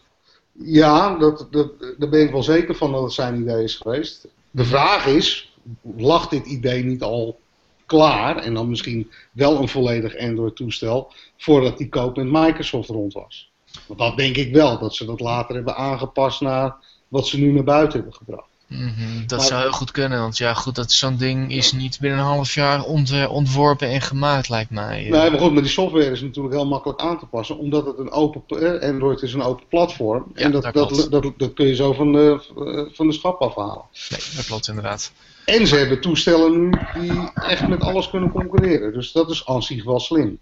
[0.52, 4.26] Ja, dat, dat, daar ben ik wel zeker van dat het zijn idee is geweest.
[4.50, 5.51] De vraag is,
[5.96, 7.40] lag dit idee niet al
[7.86, 13.12] klaar en dan misschien wel een volledig Android toestel voordat die koop met Microsoft rond
[13.12, 13.50] was.
[13.86, 16.74] Want dat denk ik wel, dat ze dat later hebben aangepast naar
[17.08, 18.50] wat ze nu naar buiten hebben gebracht.
[18.66, 22.18] Mhm, dat zou heel goed kunnen, want ja goed, dat zo'n ding is niet binnen
[22.18, 22.84] een half jaar
[23.28, 25.08] ontworpen en gemaakt lijkt mij.
[25.10, 27.98] Nee, maar goed, maar die software is natuurlijk heel makkelijk aan te passen, omdat het
[27.98, 30.32] een open, eh, Android is een open platform.
[30.34, 33.40] Ja, en dat, dat, dat, dat, kun je zo van de, eh, van de schap
[33.40, 33.84] afhalen.
[34.10, 35.12] Nee, dat klopt inderdaad.
[35.44, 36.70] En ze hebben toestellen nu
[37.00, 38.92] die echt met alles kunnen concurreren.
[38.92, 40.38] Dus dat is aan zich wel slim.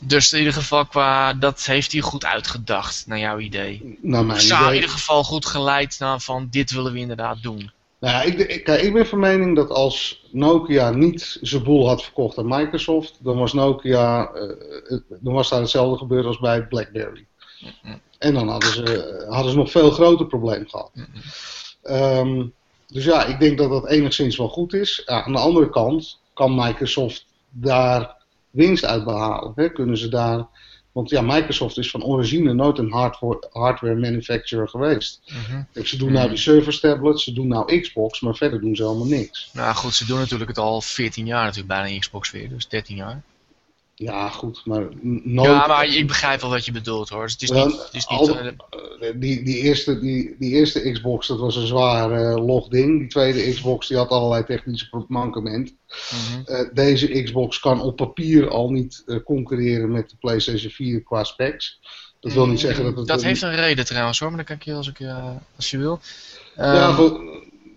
[0.00, 3.98] Dus in ieder geval qua, dat heeft hij goed uitgedacht, naar jouw idee.
[4.00, 4.66] Naar mijn idee.
[4.68, 7.70] in ieder geval goed geleid naar van dit willen we inderdaad doen.
[8.00, 12.02] Nou ja, ik, kijk, ik ben van mening dat als Nokia niet zijn boel had
[12.02, 17.26] verkocht aan Microsoft, dan was Nokia, uh, dan was daar hetzelfde gebeurd als bij BlackBerry.
[18.18, 20.90] En dan hadden ze, hadden ze nog veel groter probleem gehad.
[21.82, 22.52] Mm
[22.92, 25.02] dus ja, ik denk dat dat enigszins wel goed is.
[25.06, 28.16] Ja, aan de andere kant kan Microsoft daar
[28.50, 29.52] winst uit behalen.
[29.54, 29.68] Hè?
[29.72, 30.46] Kunnen ze daar,
[30.92, 35.22] want ja, Microsoft is van origine nooit een hardware, hardware manufacturer geweest.
[35.48, 38.82] Mm ze doen nou die Surface tablets, ze doen nou Xbox, maar verder doen ze
[38.82, 39.50] helemaal niks.
[39.52, 42.96] Nou goed, ze doen natuurlijk het al 14 jaar natuurlijk bijna Xbox weer, dus 13
[42.96, 43.22] jaar.
[44.02, 44.88] Ja, goed, maar
[45.22, 45.48] nooit...
[45.48, 47.22] Ja, maar ik begrijp wel wat je bedoelt hoor.
[47.22, 47.64] Dus het is niet...
[47.64, 52.20] Het is niet eh, die, die, eerste, die, die eerste Xbox, dat was een zwaar
[52.20, 52.98] uh, log ding.
[52.98, 55.74] Die tweede Xbox, die had allerlei technische mankement.
[56.10, 56.52] Mhm.
[56.52, 61.80] uh, deze Xbox kan op papier al niet concurreren met de PlayStation 4 qua specs.
[62.20, 63.06] Dat wil niet mm, zeggen dat het...
[63.06, 64.98] Dat heeft een reden trouwens hoor, maar dan kan ik je als, ik,
[65.56, 66.00] als je wil.
[66.56, 67.20] ja, goed,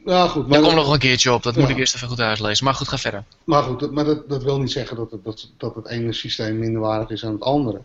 [0.05, 0.47] ja, goed.
[0.47, 2.65] Maar Daar komt nog een keertje op, dat moet ik eerst even goed uitlezen.
[2.65, 3.23] Maar goed, ga verder.
[3.43, 6.59] Maar goed, maar dat, dat wil niet zeggen dat het, dat, dat het ene systeem
[6.59, 7.81] minder waardig is dan het andere.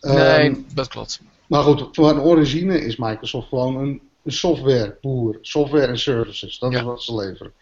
[0.00, 1.20] Nee, um, dat klopt.
[1.46, 5.38] Maar goed, van origine is Microsoft gewoon een, een softwareboer.
[5.40, 7.52] Software en services, dat is wat ze leveren.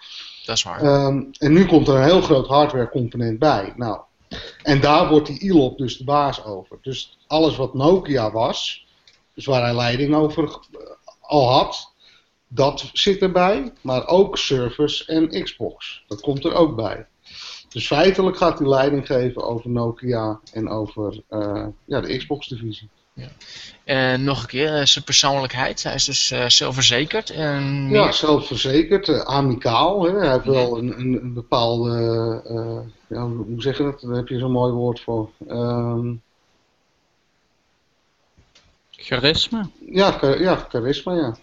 [0.44, 1.06] Dat is waar.
[1.06, 3.72] Um, en nu komt er een heel groot hardware component bij.
[3.76, 4.00] Nou,
[4.62, 6.78] en daar wordt die ILOP dus de baas over.
[6.82, 8.86] Dus alles wat Nokia was,
[9.34, 10.58] dus waar hij leiding over
[11.20, 11.91] al had,
[12.54, 16.04] Dat zit erbij, maar ook servers en Xbox.
[16.06, 17.06] Dat komt er ook bij.
[17.68, 22.88] Dus feitelijk gaat hij leiding geven over Nokia en over uh, ja, de Xbox-divisie.
[23.12, 23.28] Ja.
[23.84, 25.82] En nog een keer, eh, zijn persoonlijkheid.
[25.82, 27.30] Hij is dus uh, zelfverzekerd.
[27.30, 28.00] En meer...
[28.00, 30.04] Ja, zelfverzekerd, uh, amicaal.
[30.04, 30.18] Hè.
[30.18, 31.90] Hij heeft wel een, een, een bepaalde,
[33.08, 34.00] ja, hoe zeg je dat?
[34.00, 35.30] Daar heb je zo'n mooi woord voor.
[35.48, 36.22] Um...
[38.90, 39.68] Charisma?
[39.90, 41.36] Ja, ja, charisma, ja.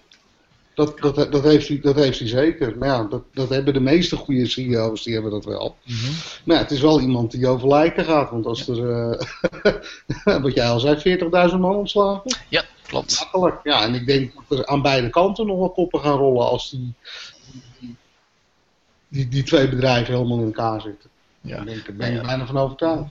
[0.80, 2.78] Dat, dat, dat, heeft hij, dat heeft hij zeker.
[2.78, 5.76] Maar ja, dat, dat hebben de meeste goede CEO's, die hebben dat wel.
[5.84, 6.14] Mm -hmm.
[6.44, 8.30] Maar ja, het is wel iemand die over lijken gaat.
[8.30, 11.20] Want als er, uh, wat jij al zei,
[11.52, 12.22] 40.000 man ontslagen.
[12.50, 13.20] Ja, klopt.
[13.20, 13.60] Makkelijk.
[13.64, 16.70] Ja, en ik denk dat er aan beide kanten nog wel koppen gaan rollen als
[16.70, 16.94] die,
[17.80, 17.96] die,
[19.08, 21.10] die, die twee bedrijven helemaal in elkaar zitten.
[21.42, 21.56] Ja.
[21.56, 23.04] Daar ben ik, ben ik bijna van overtuigd.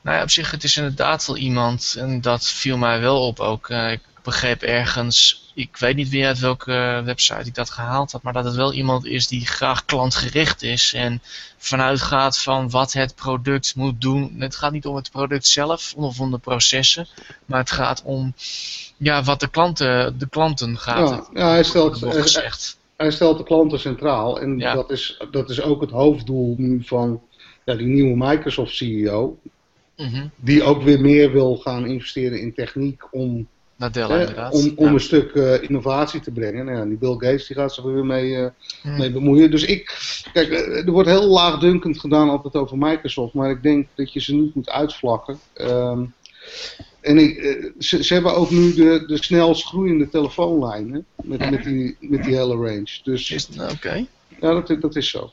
[0.00, 3.40] Nou ja, op zich, het is inderdaad wel iemand, en dat viel mij wel op
[3.40, 3.68] ook.
[3.68, 8.22] Uh, ik begreep ergens ik weet niet wie uit welke website ik dat gehaald had,
[8.22, 11.22] maar dat het wel iemand is die graag klantgericht is en
[11.56, 14.34] vanuit gaat van wat het product moet doen.
[14.38, 17.06] Het gaat niet om het product zelf of om de processen,
[17.44, 18.34] maar het gaat om
[18.96, 21.08] ja, wat de klanten, de klanten gaat.
[21.08, 22.52] Ja, ja hij, stelt, hij,
[22.96, 27.22] hij, stelt de klanten centraal en dat, is, dat is ook het hoofddoel nu van
[27.64, 29.38] ja, die nieuwe Microsoft CEO.
[29.96, 30.26] Mhm.
[30.36, 33.48] Die ook weer meer wil gaan investeren in techniek om
[34.20, 34.52] inderdaad.
[34.52, 36.64] Om, om een stuk uh, innovatie te brengen.
[36.64, 38.46] Nou ja, die Bill Gates die gaat zich weer mee, uh,
[38.82, 39.50] mee bemoeien.
[39.50, 39.98] Dus ik,
[40.32, 43.34] kijk, eh, er wordt heel laagdunkend gedaan altijd over Microsoft.
[43.34, 45.38] Maar ik denk dat je ze niet moet uitvlakken.
[45.60, 46.14] Um,
[47.00, 51.06] en ik, ze, ze, hebben ook nu de, de snelst groeiende telefoonlijnen.
[51.22, 53.00] Met, met, die, met die hele range.
[53.02, 54.06] Dus, Oké.
[54.40, 55.30] Ja, dat, dat is zo.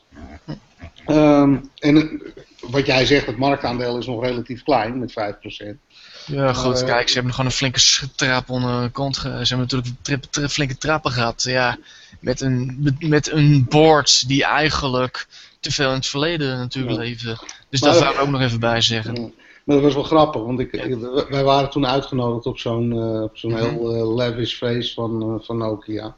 [1.08, 2.22] Um, en
[2.70, 5.91] wat jij zegt, het marktaandeel is nog relatief klein, met 5%.
[6.32, 6.84] Ja, goed.
[6.84, 7.80] kijk, ze hebben gewoon een flinke
[8.16, 9.16] trap onder de kont.
[9.16, 11.44] Ze hebben natuurlijk flinke trappen gehad.
[11.44, 11.78] Ja,
[12.20, 15.28] met een, met, een board die eigenlijk
[15.60, 17.02] te veel in het verleden natuurlijk ja.
[17.02, 17.38] leefde.
[17.70, 19.34] Dus dat zou ik ook nog even bij zeggen.
[19.64, 20.98] Maar dat was wel grappig, want ik,
[21.30, 23.64] wij waren toen uitgenodigd op zo'n uh, zo'n mhm.
[23.64, 26.16] heel uh, lavish feest van, uh, van Nokia.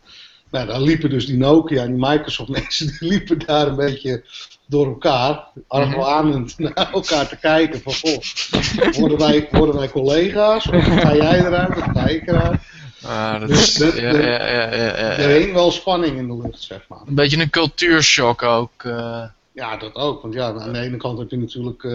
[0.53, 4.23] Nou, daar liepen dus die Nokia en die Microsoft mensen, die liepen daar een beetje
[4.65, 7.81] door elkaar, argwanend mm naar elkaar te kijken.
[7.81, 10.67] Van, goh, worden wij, worden wij collega's?
[10.67, 11.77] Of ga jij eruit?
[11.77, 12.59] Of ga ik eruit?
[13.05, 16.61] Ah, dat dus is, ja, ja, ja, ja, Er hing wel spanning in de lucht,
[16.61, 17.01] zeg maar.
[17.07, 18.83] Een beetje een cultuurshock ook.
[18.83, 19.23] Uh...
[19.51, 20.21] Ja, dat ook.
[20.21, 21.83] Want ja, aan de ene kant heb je natuurlijk...
[21.83, 21.91] Uh,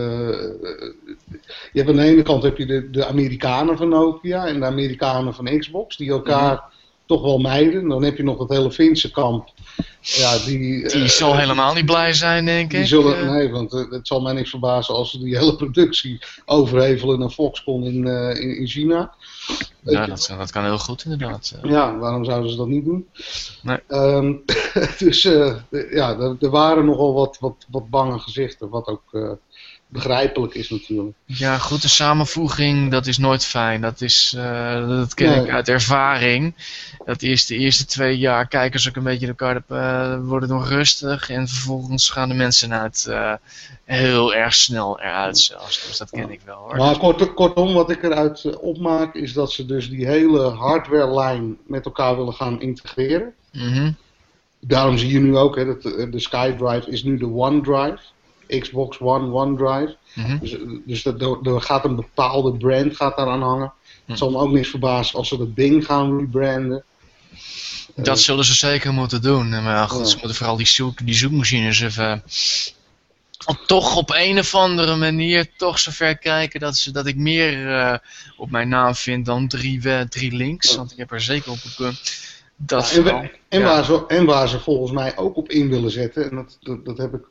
[1.73, 4.67] je hebt aan de ene kant heb je de, de Amerikanen van Nokia en de
[4.67, 6.77] Amerikanen van Xbox, die elkaar...
[7.09, 7.89] Toch wel mijden.
[7.89, 9.49] Dan heb je nog het hele Finse kamp.
[10.01, 12.87] Ja, die, die uh, zal helemaal niet blij zijn, denk die ik.
[12.87, 16.19] Zullen, uh, nee, want uh, het zal mij niks verbazen als ze die hele productie
[16.45, 18.07] overhevelen naar Foxconn in,
[18.37, 19.15] in, in, China.
[19.83, 21.59] Ja, dat, dat, kan heel goed inderdaad.
[21.63, 23.09] Ja, waarom zouden ze dat niet doen?
[23.63, 23.79] Nee.
[23.89, 24.45] Um,
[24.99, 25.23] dus
[25.91, 29.39] ja, er, er, waren nogal wat, wat, wat bange gezichten, wat ook
[29.89, 31.17] begrijpelijk is natuurlijk.
[31.25, 33.81] Ja, goed, de samenvoeging, dat is nooit fijn.
[33.81, 35.45] Dat, is, uh, dat ken nee.
[35.45, 36.55] ik uit ervaring.
[37.05, 40.69] Dat eerst de eerste twee jaar kijken ze ook een beetje elkaar, uh, worden nog
[40.69, 41.31] rustig.
[41.31, 43.33] En vervolgens gaan de mensen uit uh,
[43.85, 45.87] heel erg snel eruit zelfs.
[45.87, 46.77] Dus dat ken ik wel hoor.
[46.77, 51.85] Maar kort, kortom, wat ik eruit opmaak, is dat ze dus die hele hardware-lijn met
[51.85, 53.35] elkaar willen gaan integreren.
[53.53, 53.97] Mm -hmm.
[54.61, 57.99] Daarom zie je nu ook, hè, dat de SkyDrive is nu de OneDrive.
[58.49, 59.97] Xbox One, OneDrive.
[60.15, 63.73] Mm Dus, dus er gaat een bepaalde brand gaat daaraan hangen.
[64.07, 66.85] Het zal me ook niks verbazen als ze dat ding gaan rebranden.
[67.95, 69.49] Dat uh, zullen ze zeker moeten doen.
[69.49, 70.05] Maar goed, ja.
[70.07, 72.23] ze moeten vooral die, zoek, die zoekmachines even...
[73.47, 77.67] Op, toch op een of andere manier toch zover kijken dat, ze, dat ik meer
[77.67, 77.95] uh,
[78.37, 80.71] op mijn naam vind dan drie, uh, drie links.
[80.71, 80.77] Ja.
[80.77, 81.59] Want ik heb er zeker op
[82.61, 85.91] dat ja, en, en, waar ze, en waar ze volgens mij ook op in willen
[85.91, 87.27] zetten, en dat, dat, dat heb ik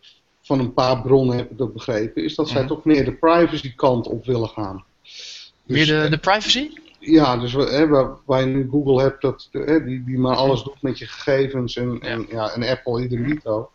[0.47, 2.69] van een paar bronnen heb ik ook begrepen, is dat zij mhm.
[2.69, 4.83] toch meer de privacy kant op willen gaan.
[5.03, 6.69] Dus, meer de, eh, de privacy?
[6.99, 10.63] Ja, dus hè, waar, waar, je nu Google hebt, dat, hè, die, die maar alles
[10.63, 12.07] doet met je gegevens en, ja.
[12.07, 13.69] en, ja, en Apple ieder dito.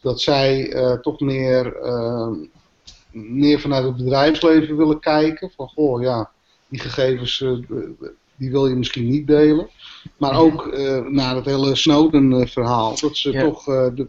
[0.00, 2.28] Dat zij uh, toch meer, uh,
[3.10, 5.50] meer vanuit het bedrijfsleven willen kijken.
[5.56, 6.30] Van goh, ja,
[6.68, 7.58] die gegevens uh,
[8.36, 9.68] die wil je misschien niet delen.
[10.16, 10.78] Maar ook
[11.08, 12.96] naar het hele Snowden verhaal.
[13.00, 13.42] Dat ze ja.
[13.42, 14.08] toch de,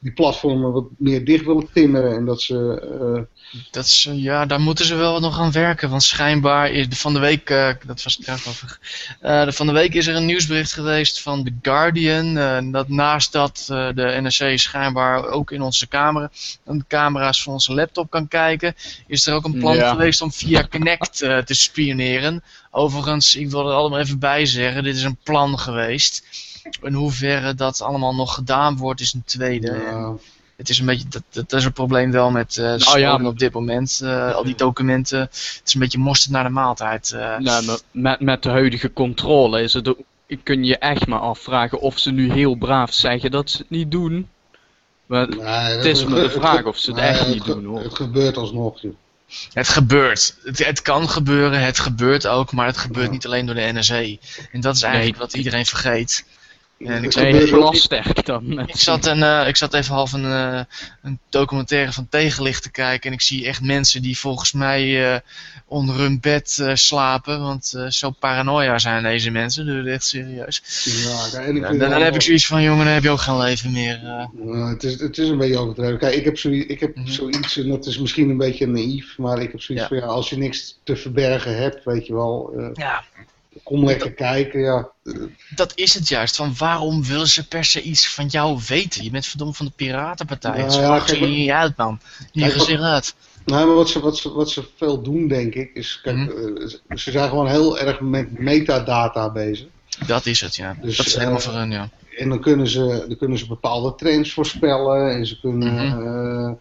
[0.00, 2.16] die platformen wat meer dicht willen timmeren.
[2.16, 2.88] En dat ze...
[3.00, 3.22] Uh...
[3.70, 5.90] Dat is, ja, daar moeten ze wel nog aan werken.
[5.90, 8.78] Want schijnbaar is van de week, uh, dat was over.
[9.22, 12.72] Uh, van de week is er een nieuwsbericht geweest van The Guardian.
[12.72, 16.30] dat naast dat de NRC schijnbaar ook in onze camera,
[16.64, 18.74] de camera's van onze laptop kan kijken,
[19.06, 19.90] is er ook een plan ja.
[19.90, 22.42] geweest om via Connect te spioneren.
[22.70, 26.24] Overigens, ik wil er allemaal even bij zeggen, dit is een plan geweest.
[26.82, 29.80] In hoeverre dat allemaal nog gedaan wordt is een tweede.
[29.90, 30.14] Ja.
[30.56, 33.38] Het is een beetje, dat, dat is een probleem wel met uh, nou, ja, op
[33.38, 34.00] dit moment.
[34.02, 37.12] Uh, al die documenten, het is een beetje mosterd naar de maaltijd.
[37.14, 37.38] Uh.
[37.38, 39.94] Nou, met, met de huidige controle is het,
[40.42, 43.90] kun je echt maar afvragen of ze nu heel braaf zeggen dat ze het niet
[43.90, 44.28] doen.
[45.06, 47.82] Maar het is maar de vraag of ze het echt niet doen hoor.
[47.82, 48.80] Het gebeurt alsnog.
[48.80, 48.94] Joh.
[49.52, 50.36] Het gebeurt.
[50.44, 54.18] Het, het, kan gebeuren, het gebeurt ook, maar het gebeurt niet alleen door de NSE.
[54.52, 56.24] En dat is eigenlijk wat iedereen vergeet.
[56.86, 58.60] En ik, zat, sterk dan.
[58.60, 60.60] Ik zat, een, uh, ik zat even half een, uh,
[61.02, 63.08] een documentaire van Tegenlicht te kijken.
[63.08, 65.18] En ik zie echt mensen die volgens mij uh,
[65.66, 67.40] onder hun bed slapen.
[67.40, 69.66] Want zo paranoia zijn deze mensen.
[69.66, 70.62] Dus echt serieus.
[71.32, 73.20] Ja, en ik ja, dan, dan heb ik zoiets van, jongen, dan heb je ook
[73.20, 74.00] geen leven meer.
[74.68, 75.98] het, is, het is een beetje overdreven.
[75.98, 77.12] Kijk, ik heb, zoiets, ik heb mm -hmm.
[77.12, 79.18] zoiets, en dat is misschien een beetje naïef.
[79.18, 79.90] Maar ik heb zoiets ja.
[79.90, 82.52] van, ja, als je niks te verbergen hebt, weet je wel.
[82.74, 83.04] ja
[83.62, 84.88] Kom lekker kijken, ja.
[85.54, 86.36] Dat is het juist.
[86.36, 89.04] Van waarom willen ze per se iets van jou weten?
[89.04, 90.58] Je bent verdomme van de Piratenpartij.
[90.58, 92.00] Nou, ja, ja, je niet uit, man.
[92.32, 93.14] Hier gezicht uit.
[93.44, 96.00] Nou, maar wat ze, wat, ze, wat ze veel doen, denk ik, is...
[96.02, 96.58] Kijk, mm
[96.94, 99.66] ze zijn gewoon heel erg met metadata bezig.
[100.06, 100.76] Dat is het, ja.
[100.82, 101.88] Dus, dat is helemaal uh, voor hun, ja.
[102.16, 105.10] En dan kunnen, ze, dan kunnen ze bepaalde trends voorspellen.
[105.10, 105.72] En ze kunnen...
[105.72, 106.56] Mm -hmm.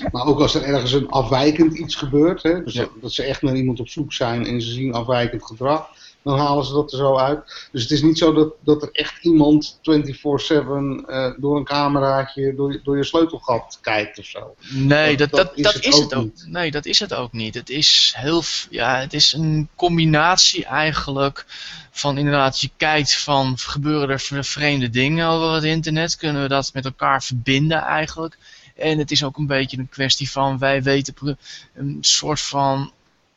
[0.00, 2.42] uh, maar ook als er ergens een afwijkend iets gebeurt.
[2.42, 2.80] Hè, dus ja.
[2.80, 5.88] dat, dat, ze echt naar iemand op zoek zijn en ze zien afwijkend gedrag
[6.24, 7.68] dan halen ze dat er zo uit.
[7.72, 12.54] Dus het is niet zo dat, dat er echt iemand 24-7 uh, door een cameraatje
[12.54, 14.54] door, door je sleutelgat kijkt of zo.
[14.70, 16.44] Nee, dat, dat, dat, is, het, ook, niet.
[16.48, 17.54] Nee, dat is het ook niet.
[17.54, 21.44] Het is heel, ja, het is een combinatie eigenlijk
[21.90, 26.70] van inderdaad, je kijkt van gebeuren er vreemde dingen over het internet, kunnen we dat
[26.72, 28.38] met elkaar verbinden eigenlijk.
[28.76, 31.38] En het is ook een beetje een kwestie van wij weten
[31.74, 32.92] een soort van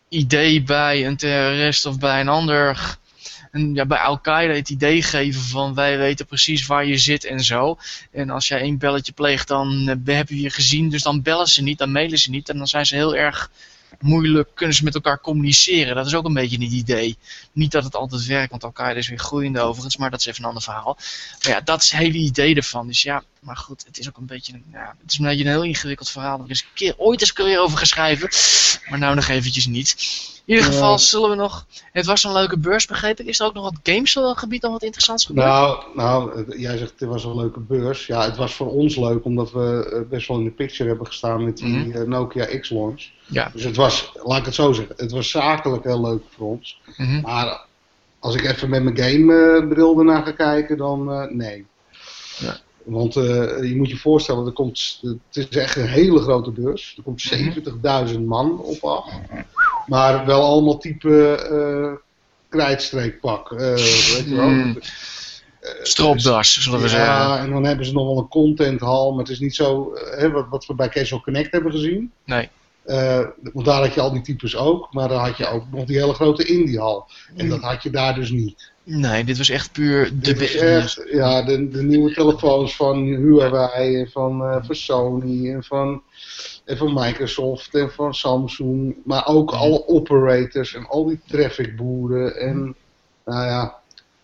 [0.10, 2.98] idee bij een terrorist of bij een ander
[3.52, 7.40] en ja, bij Al-Qaeda het idee geven van wij weten precies waar je zit en
[7.40, 7.78] zo.
[8.12, 10.90] En als jij één belletje pleegt, dan uh, hebben we je gezien.
[10.90, 12.50] Dus dan bellen ze niet, dan mailen ze niet.
[12.50, 13.52] En dan zijn ze heel erg
[14.00, 15.96] moeilijk kunnen ze met elkaar communiceren.
[15.96, 17.18] Dat is ook een beetje het idee.
[17.52, 20.42] Niet dat het altijd werkt, want Al-Qaeda is weer groeiende overigens, maar dat is even
[20.42, 20.98] een ander verhaal.
[21.44, 22.88] Maar ja, dat is het hele idee ervan.
[22.88, 25.50] Dus ja, maar goed, het is ook een beetje, ja, het is een beetje een
[25.50, 26.40] heel ingewikkeld verhaal.
[26.40, 28.30] Er is een keer ooit eens weer over geschreven,
[28.90, 29.96] maar nou nog eventjes niet.
[30.46, 33.26] In ieder geval zullen we nog, het was een leuke beurs begreep ik.
[33.26, 35.48] Is er ook nog wat gamesgebied nog wat interessants gebeurd?
[35.48, 38.06] Nou, nou, jij zegt het was een leuke beurs.
[38.06, 41.08] Ja, het was voor ons leuk omdat we eh, best wel in de picture hebben
[41.08, 42.10] gestaan met die mm -hmm.
[42.10, 43.10] Nokia X-Launch.
[43.26, 43.50] Ja.
[43.54, 46.82] Dus het was, laat ik het zo zeggen, het was zakelijk heel leuk voor ons.
[46.98, 47.22] Mm -hmm.
[47.22, 47.66] Maar
[48.20, 51.66] als ik even met mijn gamebril uh, ernaar ga kijken, dan uh, nee.
[52.38, 52.58] Ja.
[52.88, 53.24] Want uh,
[53.70, 56.94] je moet je voorstellen, er komt, het is echt een hele grote beurs.
[56.98, 57.34] Er komt
[58.14, 59.14] 70.000 man op af.
[59.88, 62.00] Maar wel allemaal type uh,
[62.50, 63.52] krijtstreekpak.
[63.52, 64.50] Uh, weet je wel.
[64.50, 64.78] Mm.
[65.82, 67.14] Stropdas, zullen we ja, zeggen.
[67.14, 69.12] Ja, en dan hebben ze nog wel een contenthal.
[69.12, 72.12] Maar het is niet zo, hè, wat, wat we bij Casual Connect hebben gezien.
[72.26, 72.50] Nee.
[72.86, 75.86] Uh, want daar had je al die types ook, maar dan had je ook nog
[75.86, 77.08] die hele grote indiehal.
[77.36, 78.72] En dat had je daar dus niet.
[78.90, 80.60] Nee, dit was echt puur de.
[80.60, 86.02] Echt, ja, de, de nieuwe telefoons van Huawei en van, uh, van Sony en van,
[86.66, 88.96] en van Microsoft en van Samsung.
[89.04, 92.76] Maar ook alle operators en al die trafficboeren en
[93.26, 93.76] nou ja,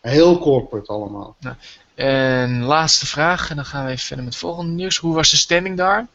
[0.01, 1.35] heel corporate allemaal.
[1.39, 1.55] Nou,
[1.95, 4.97] en laatste vraag, en dan gaan we even verder met het volgende nieuws.
[4.97, 6.07] Hoe was de stemming daar?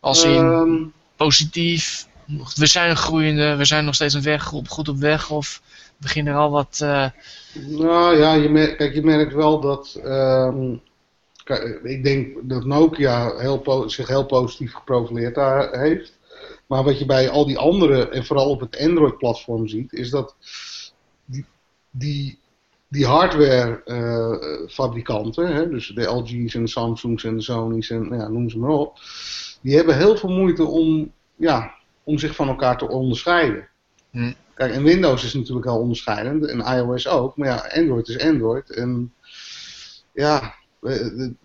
[0.00, 0.44] Als in...
[0.44, 2.06] Um, positief?
[2.54, 5.60] We zijn groeiende, we zijn nog steeds een weg, goed op weg of
[5.96, 6.80] beginnen er al wat...
[6.82, 7.08] Uh...
[7.54, 10.00] Nou ja, je merkt, kijk, je merkt wel dat...
[10.04, 10.80] Um,
[11.44, 16.18] kijk, ik denk dat Nokia heel zich heel positief geprofileerd daar heeft.
[16.66, 20.34] Maar wat je bij al die andere, en vooral op het Android-platform ziet, is dat
[21.24, 21.44] die,
[21.90, 22.38] die,
[22.88, 28.50] die hardware-fabrikanten, dus de LG's en de Samsung's en de Sony's en nou ja, noem
[28.50, 28.98] ze maar op,
[29.60, 31.74] die hebben heel veel moeite om, ja,
[32.04, 33.68] om zich van elkaar te onderscheiden.
[34.10, 34.32] Hm.
[34.56, 38.70] Kijk, en Windows is natuurlijk heel onderscheidend en iOS ook, maar ja, Android is Android.
[38.70, 39.12] En
[40.12, 40.54] ja,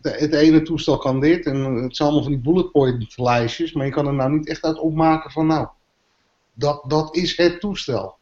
[0.01, 3.85] het ene toestel kan dit en het zijn allemaal van die bullet point lijstjes, maar
[3.85, 5.67] je kan er nou niet echt uit opmaken van nou,
[6.53, 8.15] dat, dat is het toestel.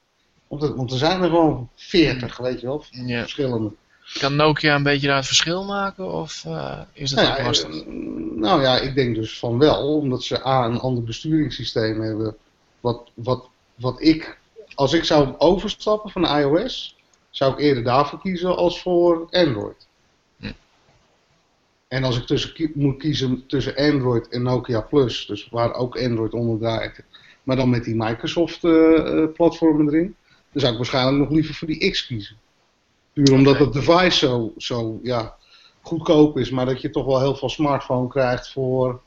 [0.48, 3.20] Want, er zijn er gewoon veertig, weet je wel, ja.
[3.20, 3.72] verschillende.
[4.20, 7.76] Kan Nokia een beetje daar het verschil maken of uh, is dat nou lastig?
[7.76, 7.84] Ja,
[8.36, 12.36] nou ja, ik denk dus van wel, omdat ze A, een ander besturingssysteem hebben.
[12.80, 14.39] Wat, wat, wat ik,
[14.80, 16.96] als ik zou overstappen van iOS,
[17.30, 19.88] zou ik eerder daarvoor kiezen als voor Android.
[20.40, 20.52] Hm.
[21.88, 26.34] En als ik tussen, moet kiezen tussen Android en Nokia Plus, dus waar ook Android
[26.34, 27.04] onder draait,
[27.44, 30.16] maar dan met die Microsoft uh, platformen erin,
[30.52, 32.38] dan zou ik waarschijnlijk nog liever voor die X kiezen.
[33.14, 35.36] Puur omdat het device zo, zo ja,
[35.82, 39.02] goedkoop is, maar dat je toch wel heel veel smartphone krijgt voor,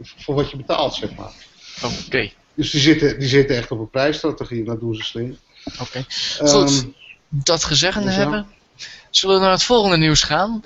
[0.00, 1.32] voor wat je betaalt, zeg maar.
[2.06, 2.30] Oké.
[2.54, 5.38] Dus die zitten, die zitten echt op een prijsstrategie en dat doen ze slim.
[5.80, 6.04] Oké.
[6.38, 6.88] Goed, ehm,
[7.28, 8.46] dat gezegd dus hebben,
[9.10, 10.62] zullen we naar het volgende nieuws gaan.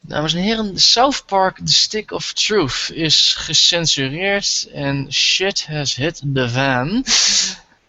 [0.00, 6.22] Dames en heren, South Park The Stick of Truth is gecensureerd en shit has hit
[6.34, 6.88] the fan.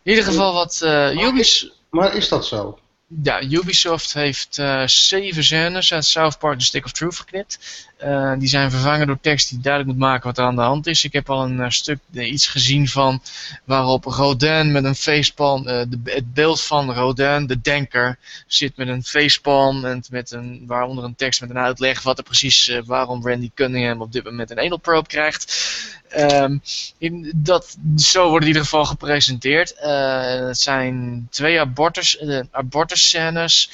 [0.03, 1.73] In ieder geval wat uh, Ubisoft...
[1.89, 2.79] Maar is dat zo?
[3.23, 7.59] Ja, Ubisoft heeft uh, zeven scènes uit South Park The Stick of Truth geknipt.
[8.03, 10.87] Uh, die zijn vervangen door tekst die duidelijk moet maken wat er aan de hand
[10.87, 11.03] is.
[11.03, 13.21] Ik heb al een uh, stuk iets gezien van
[13.63, 18.17] waarop Rodin met een facepalm, de, het beeld van Rodin, de denker,
[18.47, 22.23] zit met een facepalm en met een, waaronder een tekst met een uitleg wat er
[22.23, 25.57] precies, waarom Randy Cunningham op dit moment een anal probe krijgt.
[26.17, 26.61] Um,
[26.97, 29.73] in dat, zo wordt in ieder geval gepresenteerd.
[29.79, 33.69] Het zijn twee abortus, uh, abortus scènes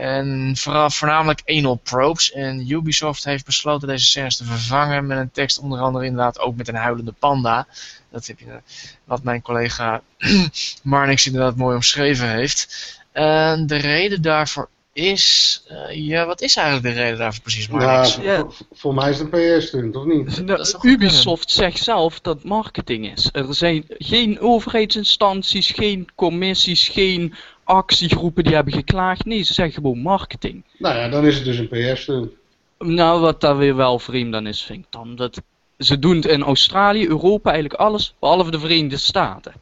[0.00, 2.32] en vooral, voornamelijk anal probes.
[2.32, 6.56] En Ubisoft heeft besloten deze scènes te vervangen met een tekst onder andere inderdaad ook
[6.56, 7.66] met een huilende panda.
[8.10, 8.60] Dat heb je,
[9.04, 10.02] wat mijn collega
[10.82, 12.98] Marnix inderdaad mooi omschreven heeft.
[13.12, 18.16] En de reden daarvoor is, uh, ja, wat is eigenlijk de reden daarvoor precies, Marnix?
[18.16, 18.46] Ja, ja.
[18.72, 20.44] Voor, mij is het een PR-stunt, of niet?
[20.44, 23.28] Nou, Ubisoft zegt zelf dat marketing is.
[23.32, 27.34] Er zijn geen overheidsinstanties, geen commissies, geen
[27.70, 29.24] actiegroepen die hebben geklaagd.
[29.24, 30.64] Nee, ze zeggen gewoon marketing.
[30.78, 32.32] Nou ja, dan is het dus een PR-stunt.
[32.78, 35.16] Nou, wat daar weer wel vreemd aan is, vind ik dan.
[35.16, 35.42] Dat
[35.78, 39.52] ze doen het in Australië, Europa, eigenlijk alles, behalve de Verenigde Staten.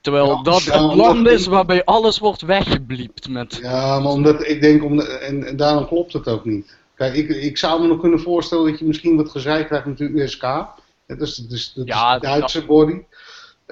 [0.00, 3.58] Terwijl dat het land is waarbij alles wordt weggebliept met...
[3.62, 6.76] Ja, maar omdat ik denk, om en, en, daarom klopt het ook niet.
[6.94, 9.98] Kijk, ik, ik zou me nog kunnen voorstellen dat je misschien wat gezeik krijgt met
[9.98, 10.42] de USK.
[11.06, 13.00] Dat is, dus, dat ja, is de Duitse body.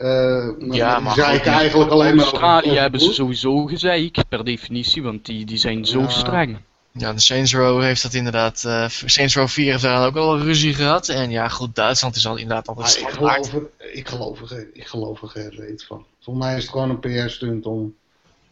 [0.02, 2.24] Uh, ja, maar zei ik eigenlijk alleen maar...
[2.24, 6.58] Australië hebben ze sowieso gezeik, per definitie, want die, die zijn zo streng.
[6.92, 8.62] Ja, de Saints Row heeft dat inderdaad.
[8.66, 11.08] Uh, Saints Row 4 heeft daar ook al ruzie gehad.
[11.08, 13.62] En ja, goed, Duitsland is al inderdaad altijd ah, ik, geloof er,
[13.92, 16.04] ik, geloof er, ik geloof er geen reet van.
[16.20, 17.94] Voor mij is het gewoon een PR-stunt om,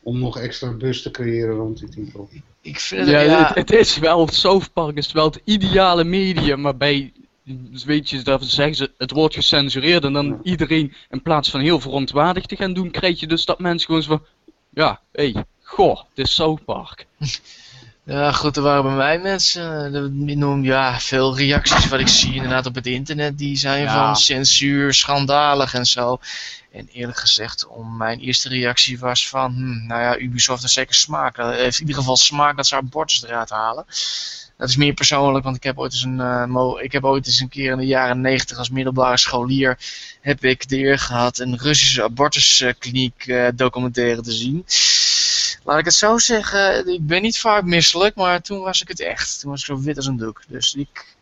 [0.02, 2.28] om nog extra bus te creëren rond die titel.
[2.60, 3.46] Ik vind het, ja, ja...
[3.46, 6.76] Het, het, is wel, South Park is wel het ideale medium, maar
[7.48, 11.60] bij weet je, daar zeggen ze, het wordt gecensureerd en dan iedereen in plaats van
[11.60, 14.26] heel verontwaardigd te gaan doen, krijg je dus dat mensen gewoon zo van,
[14.70, 17.06] ja, hé, hey, goh, dit is South Park.
[18.08, 22.34] Ja, goed, er waren bij mij mensen, eh, noem, ja, veel reacties wat ik zie
[22.34, 26.18] inderdaad op het internet, die zijn van censuur, schandalig en zo.
[26.72, 30.94] En eerlijk gezegd, om mijn eerste reactie was van, hm, nou ja, Ubisoft heeft zeker
[30.94, 31.36] smaak.
[31.36, 33.84] Dat heeft in ieder geval smaak dat ze abortus eruit halen.
[34.58, 37.40] Dat is meer persoonlijk, want ik heb ooit eens een, uh, ik heb ooit eens
[37.40, 39.78] een keer in de jaren negentig als middelbare scholier
[40.20, 44.64] heb ik de eer gehad een Russische abortuskliniek uh, documentaire te zien.
[45.64, 49.00] Laat ik het zo zeggen, ik ben niet vaak misselijk, maar toen was ik het
[49.00, 49.40] echt.
[49.40, 50.42] Toen was ik zo wit als een doek.
[50.48, 51.16] Dus ik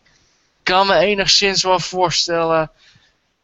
[0.63, 2.71] kan me enigszins wel voorstellen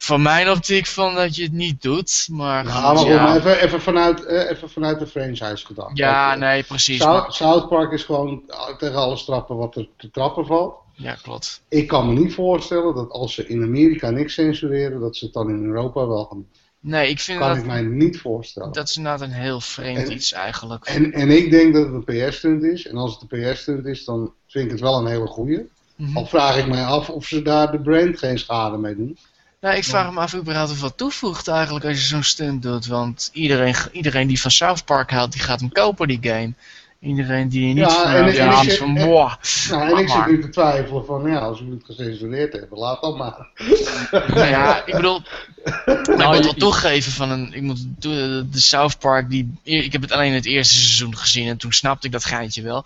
[0.04, 2.28] van mijn optiek van dat je het niet doet.
[2.32, 3.36] Maar, ja, maar, ja.
[3.36, 5.98] even, even, vanuit, eh, even vanuit de franchise gedacht.
[5.98, 7.02] Ja, nee, precies.
[7.02, 8.44] South, South, Park is gewoon
[8.78, 10.76] tegen alles trappen wat er te trappen valt.
[10.94, 11.62] Ja, klopt.
[11.70, 15.34] Ik kan me niet voorstellen dat als ze in Amerika niks censureren, dat ze het
[15.34, 16.48] dan in Europa wel gaan
[16.80, 17.58] Nee, ik vind kan dat...
[17.58, 18.72] ik mij niet voorstellen.
[18.72, 20.86] Dat is inderdaad een heel vreemd iets eigenlijk.
[20.86, 22.88] En, en ik denk dat het een PR-stunt is.
[22.88, 25.70] En als het een PR-stunt is, dan vind ik het wel een hele goeie.
[25.96, 29.18] Mm Al vraag ik mij af of ze daar de brand geen schade mee doen.
[29.64, 32.88] Nou, ik vraag me af überhaupt of wat toevoegt eigenlijk als je zo'n stunt doet.
[32.88, 36.54] Want iedereen, iedereen die van South Park houdt, die gaat hem kopen, die game.
[37.00, 39.32] Iedereen die niet ja, van, en, ja, en, van, Nou,
[39.70, 43.18] en ik zit nu te twijfelen van, ja, als we het gecensureerd hebben, laat dat
[43.18, 43.48] maar.
[44.12, 45.22] Nou ja, ik bedoel,
[46.18, 49.92] nou, ik moet wel toegeven van een, ik moet, de, de South Park, die, ik
[49.92, 52.84] heb het alleen het eerste seizoen gezien en toen snapte ik dat geintje wel.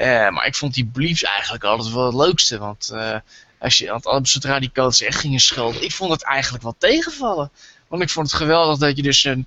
[0.00, 2.90] Uh, maar ik vond die bleeps eigenlijk altijd wel het leukste, want...
[2.94, 3.16] Uh,
[3.64, 7.50] als je, want zodra die codes echt gingen schelden, ik vond het eigenlijk wel tegenvallen.
[7.88, 9.46] Want ik vond het geweldig dat je dus een,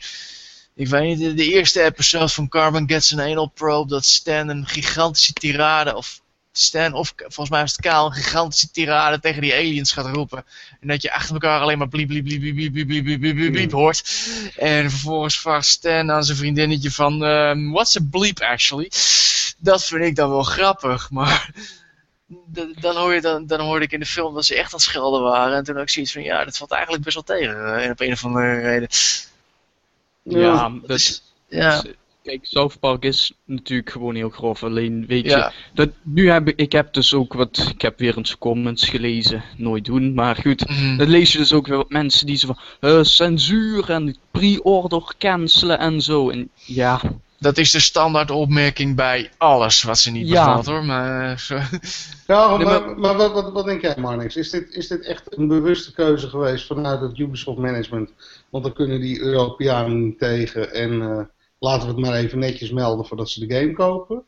[0.76, 4.66] ik weet niet, de, eerste episode van Carbon Gets an Anal Probe, dat Stan een
[4.66, 6.22] gigantische tirade, of
[6.52, 10.46] Stan, of volgens mij is het Kaal, een gigantische tirade tegen die aliens gaat roepen.
[10.80, 13.36] En dat je achter elkaar alleen maar bliep, bliep, bliep, bliep, bliep, bliep, bliep, bliep,
[13.36, 14.10] bliep, bliep hoort.
[14.56, 18.92] En vervolgens vraagt Stan aan zijn vriendinnetje van, um, what's a bleep actually?
[19.58, 21.52] Dat vind ik dan wel grappig, maar
[22.80, 24.82] dan, hoor je, dan, dan hoorde ik in de film dat ze echt aan het
[24.82, 25.58] schelden waren.
[25.58, 27.84] En toen had ik zoiets van, ja, dat valt eigenlijk best wel tegen.
[27.84, 28.88] Uh, op een of andere reden.
[30.24, 31.84] Ja, ja dat, is, ja.
[32.24, 34.64] Kijk, South Park is natuurlijk gewoon heel grof.
[34.64, 38.18] Alleen, weet je, dat, nu heb ik, ik heb dus ook wat, ik heb weer
[38.18, 40.70] eens comments gelezen, nooit doen, maar goed.
[40.70, 40.98] Mm.
[40.98, 45.14] Dan lees je dus ook weer wat mensen die zo van, uh, censuur en pre-order
[45.18, 46.30] cancelen en zo.
[46.30, 47.02] En ja,
[47.40, 50.46] Dat is de standaard opmerking bij alles wat ze niet ja.
[50.46, 50.86] bevalt hoor.
[50.86, 51.72] Maar, uh,
[52.28, 54.36] ja, maar, maar, wat, wat, wat, denk jij Marnix?
[54.36, 58.12] Is dit, is dit echt een bewuste keuze geweest vanuit het Ubisoft management?
[58.50, 61.20] Want dan kunnen die Europeanen niet tegen en uh,
[61.60, 64.24] laten we het maar even netjes melden voordat ze de game kopen.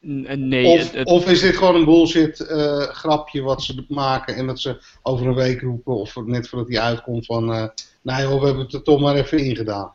[0.00, 4.60] Nee, of, of, is dit gewoon een bullshit uh, grapje wat ze maken en dat
[4.60, 7.66] ze over een week roepen of net voordat die uitkomt van uh,
[8.02, 9.92] nou joh, we hebben het er toch maar even ingedaan.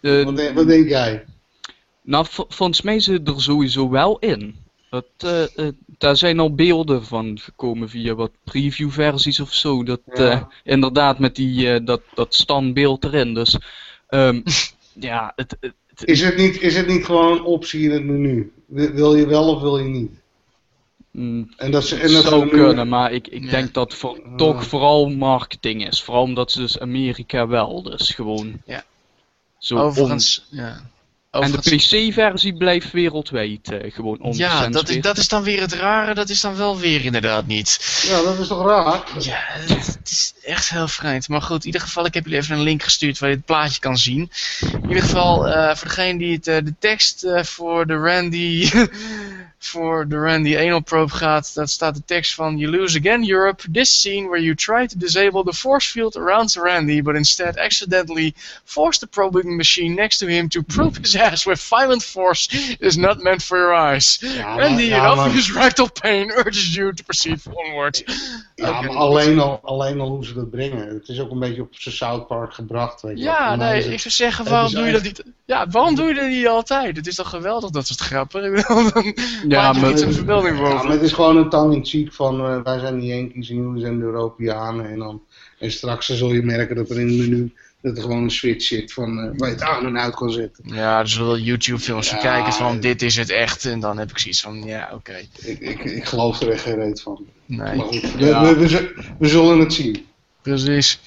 [0.00, 1.24] Wat, denk, wat, denk jij?
[2.02, 4.56] Nou, volgens mij zit er sowieso wel in.
[4.90, 5.68] Dat, uh,
[5.98, 9.84] daar zijn al beelden van gekomen via wat previewversies of zo.
[9.84, 10.00] Dat,
[10.64, 13.34] inderdaad met die, dat, dat standbeeld erin.
[13.34, 13.58] Dus
[14.10, 14.42] um,
[15.08, 15.74] ja, het, het,
[16.08, 18.52] is, het niet, is het niet gewoon een optie in het menu?
[18.66, 20.10] Wil je wel of wil je niet?
[21.10, 24.64] Mm, en dat, ze, en dat zou kunnen, maar ik, ik denk dat voor, toch
[24.66, 26.02] vooral marketing is.
[26.02, 28.52] Vooral omdat ze dus Amerika wel, dus gewoon...
[28.66, 28.84] Ja.
[29.58, 30.90] Zo Overigens, ja.
[31.40, 35.72] En de PC-versie blijft wereldwijd uh, gewoon Ja, dat is, dat is dan weer het
[35.72, 38.02] rare, dat is dan wel weer inderdaad niet.
[38.08, 39.02] Ja, dat is toch raar?
[39.18, 41.28] Ja, het, is echt heel vreemd.
[41.28, 43.44] Maar goed, in ieder geval, ik heb jullie even een link gestuurd waar je het
[43.44, 44.30] plaatje kan zien.
[44.60, 48.70] In ieder geval, uh, voor degene die het, uh, de tekst voor de Randy
[49.66, 53.70] voor de Randy Anal Probe gaat, dat staat de tekst van You lose again Europe,
[53.70, 58.34] this scene where you try to disable the force field around Randy, but instead accidentally
[58.64, 62.96] force the probing machine next to him to probe his ass with violent force is
[62.96, 64.18] not meant for your eyes.
[64.56, 68.04] Randy, ja, in obvious rectal pain, urges you to proceed forward.
[68.54, 70.88] Ja, maar alleen al, alleen al hoe ze dat brengen.
[70.88, 73.02] Het is ook een beetje op zijn South Park gebracht.
[73.02, 75.22] Weet je ja, nee, ik zou zeggen, waarom doe je dat niet?
[75.44, 76.96] Ja, waarom doe je dat niet altijd?
[76.96, 78.40] Het is toch geweldig dat soort grappen?
[79.52, 80.68] ja, maar, een verbeelding voor.
[80.68, 83.50] Ja, maar het is gewoon een tongue in cheek van uh, wij zijn de Yankees
[83.50, 84.90] en jullie zijn de Europeanen.
[84.90, 85.22] En, dan,
[85.58, 87.52] en straks zul je merken dat er in het menu
[87.82, 90.30] dat er gewoon een switch zit van uh, waar je het aan en uit kan
[90.30, 90.64] zetten.
[90.66, 93.64] Ja, er zullen wel YouTube films ja, kijken van dit is het echt.
[93.64, 95.16] En dan heb ik zoiets van ja, oké.
[95.38, 97.26] Ik, ik, ik geloof er echt geen reet van.
[97.46, 97.76] Nee.
[97.76, 100.06] Maar goed, we, we, we, zullen het zien.
[100.42, 101.00] Precies.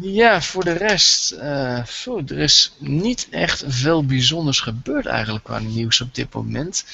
[0.00, 6.00] Ja, voor de rest, uh, er is niet echt veel bijzonders gebeurd eigenlijk qua nieuws
[6.00, 6.84] op dit moment.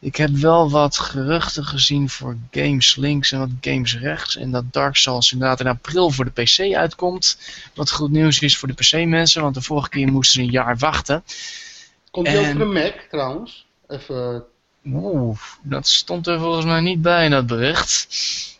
[0.00, 4.36] Ik heb wel wat geruchten gezien voor games links en wat games rechts.
[4.36, 7.38] En dat Dark Souls inderdaad in april voor de PC uitkomt.
[7.74, 10.76] Wat goed nieuws is voor de PC-mensen, want de vorige keer moesten ze een jaar
[10.76, 11.24] wachten.
[12.10, 13.66] Komt die ook voor de Mac trouwens?
[13.88, 14.44] Even...
[14.84, 18.08] Oeh, dat stond er volgens mij niet bij in dat bericht.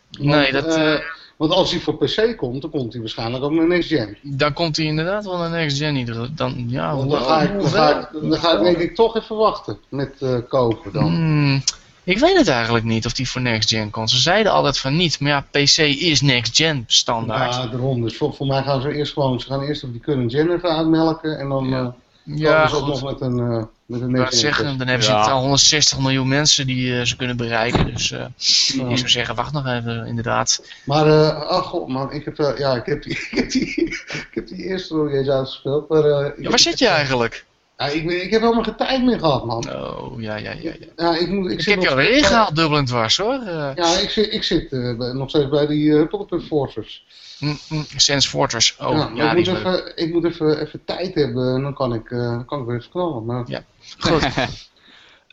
[0.09, 0.77] nee, dat...
[0.77, 0.99] Uh,
[1.39, 4.17] want als hij voor PC komt, dan komt hij waarschijnlijk ook naar Next Gen.
[4.21, 6.31] Dan komt hij inderdaad wel naar Next Gen.
[6.35, 9.35] Dan, ja, dan, ga ik, dan, ga ik, dan ga ik denk ik toch even
[9.35, 11.15] wachten met uh, kopen dan.
[11.15, 11.61] Hmm,
[12.03, 14.09] ik weet het eigenlijk niet of die voor Next Gen komt.
[14.09, 17.55] Ze zeiden altijd van niet, maar ja, PC is Next Gen standaard.
[17.55, 18.01] Ja, daarom.
[18.01, 20.51] Dus voor, voor mij gaan ze eerst gewoon, ze gaan eerst op die current gen
[20.51, 21.69] even uitmelken en dan...
[21.69, 21.81] Ja.
[21.81, 21.87] Uh,
[22.35, 23.37] ja, ook nog met een...
[23.37, 25.21] Uh, met een zeggen, dan hebben ze ja.
[25.21, 27.85] al 160 miljoen mensen die uh, ze kunnen bereiken.
[27.93, 28.89] Dus uh, ja.
[28.89, 30.63] ik zou zeggen, wacht nog even, inderdaad.
[30.85, 34.29] Maar, uh, oh god man, ik heb, ja, ik heb, die, ik, heb die, ik
[34.31, 35.89] heb die eerste nog eens uitgespeeld.
[35.89, 36.07] Maar,
[36.41, 37.45] ja, waar zit je eigenlijk?
[37.79, 39.69] Ja, ik, ik heb helemaal geen tijd meer gehad, man.
[39.69, 40.71] Oh, ja, ja, ja.
[40.79, 40.85] ja.
[40.95, 43.43] ja ik, moet, ik, ik heb je alweer ingehaald, dubbel en dwars, hoor.
[43.43, 44.71] Ja, ik zit, ik zit
[45.13, 47.05] nog steeds bij die uh, Puppet Fortress.
[47.39, 51.15] Mm, mm, Sense Fortress, oh, ja, ja ik, moet even, ik moet even, even tijd
[51.15, 53.25] hebben en dan kan ik, uh, kan ik weer even knallen.
[53.25, 53.43] Maar...
[53.47, 53.63] Ja,
[53.99, 54.23] goed.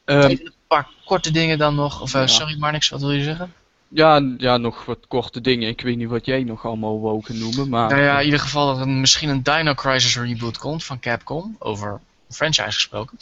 [0.04, 2.00] um, een paar korte dingen dan nog.
[2.00, 2.26] Of, uh, ja.
[2.26, 3.52] Sorry Marnix, wat wil je zeggen?
[3.88, 5.68] Ja, ja, nog wat korte dingen.
[5.68, 7.90] Ik weet niet wat jij nog allemaal wou noemen, maar...
[7.90, 11.56] Nou ja, in ieder geval dat er misschien een Dino Crisis reboot komt van Capcom,
[11.58, 13.18] over franchise gesproken.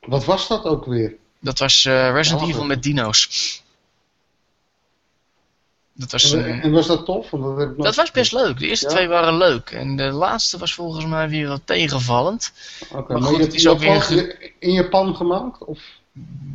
[0.00, 1.16] Wat was dat ook weer?
[1.40, 3.62] Dat was uh, Resident Evil met dino's.
[5.92, 7.28] Dat was, en, en, was dat tof?
[7.76, 8.58] Dat, was best leuk.
[8.58, 9.70] De eerste twee waren leuk.
[9.70, 12.52] En de laatste was volgens mij weer wat tegenvallend.
[12.92, 15.64] Oké, maar, goed, het is ook weer in Japan gemaakt?
[15.64, 15.80] Of?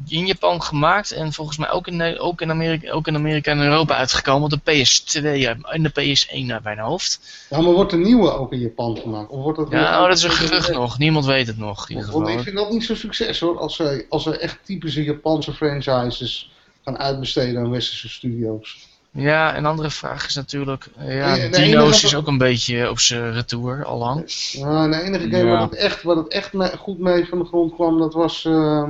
[0.08, 3.62] In Japan gemaakt en volgens mij ook in, ook in, Amerika, ook in Amerika en
[3.62, 4.52] Europa uitgekomen.
[4.52, 5.24] Op de PS2
[5.62, 7.20] en de PS1 naar mijn hoofd.
[7.50, 9.30] Ja, maar wordt de nieuwe ook in Japan gemaakt?
[9.30, 10.98] Of wordt dat ja, oh, dat is een gerucht nog.
[10.98, 11.90] Niemand weet het nog.
[11.90, 13.60] In Want ik vind dat niet zo'n succes hoor.
[13.60, 16.52] Als ze, als ze echt typische Japanse franchises
[16.84, 18.90] gaan uitbesteden aan westerse studio's.
[19.14, 23.34] Ja, een andere vraag is natuurlijk, eh, ja, Dino's is ook een beetje op zijn
[23.34, 24.24] retour, al lang.
[24.52, 27.74] Ja, de enige game waar het echt, waar het echt goed mee van de grond
[27.74, 28.90] kwam, dat was, uh,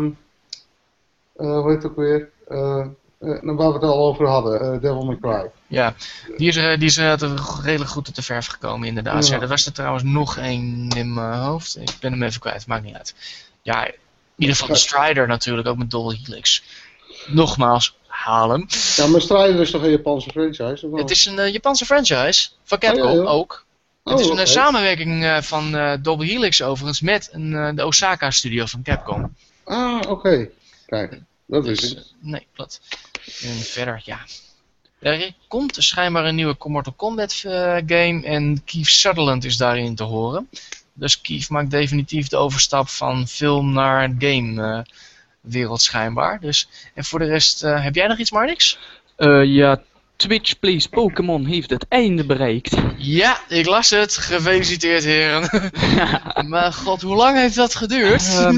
[1.45, 2.85] hoe heet het ook weer, uh,
[3.19, 5.51] waar we het al over hadden, Devil May Cry.
[5.67, 5.95] Ja,
[6.37, 6.97] die is, die is
[7.63, 9.27] redelijk goed uit de verf gekomen inderdaad.
[9.27, 9.41] Ja.
[9.41, 12.83] er was er trouwens nog één in mijn hoofd, ik ben hem even kwijt, maakt
[12.83, 13.15] niet uit.
[13.61, 13.93] Ja, in
[14.37, 16.63] ieder geval de Strider natuurlijk, ook met Dolly Helix.
[17.27, 18.65] Nogmaals, halen.
[18.95, 20.89] Ja, maar Strider is toch een Japanse franchise?
[20.93, 22.49] Het is een uh, Japanse franchise.
[22.63, 23.65] Van Capcom oh, ook.
[24.03, 29.35] het is een samenwerking van Double Helix overigens met een, de Osaka studio van Capcom.
[29.63, 30.49] Ah, oké.
[30.91, 31.21] Kijk,
[31.51, 32.13] dat is dus, het.
[32.19, 32.81] Nee, klopt.
[33.41, 34.19] En verder, ja.
[34.99, 37.33] Er komt schijnbaar een nieuwe Mortal Kombat
[37.85, 40.49] game en Keith Sutherland is daarin te horen.
[40.93, 44.85] Dus Keith maakt definitief de overstap van film naar game
[45.41, 46.39] wereld schijnbaar.
[46.39, 48.77] Dus, en voor de rest, heb jij nog iets, Marnix?
[49.17, 49.81] Uh, ja,
[50.15, 52.75] Twitch Plays Pokémon heeft het einde bereikt.
[52.97, 54.17] Ja, ik las het.
[54.17, 55.71] Gefeliciteerd heren.
[56.49, 58.23] maar god, hoe lang heeft dat geduurd?
[58.23, 58.55] Uh,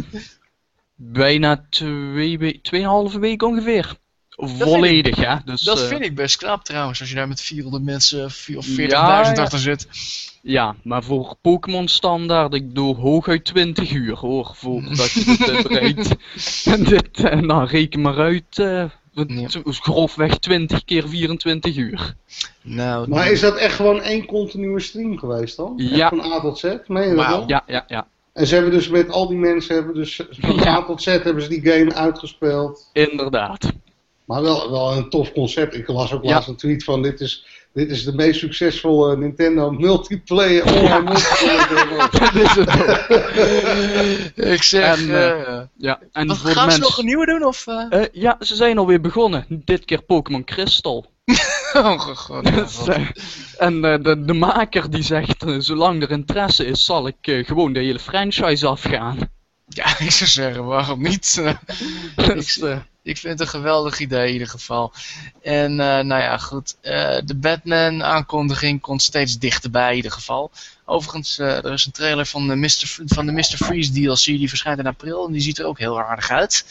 [0.95, 4.01] bijna twee, tweeënhalve week ongeveer.
[4.35, 5.41] Volledig, ja.
[5.45, 8.47] Dus, dat uh, vind ik best knap trouwens, als je daar met 400 mensen of
[8.51, 9.87] 40.000 ja, achter zit.
[10.41, 16.15] Ja, maar voor Pokémon standaard, ik doe hooguit 20 uur hoor, voordat je het bereikt.
[16.65, 18.85] en dit, en dan reken maar uit, uh,
[19.65, 22.15] grofweg 20 keer 24 uur.
[22.61, 25.73] Nou, maar is dat echt gewoon één continue stream geweest dan?
[25.77, 26.09] Ja.
[26.09, 26.63] van A tot Z?
[26.87, 28.07] Meen je dat Ja, ja, ja.
[28.33, 31.41] En ze hebben dus met al die mensen, hebben dus van A tot Z hebben
[31.43, 32.89] ze die game uitgespeeld.
[32.93, 33.71] Inderdaad.
[34.25, 35.75] Maar wel, wel een tof concept.
[35.75, 39.71] Ik las ook laatst een tweet van dit is, dit is de meest succesvolle Nintendo
[39.71, 42.09] multiplayer online multiplayer.
[42.19, 44.97] dat is het Ik zeg...
[44.97, 45.99] En, uh, ja.
[46.11, 47.43] en wat, gaan ze nog een nieuwe doen?
[47.43, 48.05] Of, uh?
[48.11, 49.45] ja, ze zijn alweer begonnen.
[49.49, 51.05] Dit keer Pokémon Crystal.
[51.73, 52.43] oh god.
[52.43, 52.87] Dus,
[53.57, 57.99] en de, de maker die zegt, zolang er interesse is, zal ik gewoon de hele
[57.99, 59.17] franchise afgaan.
[59.67, 61.43] Ja, ik zou zeggen, waarom niet?
[62.15, 62.57] dus,
[63.03, 64.93] ik vind het een geweldig idee in ieder geval.
[65.41, 66.77] En nou ja, goed.
[66.81, 70.51] De Batman aankondiging komt steeds dichterbij in ieder geval.
[70.85, 72.97] Overigens, er is een trailer van de, Mr.
[73.05, 73.57] van de Mr.
[73.57, 74.23] Freeze DLC.
[74.25, 75.25] Die verschijnt in april.
[75.25, 76.65] En die ziet er ook heel aardig uit.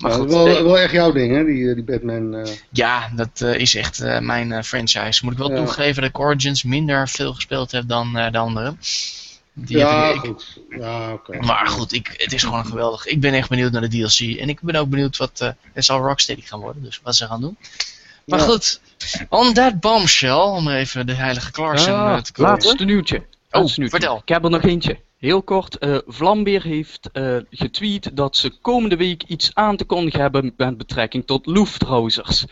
[0.00, 1.44] Maar goed, wel, wel echt jouw ding, hè?
[1.44, 2.46] Die, die Batman.
[2.70, 5.24] Ja, dat is echt mijn franchise.
[5.24, 8.78] Moet ik wel toegeven dat ik Origins minder veel gespeeld heb dan de anderen
[9.66, 10.58] ja, goed.
[10.70, 11.38] Ja, oké.
[11.38, 13.06] Maar goed, ik, het is gewoon geweldig.
[13.06, 14.38] Ik ben echt benieuwd naar de DLC.
[14.38, 15.40] En ik ben ook benieuwd wat...
[15.42, 17.56] Uh, het zal Rocksteady gaan worden, dus wat ze gaan doen.
[18.24, 18.80] Maar goed,
[19.28, 22.50] on that bombshell, om even de heilige Clarkson ja, te komen.
[22.50, 23.22] Laatste nieuwtje.
[23.50, 24.16] Oh, vertel.
[24.16, 24.98] Ik heb er nog eentje.
[25.20, 30.20] Heel kort, uh, Vlambeer heeft uh, getweet dat ze komende week iets aan te kondigen
[30.20, 32.44] hebben met betrekking tot Luftrausers.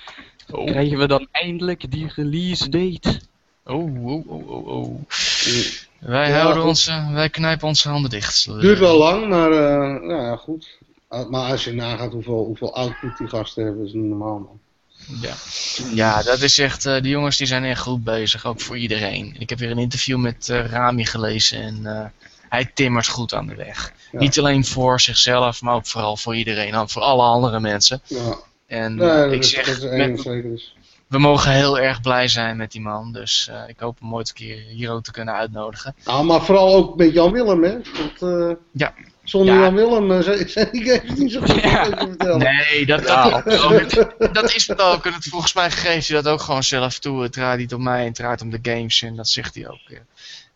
[0.51, 0.67] Oh.
[0.67, 3.21] Krijgen we dan eindelijk die release date?
[3.65, 5.01] Oh, oh, oh, oh, oh.
[5.99, 8.61] Wij, houden onze, wij knijpen onze handen dicht.
[8.61, 10.79] Duurt wel lang, maar uh, nou ja, goed.
[11.09, 14.61] Maar als je nagaat hoeveel, hoeveel output die gasten hebben, is het niet normaal man.
[15.21, 15.35] Ja.
[15.95, 19.37] ja, dat is echt, uh, die jongens die zijn echt goed bezig, ook voor iedereen.
[19.39, 22.13] Ik heb weer een interview met uh, Rami gelezen en
[22.49, 23.93] hij timmert goed aan de weg.
[24.13, 28.01] Niet alleen voor zichzelf, maar ook vooral voor iedereen, voor alle andere mensen.
[28.07, 28.37] Ja.
[28.67, 29.01] En
[29.33, 30.75] ik zeg, dat is met, dus
[31.09, 33.13] we mogen heel erg blij zijn met die man.
[33.13, 35.95] Dus uh, ik hoop hem ooit een keer hier ook te kunnen uitnodigen.
[36.05, 37.73] Nou, maar vooral ook met Jan Willem, hè?
[37.73, 38.95] Want, uh, ja.
[39.25, 42.07] Zonder Jan Willem uh, zijn die games niet zo goed ja.
[42.37, 45.07] Nee, dat, dat, dat, dat, is het ook.
[45.07, 47.23] En het, volgens mij geeft hij dat ook gewoon zelf toe.
[47.23, 49.03] Het draait niet om mij, het draait om de games.
[49.03, 49.99] En dat zegt hij ook.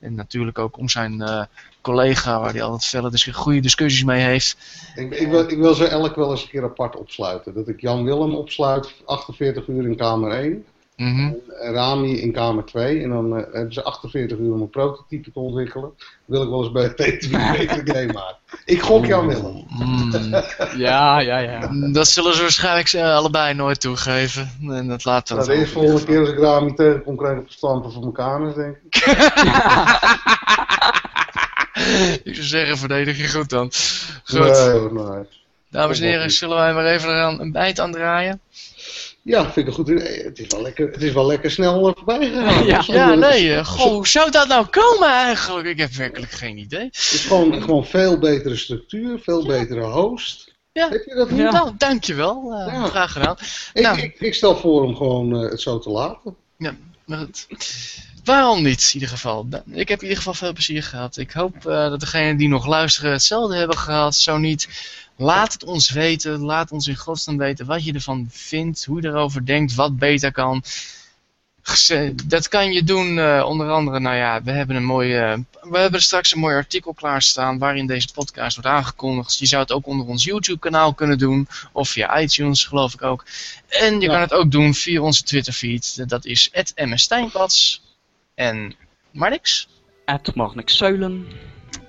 [0.00, 1.48] En natuurlijk ook om zijn
[1.82, 4.56] collega, waar hij altijd felle dus goede discussies mee heeft.
[4.94, 7.54] Ik, ik, wil, ik wil ze elk wel eens een keer apart opsluiten.
[7.54, 10.64] Dat ik Jan Willem opsluit, 48 uur in kamer 1.
[10.96, 11.36] Mm
[11.72, 13.02] Rami in kamer 2.
[13.02, 15.92] En dan uh, hebben ze 48 uur om een prototype te ontwikkelen.
[15.96, 17.32] Dat wil ik wel eens bij het TTV
[17.92, 18.36] game maken.
[18.64, 19.64] Ik gok Jan Willem.
[19.68, 20.12] Mm.
[20.76, 21.70] ja, ja, ja.
[21.92, 24.50] Dat zullen ze waarschijnlijk uh, allebei nooit toegeven.
[24.68, 27.96] En dat laten we nou, De volgende keer als ik Rami tegenkom, krijg ik van
[28.00, 29.04] mijn kamers, denk ik.
[32.24, 33.72] ik zou zeggen, verdedig je goed dan.
[34.24, 34.92] Goed.
[34.92, 35.24] Nee,
[35.70, 38.40] Dames en heren, zullen wij maar even eraan een bijt aan draaien?
[39.22, 40.22] Ja, vind ik een goed idee.
[40.22, 42.66] Het is wel lekker, het is wel lekker snel voorbij gegaan.
[42.66, 43.54] ja, ja, nee.
[43.54, 45.66] Eh, goh, hoe zou dat nou komen eigenlijk?
[45.66, 46.84] Ik heb werkelijk geen idee.
[46.84, 50.54] Het is gewoon, gewoon veel betere structuur, veel betere host.
[50.72, 51.50] Ja, heb je dat niet?
[51.50, 52.52] Nou, dankjewel.
[52.52, 52.86] Uh, ja.
[52.86, 53.36] Graag gedaan.
[53.72, 53.98] Ik, nou.
[54.00, 56.36] ik, ik, stel voor om gewoon uh, het zo te laten.
[56.58, 57.46] Ja, maar het,
[58.24, 59.48] Waarom niet, in ieder geval?
[59.70, 61.16] Ik heb in ieder geval veel plezier gehad.
[61.16, 64.14] Ik hoop uh, dat degenen die nog luisteren hetzelfde hebben gehad.
[64.14, 64.68] Zo niet,
[65.16, 66.40] laat het ons weten.
[66.40, 68.84] Laat ons in godsnaam weten wat je ervan vindt.
[68.84, 69.74] Hoe je erover denkt.
[69.74, 70.62] Wat beter kan.
[72.24, 76.02] Dat kan je doen uh, onder andere, nou ja, we hebben een mooie, we hebben
[76.02, 79.38] straks een mooi artikel klaarstaan waarin deze podcast wordt aangekondigd.
[79.38, 83.02] Je zou het ook onder ons YouTube kanaal kunnen doen, of via iTunes geloof ik
[83.02, 83.24] ook.
[83.68, 87.81] En je kan het ook doen via onze Twitter feed, dat is mstijnpads.
[88.42, 88.74] En
[89.10, 89.68] Marnix?
[90.04, 91.26] Ed Marnix Zuilen.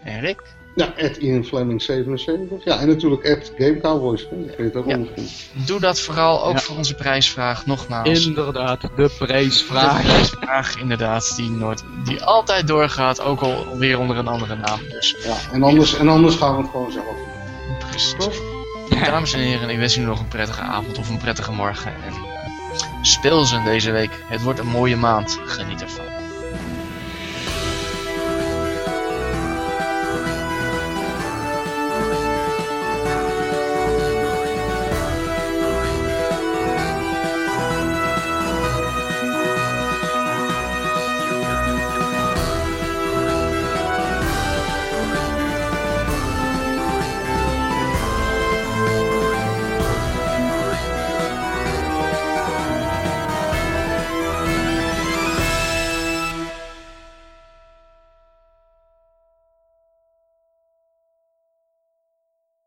[0.03, 0.41] En Rick?
[0.75, 2.63] Ja, at Ian Fleming 77.
[2.63, 4.21] Ja, en natuurlijk at Game Cowboys.
[4.21, 4.99] Dat vind het ook ja.
[5.65, 8.25] Doe dat vooral ook voor onze prijsvraag, nogmaals.
[8.25, 10.01] Inderdaad, de prijsvraag.
[10.01, 14.79] De prijsvraag, inderdaad, die, nooit, die altijd doorgaat, ook al weer onder een andere naam.
[14.89, 15.15] Dus.
[15.23, 17.77] Ja, en anders, en anders gaan we het gewoon zelf doen.
[17.89, 18.39] Precies.
[19.05, 21.91] Dames en heren, ik wens jullie nog een prettige avond of een prettige morgen.
[21.91, 22.13] En
[23.01, 24.23] speel ze deze week.
[24.27, 25.39] Het wordt een mooie maand.
[25.45, 26.12] Geniet ervan.